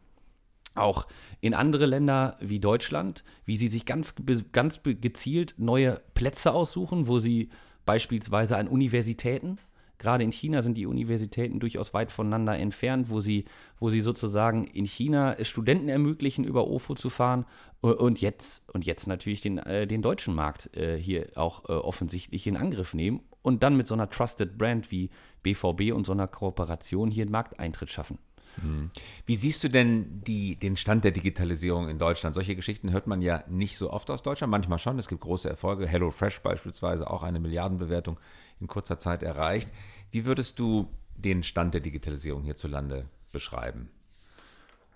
Auch 0.76 1.08
in 1.42 1.54
andere 1.54 1.86
Länder 1.86 2.38
wie 2.40 2.60
Deutschland, 2.60 3.24
wie 3.46 3.58
sie 3.58 3.68
sich 3.68 3.86
ganz, 3.86 4.16
ganz 4.52 4.82
gezielt 4.84 5.56
neue 5.58 6.02
Plätze 6.14 6.54
aussuchen, 6.54 7.08
wo 7.08 7.20
sie 7.20 7.50
beispielsweise 7.86 8.58
an 8.58 8.68
Universitäten 8.68 9.58
Gerade 10.00 10.24
in 10.24 10.32
China 10.32 10.62
sind 10.62 10.76
die 10.76 10.86
Universitäten 10.86 11.60
durchaus 11.60 11.94
weit 11.94 12.10
voneinander 12.12 12.58
entfernt, 12.58 13.10
wo 13.10 13.20
sie, 13.20 13.44
wo 13.80 13.90
sie 13.90 14.00
sozusagen 14.00 14.66
in 14.66 14.86
China 14.86 15.36
Studenten 15.44 15.90
ermöglichen, 15.90 16.46
über 16.46 16.68
OFO 16.68 16.96
zu 16.96 17.10
fahren 17.10 17.46
und 17.82 18.22
jetzt, 18.22 18.70
und 18.74 18.86
jetzt 18.86 19.08
natürlich 19.08 19.42
den, 19.42 19.58
äh, 19.58 19.86
den 19.88 20.02
deutschen 20.02 20.34
Markt 20.34 20.76
äh, 20.76 20.98
hier 20.98 21.28
auch 21.36 21.66
äh, 21.68 21.74
offensichtlich 21.74 22.48
in 22.48 22.56
Angriff 22.56 22.94
nehmen 22.94 23.22
und 23.42 23.62
dann 23.62 23.76
mit 23.76 23.88
so 23.88 23.94
einer 23.94 24.10
Trusted 24.10 24.58
Brand 24.58 24.90
wie 24.90 25.10
BVB 25.44 25.92
und 25.94 26.06
so 26.06 26.14
einer 26.14 26.28
Kooperation 26.28 27.12
hier 27.12 27.24
einen 27.24 27.32
Markteintritt 27.32 27.90
schaffen. 27.90 28.20
Hm. 28.62 28.92
Wie 29.26 29.36
siehst 29.36 29.64
du 29.64 29.70
denn 29.70 30.22
die, 30.22 30.56
den 30.56 30.76
Stand 30.76 31.04
der 31.04 31.12
Digitalisierung 31.12 31.90
in 31.90 31.98
Deutschland? 31.98 32.36
Solche 32.36 32.56
Geschichten 32.56 32.92
hört 32.92 33.08
man 33.08 33.22
ja 33.22 33.44
nicht 33.48 33.78
so 33.78 33.92
oft 33.92 34.10
aus 34.10 34.24
Deutschland, 34.24 34.52
manchmal 34.52 34.80
schon. 34.80 35.00
Es 35.00 35.08
gibt 35.08 35.22
große 35.22 35.50
Erfolge. 35.50 35.88
HelloFresh 35.88 36.42
beispielsweise 36.42 37.10
auch 37.10 37.24
eine 37.24 37.40
Milliardenbewertung 37.40 38.20
in 38.60 38.68
kurzer 38.68 39.00
Zeit 39.00 39.24
erreicht. 39.24 39.70
Wie 40.12 40.26
würdest 40.26 40.60
du 40.60 40.88
den 41.16 41.44
Stand 41.44 41.74
der 41.74 41.82
Digitalisierung 41.82 42.44
hierzulande 42.44 43.06
beschreiben? 43.32 43.90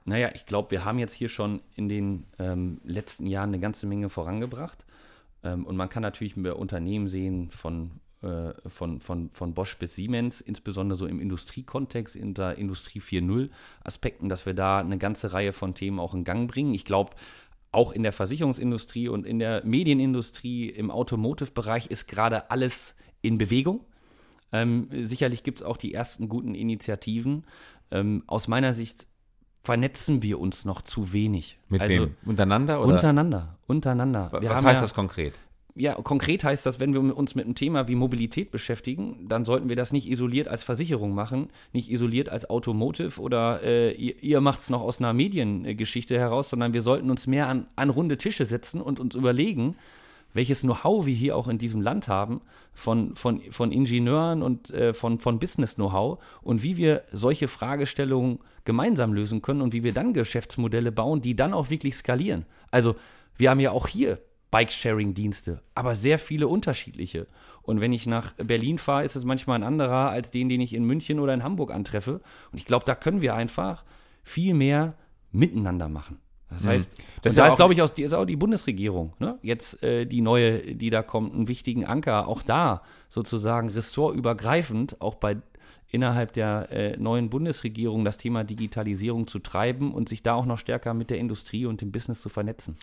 Naja, 0.06 0.32
ich 0.34 0.45
glaube, 0.45 0.71
wir 0.71 0.86
haben 0.86 0.99
jetzt 0.99 1.13
hier 1.13 1.30
schon 1.30 1.62
in 1.76 1.88
den 1.88 2.26
ähm, 2.39 2.82
letzten 2.84 3.26
Jahren 3.26 3.49
eine 3.49 3.60
ganze 3.60 3.88
Menge 3.88 4.10
vorangebracht. 4.10 4.86
Ähm, 5.43 5.65
und 5.65 5.76
man 5.76 5.89
kann 5.89 6.02
natürlich 6.02 6.36
mehr 6.36 6.60
Unternehmen 6.60 7.08
sehen 7.08 7.52
von, 7.52 7.91
von, 8.68 9.02
von, 9.02 9.30
von 9.34 9.54
Bosch 9.54 9.78
bis 9.78 9.96
Siemens, 9.96 10.42
insbesondere 10.42 10.98
so 10.98 11.06
im 11.06 11.20
Industriekontext, 11.20 12.16
in 12.16 12.34
der 12.34 12.58
Industrie 12.58 13.00
4.0 13.00 13.50
Aspekten, 13.84 14.30
dass 14.30 14.46
wir 14.46 14.54
da 14.54 14.80
eine 14.80 14.98
ganze 14.98 15.34
Reihe 15.34 15.54
von 15.54 15.76
Themen 15.76 16.00
auch 16.00 16.14
in 16.14 16.24
Gang 16.24 16.50
bringen. 16.50 16.74
Ich 16.74 16.86
glaube, 16.86 17.12
auch 17.74 17.92
in 17.92 18.04
der 18.04 18.14
Versicherungsindustrie 18.14 19.10
und 19.10 19.26
in 19.26 19.40
der 19.40 19.66
Medienindustrie, 19.66 20.70
im 20.70 20.92
Automotive-Bereich 20.92 21.88
ist 21.88 22.08
gerade 22.08 22.52
alles 22.52 22.96
in 23.22 23.38
Bewegung. 23.38 23.82
Ähm, 24.52 24.88
sicherlich 24.92 25.44
gibt 25.44 25.60
es 25.60 25.66
auch 25.66 25.78
die 25.78 25.94
ersten 25.94 26.30
guten 26.30 26.54
Initiativen. 26.54 27.46
Ähm, 27.92 28.24
aus 28.28 28.48
meiner 28.48 28.74
Sicht 28.74 29.08
vernetzen 29.64 30.22
wir 30.22 30.40
uns 30.40 30.66
noch 30.66 30.82
zu 30.82 31.14
wenig. 31.14 31.58
Mit 31.70 31.82
also, 31.82 32.04
wem? 32.04 32.16
Untereinander? 32.26 32.82
Oder? 32.82 32.94
Untereinander, 32.94 33.58
untereinander. 33.66 34.30
Was 34.32 34.64
heißt 34.64 34.82
ja, 34.82 34.82
das 34.82 34.94
konkret? 34.94 35.40
Ja, 35.76 35.96
konkret 35.96 36.44
heißt 36.44 36.68
das, 36.68 36.80
wenn 36.80 36.94
wir 36.94 37.18
uns 37.18 37.34
mit 37.34 37.46
einem 37.46 37.56
Thema 37.56 37.88
wie 37.88 37.96
Mobilität 37.96 38.52
beschäftigen, 38.52 39.26
dann 39.28 39.44
sollten 39.44 39.70
wir 39.70 39.76
das 39.76 39.92
nicht 39.92 40.08
isoliert 40.08 40.48
als 40.48 40.64
Versicherung 40.64 41.16
machen, 41.16 41.50
nicht 41.72 41.90
isoliert 41.90 42.30
als 42.30 42.48
Automotive 42.48 43.20
oder 43.20 43.64
äh, 43.64 43.92
ihr, 43.94 44.22
ihr 44.22 44.42
macht 44.42 44.60
es 44.60 44.70
noch 44.70 44.82
aus 44.82 45.00
einer 45.00 45.14
Mediengeschichte 45.14 46.16
heraus, 46.16 46.52
sondern 46.52 46.74
wir 46.74 46.84
sollten 46.84 47.10
uns 47.10 47.26
mehr 47.26 47.48
an, 47.48 47.66
an 47.76 47.90
runde 47.90 48.20
Tische 48.20 48.46
setzen 48.46 48.82
und 48.82 49.00
uns 49.00 49.16
überlegen, 49.16 49.76
welches 50.34 50.62
Know-how 50.62 51.08
wir 51.08 51.16
hier 51.16 51.36
auch 51.36 51.48
in 51.48 51.58
diesem 51.58 51.82
Land 51.82 52.08
haben, 52.08 52.42
von, 52.76 53.16
von, 53.16 53.42
von 53.50 53.72
Ingenieuren 53.72 54.44
und 54.44 54.70
äh, 54.72 54.94
von, 54.94 55.18
von 55.18 55.40
Business-Know-how 55.40 56.20
und 56.44 56.62
wie 56.62 56.78
wir 56.78 57.04
solche 57.12 57.48
Fragestellungen 57.48 58.40
gemeinsam 58.64 59.14
lösen 59.14 59.42
können 59.42 59.62
und 59.62 59.74
wie 59.74 59.84
wir 59.84 59.94
dann 59.94 60.14
Geschäftsmodelle 60.14 60.92
bauen, 60.92 61.22
die 61.22 61.36
dann 61.36 61.54
auch 61.54 61.72
wirklich 61.72 61.96
skalieren. 61.96 62.46
Also 62.70 62.96
wir 63.38 63.50
haben 63.50 63.60
ja 63.60 63.72
auch 63.72 63.88
hier 63.88 64.20
Bike-Sharing-Dienste, 64.54 65.63
aber 65.74 65.96
sehr 65.96 66.20
viele 66.20 66.48
unterschiedliche. 66.48 67.26
Und 67.63 67.82
wenn 67.82 67.92
ich 67.92 68.06
nach 68.06 68.34
Berlin 68.34 68.78
fahre, 68.78 69.04
ist 69.04 69.16
es 69.16 69.26
manchmal 69.26 69.58
ein 69.58 69.63
anderer 69.63 70.12
als 70.12 70.30
den, 70.30 70.48
den 70.48 70.62
ich 70.62 70.76
in 70.76 70.86
München 70.86 71.20
oder 71.20 71.34
in 71.34 71.44
Hamburg 71.44 71.74
antreffe. 71.74 72.22
Und 72.52 72.60
ich 72.60 72.66
glaube, 72.66 72.86
da 72.86 72.94
können 72.94 73.24
wir 73.24 73.34
einfach 73.34 73.84
viel 74.24 74.54
mehr 74.54 74.94
miteinander 75.32 75.89
machen. 75.89 76.20
Das 76.52 76.66
mhm. 76.66 76.70
heißt, 76.70 76.98
das 77.24 77.34
da 77.34 77.48
ist, 77.48 77.56
glaube 77.56 77.74
ich, 77.74 77.82
aus, 77.82 77.94
ist 77.94 78.13
auch 78.13 78.26
die 78.26 78.36
Bundesregierung, 78.36 79.13
ne? 79.18 79.39
jetzt 79.42 79.82
äh, 79.82 80.06
die 80.06 80.22
neue, 80.22 80.76
die 80.76 80.92
da 80.92 81.02
kommt, 81.02 81.34
einen 81.34 81.48
wichtigen 81.48 81.86
Anker, 81.86 82.28
auch 82.28 82.44
da 82.44 82.84
sozusagen 83.10 83.70
ressortübergreifend, 83.70 85.02
auch 85.02 85.16
bei 85.16 85.38
innerhalb 85.89 86.34
der 86.34 86.72
äh, 86.72 86.98
neuen 86.98 87.32
Bundesregierung 87.32 88.06
das 88.06 88.20
Thema 88.20 88.44
Digitalisierung 88.44 89.26
zu 89.26 89.39
treiben 89.39 89.94
und 89.96 90.10
sich 90.10 90.22
da 90.22 90.36
auch 90.36 90.46
noch 90.46 90.60
stärker 90.60 90.94
mit 90.94 91.10
der 91.10 91.18
Industrie 91.18 91.66
und 91.66 91.82
dem 91.82 91.92
Business 91.92 92.22
zu 92.22 92.30
vernetzen. 92.30 92.78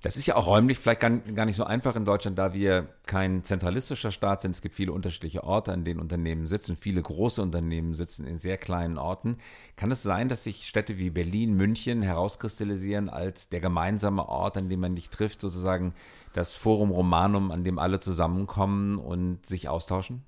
Das 0.00 0.16
ist 0.16 0.26
ja 0.26 0.36
auch 0.36 0.46
räumlich 0.46 0.78
vielleicht 0.78 1.00
gar, 1.00 1.10
gar 1.10 1.44
nicht 1.44 1.56
so 1.56 1.64
einfach 1.64 1.96
in 1.96 2.04
Deutschland, 2.04 2.38
da 2.38 2.52
wir 2.52 2.88
kein 3.06 3.42
zentralistischer 3.42 4.12
Staat 4.12 4.42
sind. 4.42 4.52
Es 4.52 4.62
gibt 4.62 4.76
viele 4.76 4.92
unterschiedliche 4.92 5.42
Orte, 5.42 5.72
an 5.72 5.84
denen 5.84 5.98
Unternehmen 5.98 6.46
sitzen. 6.46 6.76
Viele 6.76 7.02
große 7.02 7.42
Unternehmen 7.42 7.94
sitzen 7.94 8.26
in 8.26 8.38
sehr 8.38 8.58
kleinen 8.58 8.96
Orten. 8.96 9.38
Kann 9.76 9.90
es 9.90 10.02
sein, 10.02 10.28
dass 10.28 10.44
sich 10.44 10.68
Städte 10.68 10.98
wie 10.98 11.10
Berlin, 11.10 11.54
München 11.54 12.02
herauskristallisieren 12.02 13.08
als 13.08 13.48
der 13.48 13.60
gemeinsame 13.60 14.28
Ort, 14.28 14.56
an 14.56 14.68
dem 14.68 14.80
man 14.80 14.94
dich 14.94 15.10
trifft, 15.10 15.40
sozusagen 15.40 15.94
das 16.32 16.54
Forum 16.54 16.90
Romanum, 16.90 17.50
an 17.50 17.64
dem 17.64 17.78
alle 17.78 17.98
zusammenkommen 17.98 18.98
und 18.98 19.46
sich 19.46 19.68
austauschen? 19.68 20.22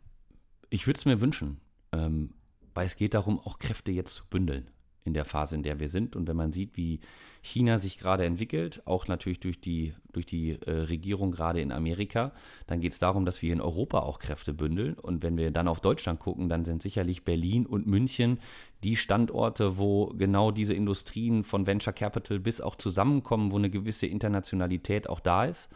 Ich 0.69 0.87
würde 0.87 0.99
es 0.99 1.05
mir 1.05 1.21
wünschen, 1.21 1.61
ähm, 1.93 2.35
weil 2.75 2.87
es 2.87 2.97
geht 2.97 3.15
darum, 3.15 3.39
auch 3.39 3.59
Kräfte 3.59 3.93
jetzt 3.93 4.15
zu 4.15 4.25
bündeln 4.29 4.71
in 5.05 5.15
der 5.15 5.25
Phase, 5.25 5.55
in 5.55 5.63
der 5.63 5.81
wir 5.81 5.89
sind. 5.89 6.17
Und 6.17 6.29
wenn 6.29 6.37
man 6.37 6.53
sieht, 6.53 6.77
wie 6.77 7.01
China 7.43 7.79
sich 7.79 7.99
gerade 7.99 8.25
entwickelt, 8.25 8.83
auch 8.85 9.09
natürlich 9.09 9.41
durch 9.41 9.61
die, 9.61 9.95
durch 10.13 10.27
die 10.27 10.59
äh, 10.67 10.71
Regierung 10.71 11.31
gerade 11.31 11.61
in 11.61 11.73
Amerika, 11.73 12.33
dann 12.67 12.81
geht 12.81 12.93
es 12.93 12.99
darum, 12.99 13.25
dass 13.25 13.41
wir 13.41 13.53
in 13.53 13.61
Europa 13.61 14.01
auch 14.01 14.19
Kräfte 14.19 14.53
bündeln. 14.53 14.95
Und 14.95 15.23
wenn 15.23 15.37
wir 15.39 15.51
dann 15.51 15.69
auf 15.69 15.81
Deutschland 15.81 16.21
gucken, 16.21 16.49
dann 16.49 16.65
sind 16.65 16.83
sicherlich 16.83 17.25
Berlin 17.25 17.67
und 17.67 17.87
München 17.87 18.39
die 18.83 18.97
Standorte, 18.97 19.79
wo 19.79 20.09
genau 20.09 20.51
diese 20.51 20.75
Industrien 20.75 21.45
von 21.45 21.67
Venture 21.67 21.93
Capital 21.93 22.39
bis 22.39 22.61
auch 22.61 22.77
zusammenkommen, 22.77 23.53
wo 23.53 23.57
eine 23.57 23.71
gewisse 23.71 24.07
Internationalität 24.07 25.09
auch 25.09 25.21
da 25.21 25.45
ist. 25.45 25.71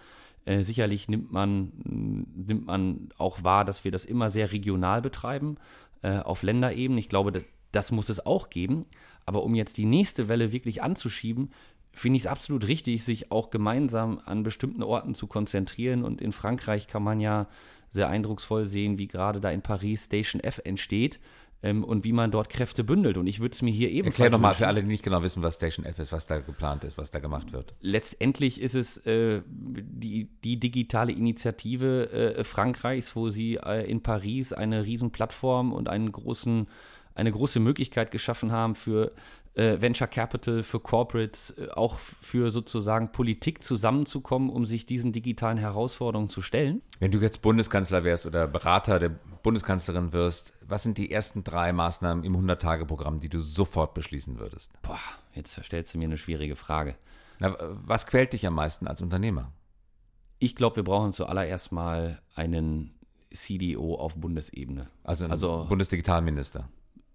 Äh, 0.44 0.62
sicherlich 0.62 1.08
nimmt 1.08 1.32
man, 1.32 1.72
nimmt 1.84 2.66
man 2.66 3.08
auch 3.16 3.42
wahr, 3.42 3.64
dass 3.64 3.84
wir 3.84 3.90
das 3.90 4.04
immer 4.04 4.28
sehr 4.28 4.52
regional 4.52 5.00
betreiben, 5.00 5.56
äh, 6.02 6.18
auf 6.18 6.42
Länderebene. 6.42 7.00
Ich 7.00 7.08
glaube, 7.08 7.32
das, 7.32 7.44
das 7.72 7.90
muss 7.92 8.10
es 8.10 8.24
auch 8.24 8.50
geben. 8.50 8.84
Aber 9.26 9.42
um 9.42 9.54
jetzt 9.54 9.76
die 9.76 9.86
nächste 9.86 10.28
Welle 10.28 10.52
wirklich 10.52 10.82
anzuschieben, 10.82 11.50
finde 11.92 12.16
ich 12.16 12.24
es 12.24 12.26
absolut 12.26 12.66
richtig, 12.66 13.04
sich 13.04 13.30
auch 13.30 13.50
gemeinsam 13.50 14.20
an 14.24 14.42
bestimmten 14.42 14.82
Orten 14.82 15.14
zu 15.14 15.26
konzentrieren. 15.26 16.04
Und 16.04 16.20
in 16.20 16.32
Frankreich 16.32 16.86
kann 16.86 17.02
man 17.02 17.20
ja 17.20 17.46
sehr 17.90 18.08
eindrucksvoll 18.08 18.66
sehen, 18.66 18.98
wie 18.98 19.06
gerade 19.06 19.40
da 19.40 19.50
in 19.50 19.62
Paris 19.62 20.06
Station 20.06 20.42
F 20.42 20.60
entsteht 20.64 21.20
ähm, 21.62 21.84
und 21.84 22.04
wie 22.04 22.12
man 22.12 22.30
dort 22.30 22.50
Kräfte 22.50 22.84
bündelt. 22.84 23.16
Und 23.16 23.26
ich 23.26 23.40
würde 23.40 23.54
es 23.54 23.62
mir 23.62 23.70
hier 23.70 23.88
ebenfalls. 23.88 24.18
Erklär 24.18 24.30
nochmal 24.30 24.54
für 24.54 24.66
alle, 24.66 24.82
die 24.82 24.88
nicht 24.88 25.04
genau 25.04 25.22
wissen, 25.22 25.42
was 25.42 25.54
Station 25.54 25.86
F 25.86 25.98
ist, 25.98 26.12
was 26.12 26.26
da 26.26 26.40
geplant 26.40 26.84
ist, 26.84 26.98
was 26.98 27.10
da 27.10 27.20
gemacht 27.20 27.52
wird. 27.52 27.74
Letztendlich 27.80 28.60
ist 28.60 28.74
es 28.74 28.98
äh, 29.06 29.42
die, 29.48 30.28
die 30.44 30.58
digitale 30.58 31.12
Initiative 31.12 32.10
äh, 32.10 32.44
Frankreichs, 32.44 33.14
wo 33.16 33.30
sie 33.30 33.56
äh, 33.56 33.88
in 33.88 34.02
Paris 34.02 34.52
eine 34.52 34.84
Riesenplattform 34.84 35.72
und 35.72 35.88
einen 35.88 36.12
großen 36.12 36.66
eine 37.14 37.32
große 37.32 37.60
Möglichkeit 37.60 38.10
geschaffen 38.10 38.52
haben 38.52 38.74
für 38.74 39.12
äh, 39.54 39.80
Venture 39.80 40.08
Capital, 40.08 40.62
für 40.62 40.80
Corporates, 40.80 41.50
äh, 41.50 41.68
auch 41.74 41.98
für 41.98 42.50
sozusagen 42.50 43.12
Politik 43.12 43.62
zusammenzukommen, 43.62 44.50
um 44.50 44.66
sich 44.66 44.86
diesen 44.86 45.12
digitalen 45.12 45.58
Herausforderungen 45.58 46.28
zu 46.28 46.42
stellen. 46.42 46.82
Wenn 46.98 47.12
du 47.12 47.18
jetzt 47.18 47.40
Bundeskanzler 47.42 48.04
wärst 48.04 48.26
oder 48.26 48.48
Berater 48.48 48.98
der 48.98 49.10
Bundeskanzlerin 49.42 50.12
wirst, 50.12 50.54
was 50.66 50.82
sind 50.82 50.98
die 50.98 51.10
ersten 51.10 51.44
drei 51.44 51.72
Maßnahmen 51.72 52.24
im 52.24 52.36
100-Tage-Programm, 52.36 53.20
die 53.20 53.28
du 53.28 53.38
sofort 53.38 53.94
beschließen 53.94 54.38
würdest? 54.38 54.70
Boah, 54.82 54.98
jetzt 55.34 55.62
stellst 55.62 55.94
du 55.94 55.98
mir 55.98 56.06
eine 56.06 56.18
schwierige 56.18 56.56
Frage. 56.56 56.96
Na, 57.38 57.56
was 57.60 58.06
quält 58.06 58.32
dich 58.32 58.46
am 58.46 58.54
meisten 58.54 58.86
als 58.86 59.02
Unternehmer? 59.02 59.52
Ich 60.38 60.56
glaube, 60.56 60.76
wir 60.76 60.84
brauchen 60.84 61.12
zuallererst 61.12 61.72
mal 61.72 62.20
einen 62.34 62.94
CDO 63.32 63.96
auf 63.96 64.16
Bundesebene. 64.16 64.88
Also, 65.02 65.26
also 65.26 65.66
Bundesdigitalminister. 65.68 66.68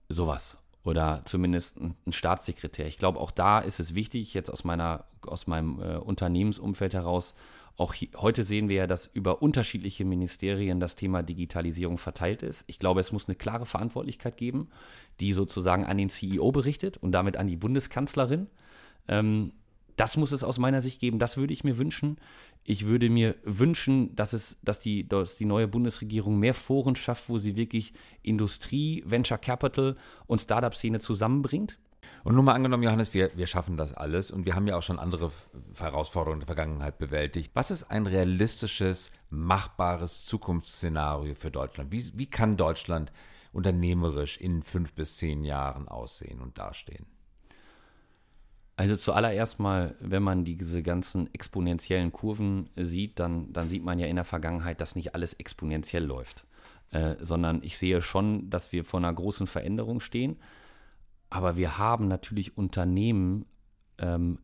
Sowas 0.10 0.57
oder 0.84 1.22
zumindest 1.26 1.78
ein, 1.80 1.95
Staatssekretär. 2.12 2.88
Ich 2.88 2.97
glaube, 2.97 3.20
auch 3.20 3.32
da 3.32 3.60
ist 3.60 3.80
es 3.80 3.95
wichtig, 3.95 4.34
jetzt 4.34 4.49
aus, 4.49 4.64
meiner, 4.64 5.05
aus 5.22 5.47
meinem 5.47 5.82
äh, 5.82 5.97
Unternehmensumfeld 5.97 6.93
heraus, 6.93 7.36
auch 7.78 7.93
hier, 7.93 8.10
heute 8.18 8.43
sehen 8.43 8.68
wir 8.68 8.76
ja, 8.76 8.88
dass 8.88 9.07
über 9.07 9.41
unterschiedliche 9.41 10.03
Ministerien 10.03 10.82
das 10.82 10.95
Thema 10.95 11.24
Digitalisierung 11.24 11.97
verteilt 11.97 12.43
ist. 12.43 12.66
Ich 12.68 12.78
glaube, 12.78 12.99
es 12.99 13.14
muss 13.14 13.30
eine 13.30 13.36
klare 13.36 13.66
Verantwortlichkeit 13.66 14.36
geben, 14.36 14.70
die 15.22 15.32
sozusagen 15.32 15.86
an 15.86 15.97
den 15.97 16.10
CEO 16.10 16.51
berichtet 16.51 16.97
und 16.97 17.14
damit 17.14 17.38
an 17.38 17.47
die 17.47 17.55
Bundeskanzlerin. 17.55 18.47
Ähm, 19.07 19.53
das 19.95 20.18
muss 20.18 20.32
es 20.32 20.43
aus 20.43 20.57
meiner 20.57 20.82
Sicht 20.82 20.99
geben. 20.99 21.20
Das 21.20 21.38
würde 21.38 21.53
ich 21.53 21.64
mir 21.64 21.78
wünschen. 21.78 22.18
Ich 22.70 22.86
würde 22.86 23.09
mir 23.09 23.36
wünschen, 23.43 24.15
dass 24.15 24.32
es, 24.32 24.59
dass 24.61 24.80
die, 24.80 25.07
dass 25.07 25.38
die 25.38 25.45
neue 25.45 25.67
Bundesregierung 25.67 26.38
mehr 26.38 26.53
Foren 26.53 26.95
schafft, 26.95 27.28
wo 27.28 27.39
sie 27.39 27.55
wirklich 27.55 27.93
Industrie, 28.22 29.03
Venture 29.07 29.39
Capital 29.39 29.97
und 30.28 30.39
Startup-Szene 30.39 30.99
zusammenbringt. 30.99 31.80
Und 32.24 32.36
nun 32.36 32.45
mal 32.45 32.53
angenommen, 32.53 32.84
Johannes, 32.84 33.15
wir, 33.15 33.32
wir 33.36 33.47
schaffen 33.47 33.76
das 33.76 33.95
alles 33.95 34.30
und 34.30 34.45
wir 34.45 34.53
haben 34.53 34.67
ja 34.67 34.78
auch 34.78 34.84
schon 34.84 34.99
andere 34.99 35.32
Herausforderungen 35.80 36.41
der 36.41 36.45
Vergangenheit 36.45 36.99
bewältigt. 36.99 37.49
Was 37.55 37.72
ist 37.72 37.86
ein 37.86 38.05
realistisches, 38.05 39.11
machbares 39.32 40.26
Zukunftsszenario 40.26 41.34
für 41.34 41.49
Deutschland? 41.49 41.91
Wie, 41.91 42.11
wie 42.13 42.30
kann 42.30 42.55
Deutschland 42.55 43.11
unternehmerisch 43.51 44.38
in 44.38 44.61
fünf 44.61 44.93
bis 44.93 45.17
zehn 45.17 45.43
Jahren 45.43 45.88
aussehen 45.88 46.39
und 46.39 46.59
dastehen? 46.59 47.07
Also 48.80 48.95
zuallererst 48.95 49.59
mal, 49.59 49.93
wenn 49.99 50.23
man 50.23 50.45
diese 50.45 50.82
ganzen 50.82 51.34
exponentiellen 51.34 52.13
Kurven 52.13 52.69
sieht, 52.77 53.19
dann, 53.19 53.51
dann 53.51 53.67
sieht 53.67 53.84
man 53.84 53.99
ja 53.99 54.07
in 54.07 54.15
der 54.15 54.23
Vergangenheit, 54.23 54.80
dass 54.80 54.95
nicht 54.95 55.13
alles 55.13 55.34
exponentiell 55.34 56.05
läuft, 56.05 56.45
äh, 56.91 57.17
sondern 57.19 57.61
ich 57.61 57.77
sehe 57.77 58.01
schon, 58.01 58.49
dass 58.49 58.71
wir 58.71 58.86
vor 58.86 59.01
einer 59.01 59.11
großen 59.11 59.47
Veränderung 59.47 59.99
stehen. 59.99 60.38
Aber 61.30 61.57
wir 61.57 61.77
haben 61.77 62.05
natürlich 62.05 62.57
Unternehmen, 62.57 63.47
ähm, 63.97 64.39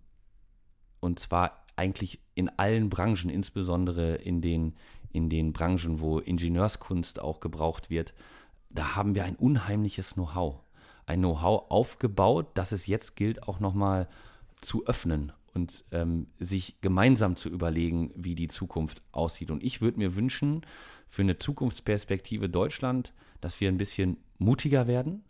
und 0.99 1.17
zwar 1.17 1.65
eigentlich 1.77 2.19
in 2.33 2.49
allen 2.49 2.89
Branchen, 2.89 3.29
insbesondere 3.29 4.15
in 4.15 4.41
den, 4.41 4.75
in 5.13 5.29
den 5.29 5.53
Branchen, 5.53 6.01
wo 6.01 6.19
Ingenieurskunst 6.19 7.21
auch 7.21 7.39
gebraucht 7.39 7.89
wird, 7.89 8.13
da 8.69 8.97
haben 8.97 9.15
wir 9.15 9.23
ein 9.23 9.38
unheimliches 9.38 10.15
Know-how 10.15 10.64
ein 11.05 11.19
Know-how 11.19 11.69
aufgebaut, 11.69 12.47
das 12.55 12.71
es 12.71 12.87
jetzt 12.87 13.15
gilt, 13.15 13.43
auch 13.43 13.59
nochmal 13.59 14.07
zu 14.61 14.85
öffnen 14.85 15.31
und 15.53 15.85
ähm, 15.91 16.27
sich 16.39 16.81
gemeinsam 16.81 17.35
zu 17.35 17.49
überlegen, 17.49 18.11
wie 18.15 18.35
die 18.35 18.47
Zukunft 18.47 19.01
aussieht. 19.11 19.51
Und 19.51 19.63
ich 19.63 19.81
würde 19.81 19.99
mir 19.99 20.15
wünschen, 20.15 20.65
für 21.07 21.21
eine 21.21 21.37
Zukunftsperspektive 21.37 22.49
Deutschland, 22.49 23.13
dass 23.41 23.61
wir 23.61 23.69
ein 23.69 23.77
bisschen 23.77 24.17
mutiger 24.37 24.87
werden, 24.87 25.23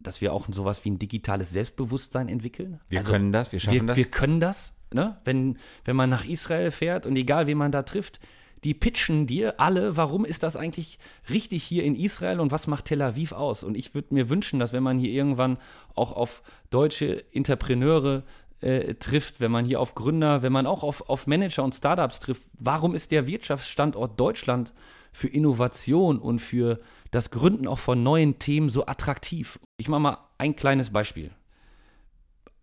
dass 0.00 0.20
wir 0.20 0.32
auch 0.32 0.46
sowas 0.50 0.84
wie 0.84 0.90
ein 0.90 0.98
digitales 0.98 1.50
Selbstbewusstsein 1.50 2.28
entwickeln. 2.28 2.80
Wir 2.88 3.00
also, 3.00 3.12
können 3.12 3.32
das, 3.32 3.52
wir 3.52 3.60
schaffen 3.60 3.80
wir, 3.80 3.86
das. 3.86 3.96
Wir 3.96 4.10
können 4.10 4.40
das. 4.40 4.72
Ne? 4.92 5.20
Wenn, 5.24 5.58
wenn 5.84 5.96
man 5.96 6.10
nach 6.10 6.24
Israel 6.24 6.70
fährt 6.70 7.06
und 7.06 7.16
egal, 7.16 7.46
wen 7.46 7.58
man 7.58 7.72
da 7.72 7.82
trifft, 7.82 8.20
die 8.64 8.74
pitchen 8.74 9.26
dir 9.26 9.60
alle, 9.60 9.96
warum 9.96 10.24
ist 10.24 10.42
das 10.42 10.56
eigentlich 10.56 10.98
richtig 11.30 11.64
hier 11.64 11.84
in 11.84 11.94
Israel 11.94 12.40
und 12.40 12.50
was 12.50 12.66
macht 12.66 12.86
Tel 12.86 13.02
Aviv 13.02 13.32
aus? 13.32 13.62
Und 13.62 13.76
ich 13.76 13.94
würde 13.94 14.14
mir 14.14 14.28
wünschen, 14.28 14.58
dass 14.58 14.72
wenn 14.72 14.82
man 14.82 14.98
hier 14.98 15.10
irgendwann 15.10 15.58
auch 15.94 16.12
auf 16.12 16.42
deutsche 16.70 17.24
Entrepreneure 17.32 18.24
äh, 18.60 18.94
trifft, 18.94 19.40
wenn 19.40 19.52
man 19.52 19.64
hier 19.64 19.80
auf 19.80 19.94
Gründer, 19.94 20.42
wenn 20.42 20.52
man 20.52 20.66
auch 20.66 20.82
auf, 20.82 21.08
auf 21.08 21.26
Manager 21.26 21.62
und 21.62 21.74
Startups 21.74 22.20
trifft, 22.20 22.42
warum 22.58 22.94
ist 22.94 23.12
der 23.12 23.26
Wirtschaftsstandort 23.26 24.18
Deutschland 24.18 24.72
für 25.12 25.28
Innovation 25.28 26.18
und 26.18 26.40
für 26.40 26.80
das 27.10 27.30
Gründen 27.30 27.68
auch 27.68 27.78
von 27.78 28.02
neuen 28.02 28.38
Themen 28.38 28.68
so 28.68 28.86
attraktiv? 28.86 29.58
Ich 29.76 29.88
mache 29.88 30.00
mal 30.00 30.18
ein 30.38 30.56
kleines 30.56 30.90
Beispiel. 30.90 31.30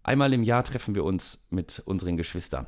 Einmal 0.04 0.34
im 0.34 0.44
Jahr 0.44 0.64
treffen 0.64 0.94
wir 0.94 1.04
uns 1.04 1.40
mit 1.50 1.82
unseren 1.86 2.18
Geschwistern. 2.18 2.68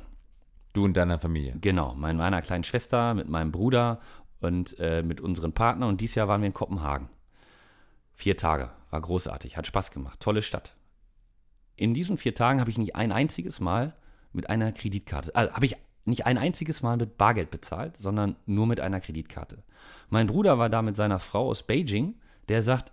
Du 0.78 0.84
und 0.84 0.96
deiner 0.96 1.18
Familie. 1.18 1.56
Genau, 1.60 1.96
mit 1.96 2.16
meiner 2.16 2.40
kleinen 2.40 2.62
Schwester, 2.62 3.12
mit 3.12 3.28
meinem 3.28 3.50
Bruder 3.50 3.98
und 4.38 4.78
äh, 4.78 5.02
mit 5.02 5.20
unseren 5.20 5.52
Partnern. 5.52 5.88
Und 5.88 6.00
dieses 6.00 6.14
Jahr 6.14 6.28
waren 6.28 6.40
wir 6.40 6.46
in 6.46 6.54
Kopenhagen. 6.54 7.08
Vier 8.14 8.36
Tage. 8.36 8.70
War 8.90 9.00
großartig, 9.00 9.56
hat 9.56 9.66
Spaß 9.66 9.90
gemacht. 9.90 10.20
Tolle 10.20 10.40
Stadt. 10.40 10.76
In 11.74 11.94
diesen 11.94 12.16
vier 12.16 12.32
Tagen 12.32 12.60
habe 12.60 12.70
ich 12.70 12.78
nicht 12.78 12.94
ein 12.94 13.10
einziges 13.10 13.58
Mal 13.58 13.96
mit 14.32 14.50
einer 14.50 14.70
Kreditkarte, 14.70 15.34
also 15.34 15.52
habe 15.52 15.66
ich 15.66 15.76
nicht 16.04 16.26
ein 16.26 16.38
einziges 16.38 16.80
Mal 16.80 16.96
mit 16.96 17.18
Bargeld 17.18 17.50
bezahlt, 17.50 17.96
sondern 17.96 18.36
nur 18.46 18.68
mit 18.68 18.78
einer 18.78 19.00
Kreditkarte. 19.00 19.64
Mein 20.10 20.28
Bruder 20.28 20.60
war 20.60 20.68
da 20.68 20.80
mit 20.82 20.94
seiner 20.94 21.18
Frau 21.18 21.48
aus 21.48 21.64
Beijing, 21.64 22.14
der 22.48 22.62
sagt, 22.62 22.92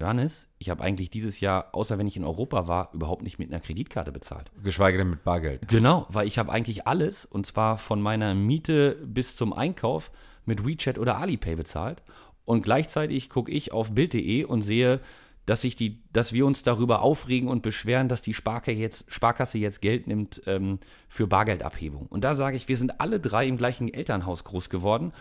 Johannes, 0.00 0.48
ich 0.58 0.70
habe 0.70 0.82
eigentlich 0.82 1.10
dieses 1.10 1.40
Jahr, 1.40 1.68
außer 1.72 1.98
wenn 1.98 2.06
ich 2.06 2.16
in 2.16 2.24
Europa 2.24 2.66
war, 2.66 2.90
überhaupt 2.92 3.22
nicht 3.22 3.38
mit 3.38 3.50
einer 3.50 3.60
Kreditkarte 3.60 4.10
bezahlt. 4.10 4.50
Geschweige 4.62 4.98
denn 4.98 5.10
mit 5.10 5.24
Bargeld. 5.24 5.68
Genau, 5.68 6.06
weil 6.08 6.26
ich 6.26 6.38
habe 6.38 6.50
eigentlich 6.50 6.86
alles, 6.86 7.24
und 7.24 7.46
zwar 7.46 7.78
von 7.78 8.00
meiner 8.00 8.34
Miete 8.34 8.98
bis 9.04 9.36
zum 9.36 9.52
Einkauf, 9.52 10.10
mit 10.46 10.66
WeChat 10.66 10.98
oder 10.98 11.18
Alipay 11.18 11.56
bezahlt. 11.56 12.02
Und 12.44 12.62
gleichzeitig 12.62 13.30
gucke 13.30 13.50
ich 13.50 13.72
auf 13.72 13.94
Bild.de 13.94 14.44
und 14.44 14.62
sehe, 14.62 15.00
dass, 15.46 15.64
ich 15.64 15.76
die, 15.76 16.02
dass 16.12 16.32
wir 16.32 16.46
uns 16.46 16.62
darüber 16.62 17.02
aufregen 17.02 17.48
und 17.48 17.62
beschweren, 17.62 18.08
dass 18.08 18.22
die 18.22 18.34
Sparkasse 18.34 18.76
jetzt, 18.76 19.10
Sparkasse 19.10 19.58
jetzt 19.58 19.80
Geld 19.80 20.06
nimmt 20.06 20.42
ähm, 20.46 20.78
für 21.08 21.26
Bargeldabhebung. 21.26 22.06
Und 22.06 22.24
da 22.24 22.34
sage 22.34 22.56
ich, 22.56 22.68
wir 22.68 22.76
sind 22.76 23.00
alle 23.00 23.20
drei 23.20 23.46
im 23.46 23.56
gleichen 23.56 23.92
Elternhaus 23.92 24.44
groß 24.44 24.70
geworden. 24.70 25.12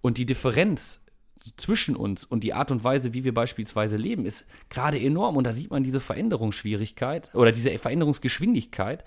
Und 0.00 0.18
die 0.18 0.26
Differenz 0.26 1.00
zwischen 1.56 1.96
uns 1.96 2.24
und 2.24 2.44
die 2.44 2.54
Art 2.54 2.70
und 2.70 2.84
Weise, 2.84 3.14
wie 3.14 3.24
wir 3.24 3.34
beispielsweise 3.34 3.96
leben, 3.96 4.26
ist 4.26 4.46
gerade 4.68 5.00
enorm. 5.00 5.36
Und 5.36 5.44
da 5.44 5.52
sieht 5.52 5.70
man 5.70 5.82
diese 5.82 6.00
Veränderungsschwierigkeit 6.00 7.34
oder 7.34 7.52
diese 7.52 7.76
Veränderungsgeschwindigkeit, 7.78 9.04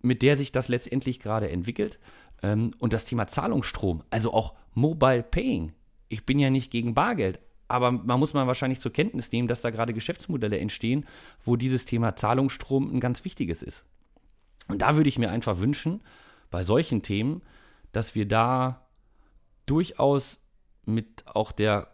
mit 0.00 0.22
der 0.22 0.36
sich 0.36 0.52
das 0.52 0.68
letztendlich 0.68 1.20
gerade 1.20 1.50
entwickelt. 1.50 1.98
Ähm, 2.42 2.72
und 2.78 2.92
das 2.92 3.04
Thema 3.04 3.26
Zahlungsstrom, 3.26 4.02
also 4.10 4.32
auch 4.32 4.54
Mobile 4.74 5.22
Paying. 5.22 5.72
Ich 6.08 6.26
bin 6.26 6.38
ja 6.38 6.50
nicht 6.50 6.70
gegen 6.70 6.94
Bargeld, 6.94 7.40
aber 7.68 7.90
man 7.90 8.20
muss 8.20 8.34
mal 8.34 8.46
wahrscheinlich 8.46 8.80
zur 8.80 8.92
Kenntnis 8.92 9.32
nehmen, 9.32 9.48
dass 9.48 9.62
da 9.62 9.70
gerade 9.70 9.94
Geschäftsmodelle 9.94 10.58
entstehen, 10.58 11.06
wo 11.44 11.56
dieses 11.56 11.84
Thema 11.86 12.16
Zahlungsstrom 12.16 12.94
ein 12.94 13.00
ganz 13.00 13.24
wichtiges 13.24 13.62
ist. 13.62 13.86
Und 14.68 14.82
da 14.82 14.96
würde 14.96 15.08
ich 15.08 15.18
mir 15.18 15.30
einfach 15.30 15.58
wünschen, 15.58 16.02
bei 16.50 16.64
solchen 16.64 17.02
Themen, 17.02 17.42
dass 17.92 18.14
wir 18.14 18.28
da 18.28 18.86
durchaus 19.66 20.41
mit 20.84 21.24
auch 21.26 21.52
der, 21.52 21.88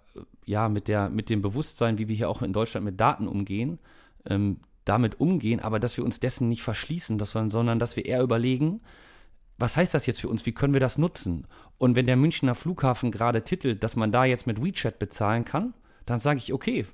ja, 0.46 0.68
mit 0.68 0.88
der, 0.88 1.10
mit 1.10 1.28
dem 1.30 1.42
Bewusstsein, 1.42 1.98
wie 1.98 2.08
wir 2.08 2.16
hier 2.16 2.30
auch 2.30 2.42
in 2.42 2.52
Deutschland 2.52 2.84
mit 2.84 3.00
Daten 3.00 3.28
umgehen, 3.28 3.78
ähm, 4.26 4.58
damit 4.84 5.20
umgehen, 5.20 5.60
aber 5.60 5.78
dass 5.78 5.96
wir 5.96 6.04
uns 6.04 6.20
dessen 6.20 6.48
nicht 6.48 6.62
verschließen, 6.62 7.18
dass, 7.18 7.32
sondern 7.32 7.78
dass 7.78 7.96
wir 7.96 8.06
eher 8.06 8.22
überlegen, 8.22 8.80
was 9.58 9.76
heißt 9.76 9.92
das 9.92 10.06
jetzt 10.06 10.20
für 10.20 10.28
uns? 10.28 10.46
Wie 10.46 10.52
können 10.52 10.72
wir 10.72 10.80
das 10.80 10.98
nutzen? 10.98 11.46
Und 11.78 11.96
wenn 11.96 12.06
der 12.06 12.16
Münchner 12.16 12.54
Flughafen 12.54 13.10
gerade 13.10 13.42
titelt, 13.42 13.82
dass 13.82 13.96
man 13.96 14.12
da 14.12 14.24
jetzt 14.24 14.46
mit 14.46 14.62
WeChat 14.62 14.98
bezahlen 14.98 15.44
kann, 15.44 15.74
dann 16.06 16.20
sage 16.20 16.38
ich, 16.38 16.52
okay, 16.52 16.86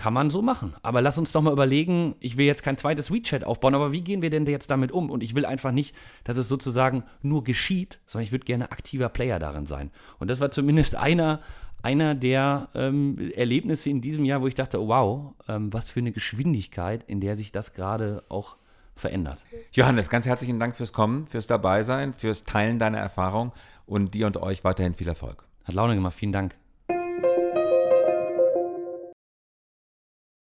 kann 0.00 0.14
man 0.14 0.30
so 0.30 0.40
machen. 0.40 0.74
Aber 0.82 1.02
lass 1.02 1.18
uns 1.18 1.30
doch 1.30 1.42
mal 1.42 1.52
überlegen, 1.52 2.14
ich 2.20 2.38
will 2.38 2.46
jetzt 2.46 2.62
kein 2.62 2.78
zweites 2.78 3.12
WeChat 3.12 3.44
aufbauen, 3.44 3.74
aber 3.74 3.92
wie 3.92 4.00
gehen 4.00 4.22
wir 4.22 4.30
denn 4.30 4.46
jetzt 4.46 4.70
damit 4.70 4.92
um? 4.92 5.10
Und 5.10 5.22
ich 5.22 5.34
will 5.34 5.44
einfach 5.44 5.72
nicht, 5.72 5.94
dass 6.24 6.38
es 6.38 6.48
sozusagen 6.48 7.04
nur 7.20 7.44
geschieht, 7.44 8.00
sondern 8.06 8.24
ich 8.24 8.32
würde 8.32 8.46
gerne 8.46 8.72
aktiver 8.72 9.10
Player 9.10 9.38
darin 9.38 9.66
sein. 9.66 9.90
Und 10.18 10.30
das 10.30 10.40
war 10.40 10.50
zumindest 10.50 10.96
einer, 10.96 11.40
einer 11.82 12.14
der 12.14 12.70
ähm, 12.74 13.30
Erlebnisse 13.36 13.90
in 13.90 14.00
diesem 14.00 14.24
Jahr, 14.24 14.40
wo 14.40 14.46
ich 14.46 14.54
dachte, 14.54 14.78
wow, 14.78 15.34
ähm, 15.48 15.70
was 15.70 15.90
für 15.90 16.00
eine 16.00 16.12
Geschwindigkeit, 16.12 17.04
in 17.06 17.20
der 17.20 17.36
sich 17.36 17.52
das 17.52 17.74
gerade 17.74 18.24
auch 18.30 18.56
verändert. 18.96 19.44
Johannes, 19.72 20.08
ganz 20.08 20.24
herzlichen 20.24 20.58
Dank 20.58 20.76
fürs 20.76 20.94
Kommen, 20.94 21.26
fürs 21.26 21.46
Dabeisein, 21.46 22.14
fürs 22.14 22.44
Teilen 22.44 22.78
deiner 22.78 22.98
Erfahrung 22.98 23.52
und 23.84 24.14
dir 24.14 24.26
und 24.26 24.38
euch 24.38 24.64
weiterhin 24.64 24.94
viel 24.94 25.08
Erfolg. 25.08 25.44
Hat 25.64 25.74
Laune 25.74 25.94
gemacht, 25.94 26.14
vielen 26.14 26.32
Dank. 26.32 26.59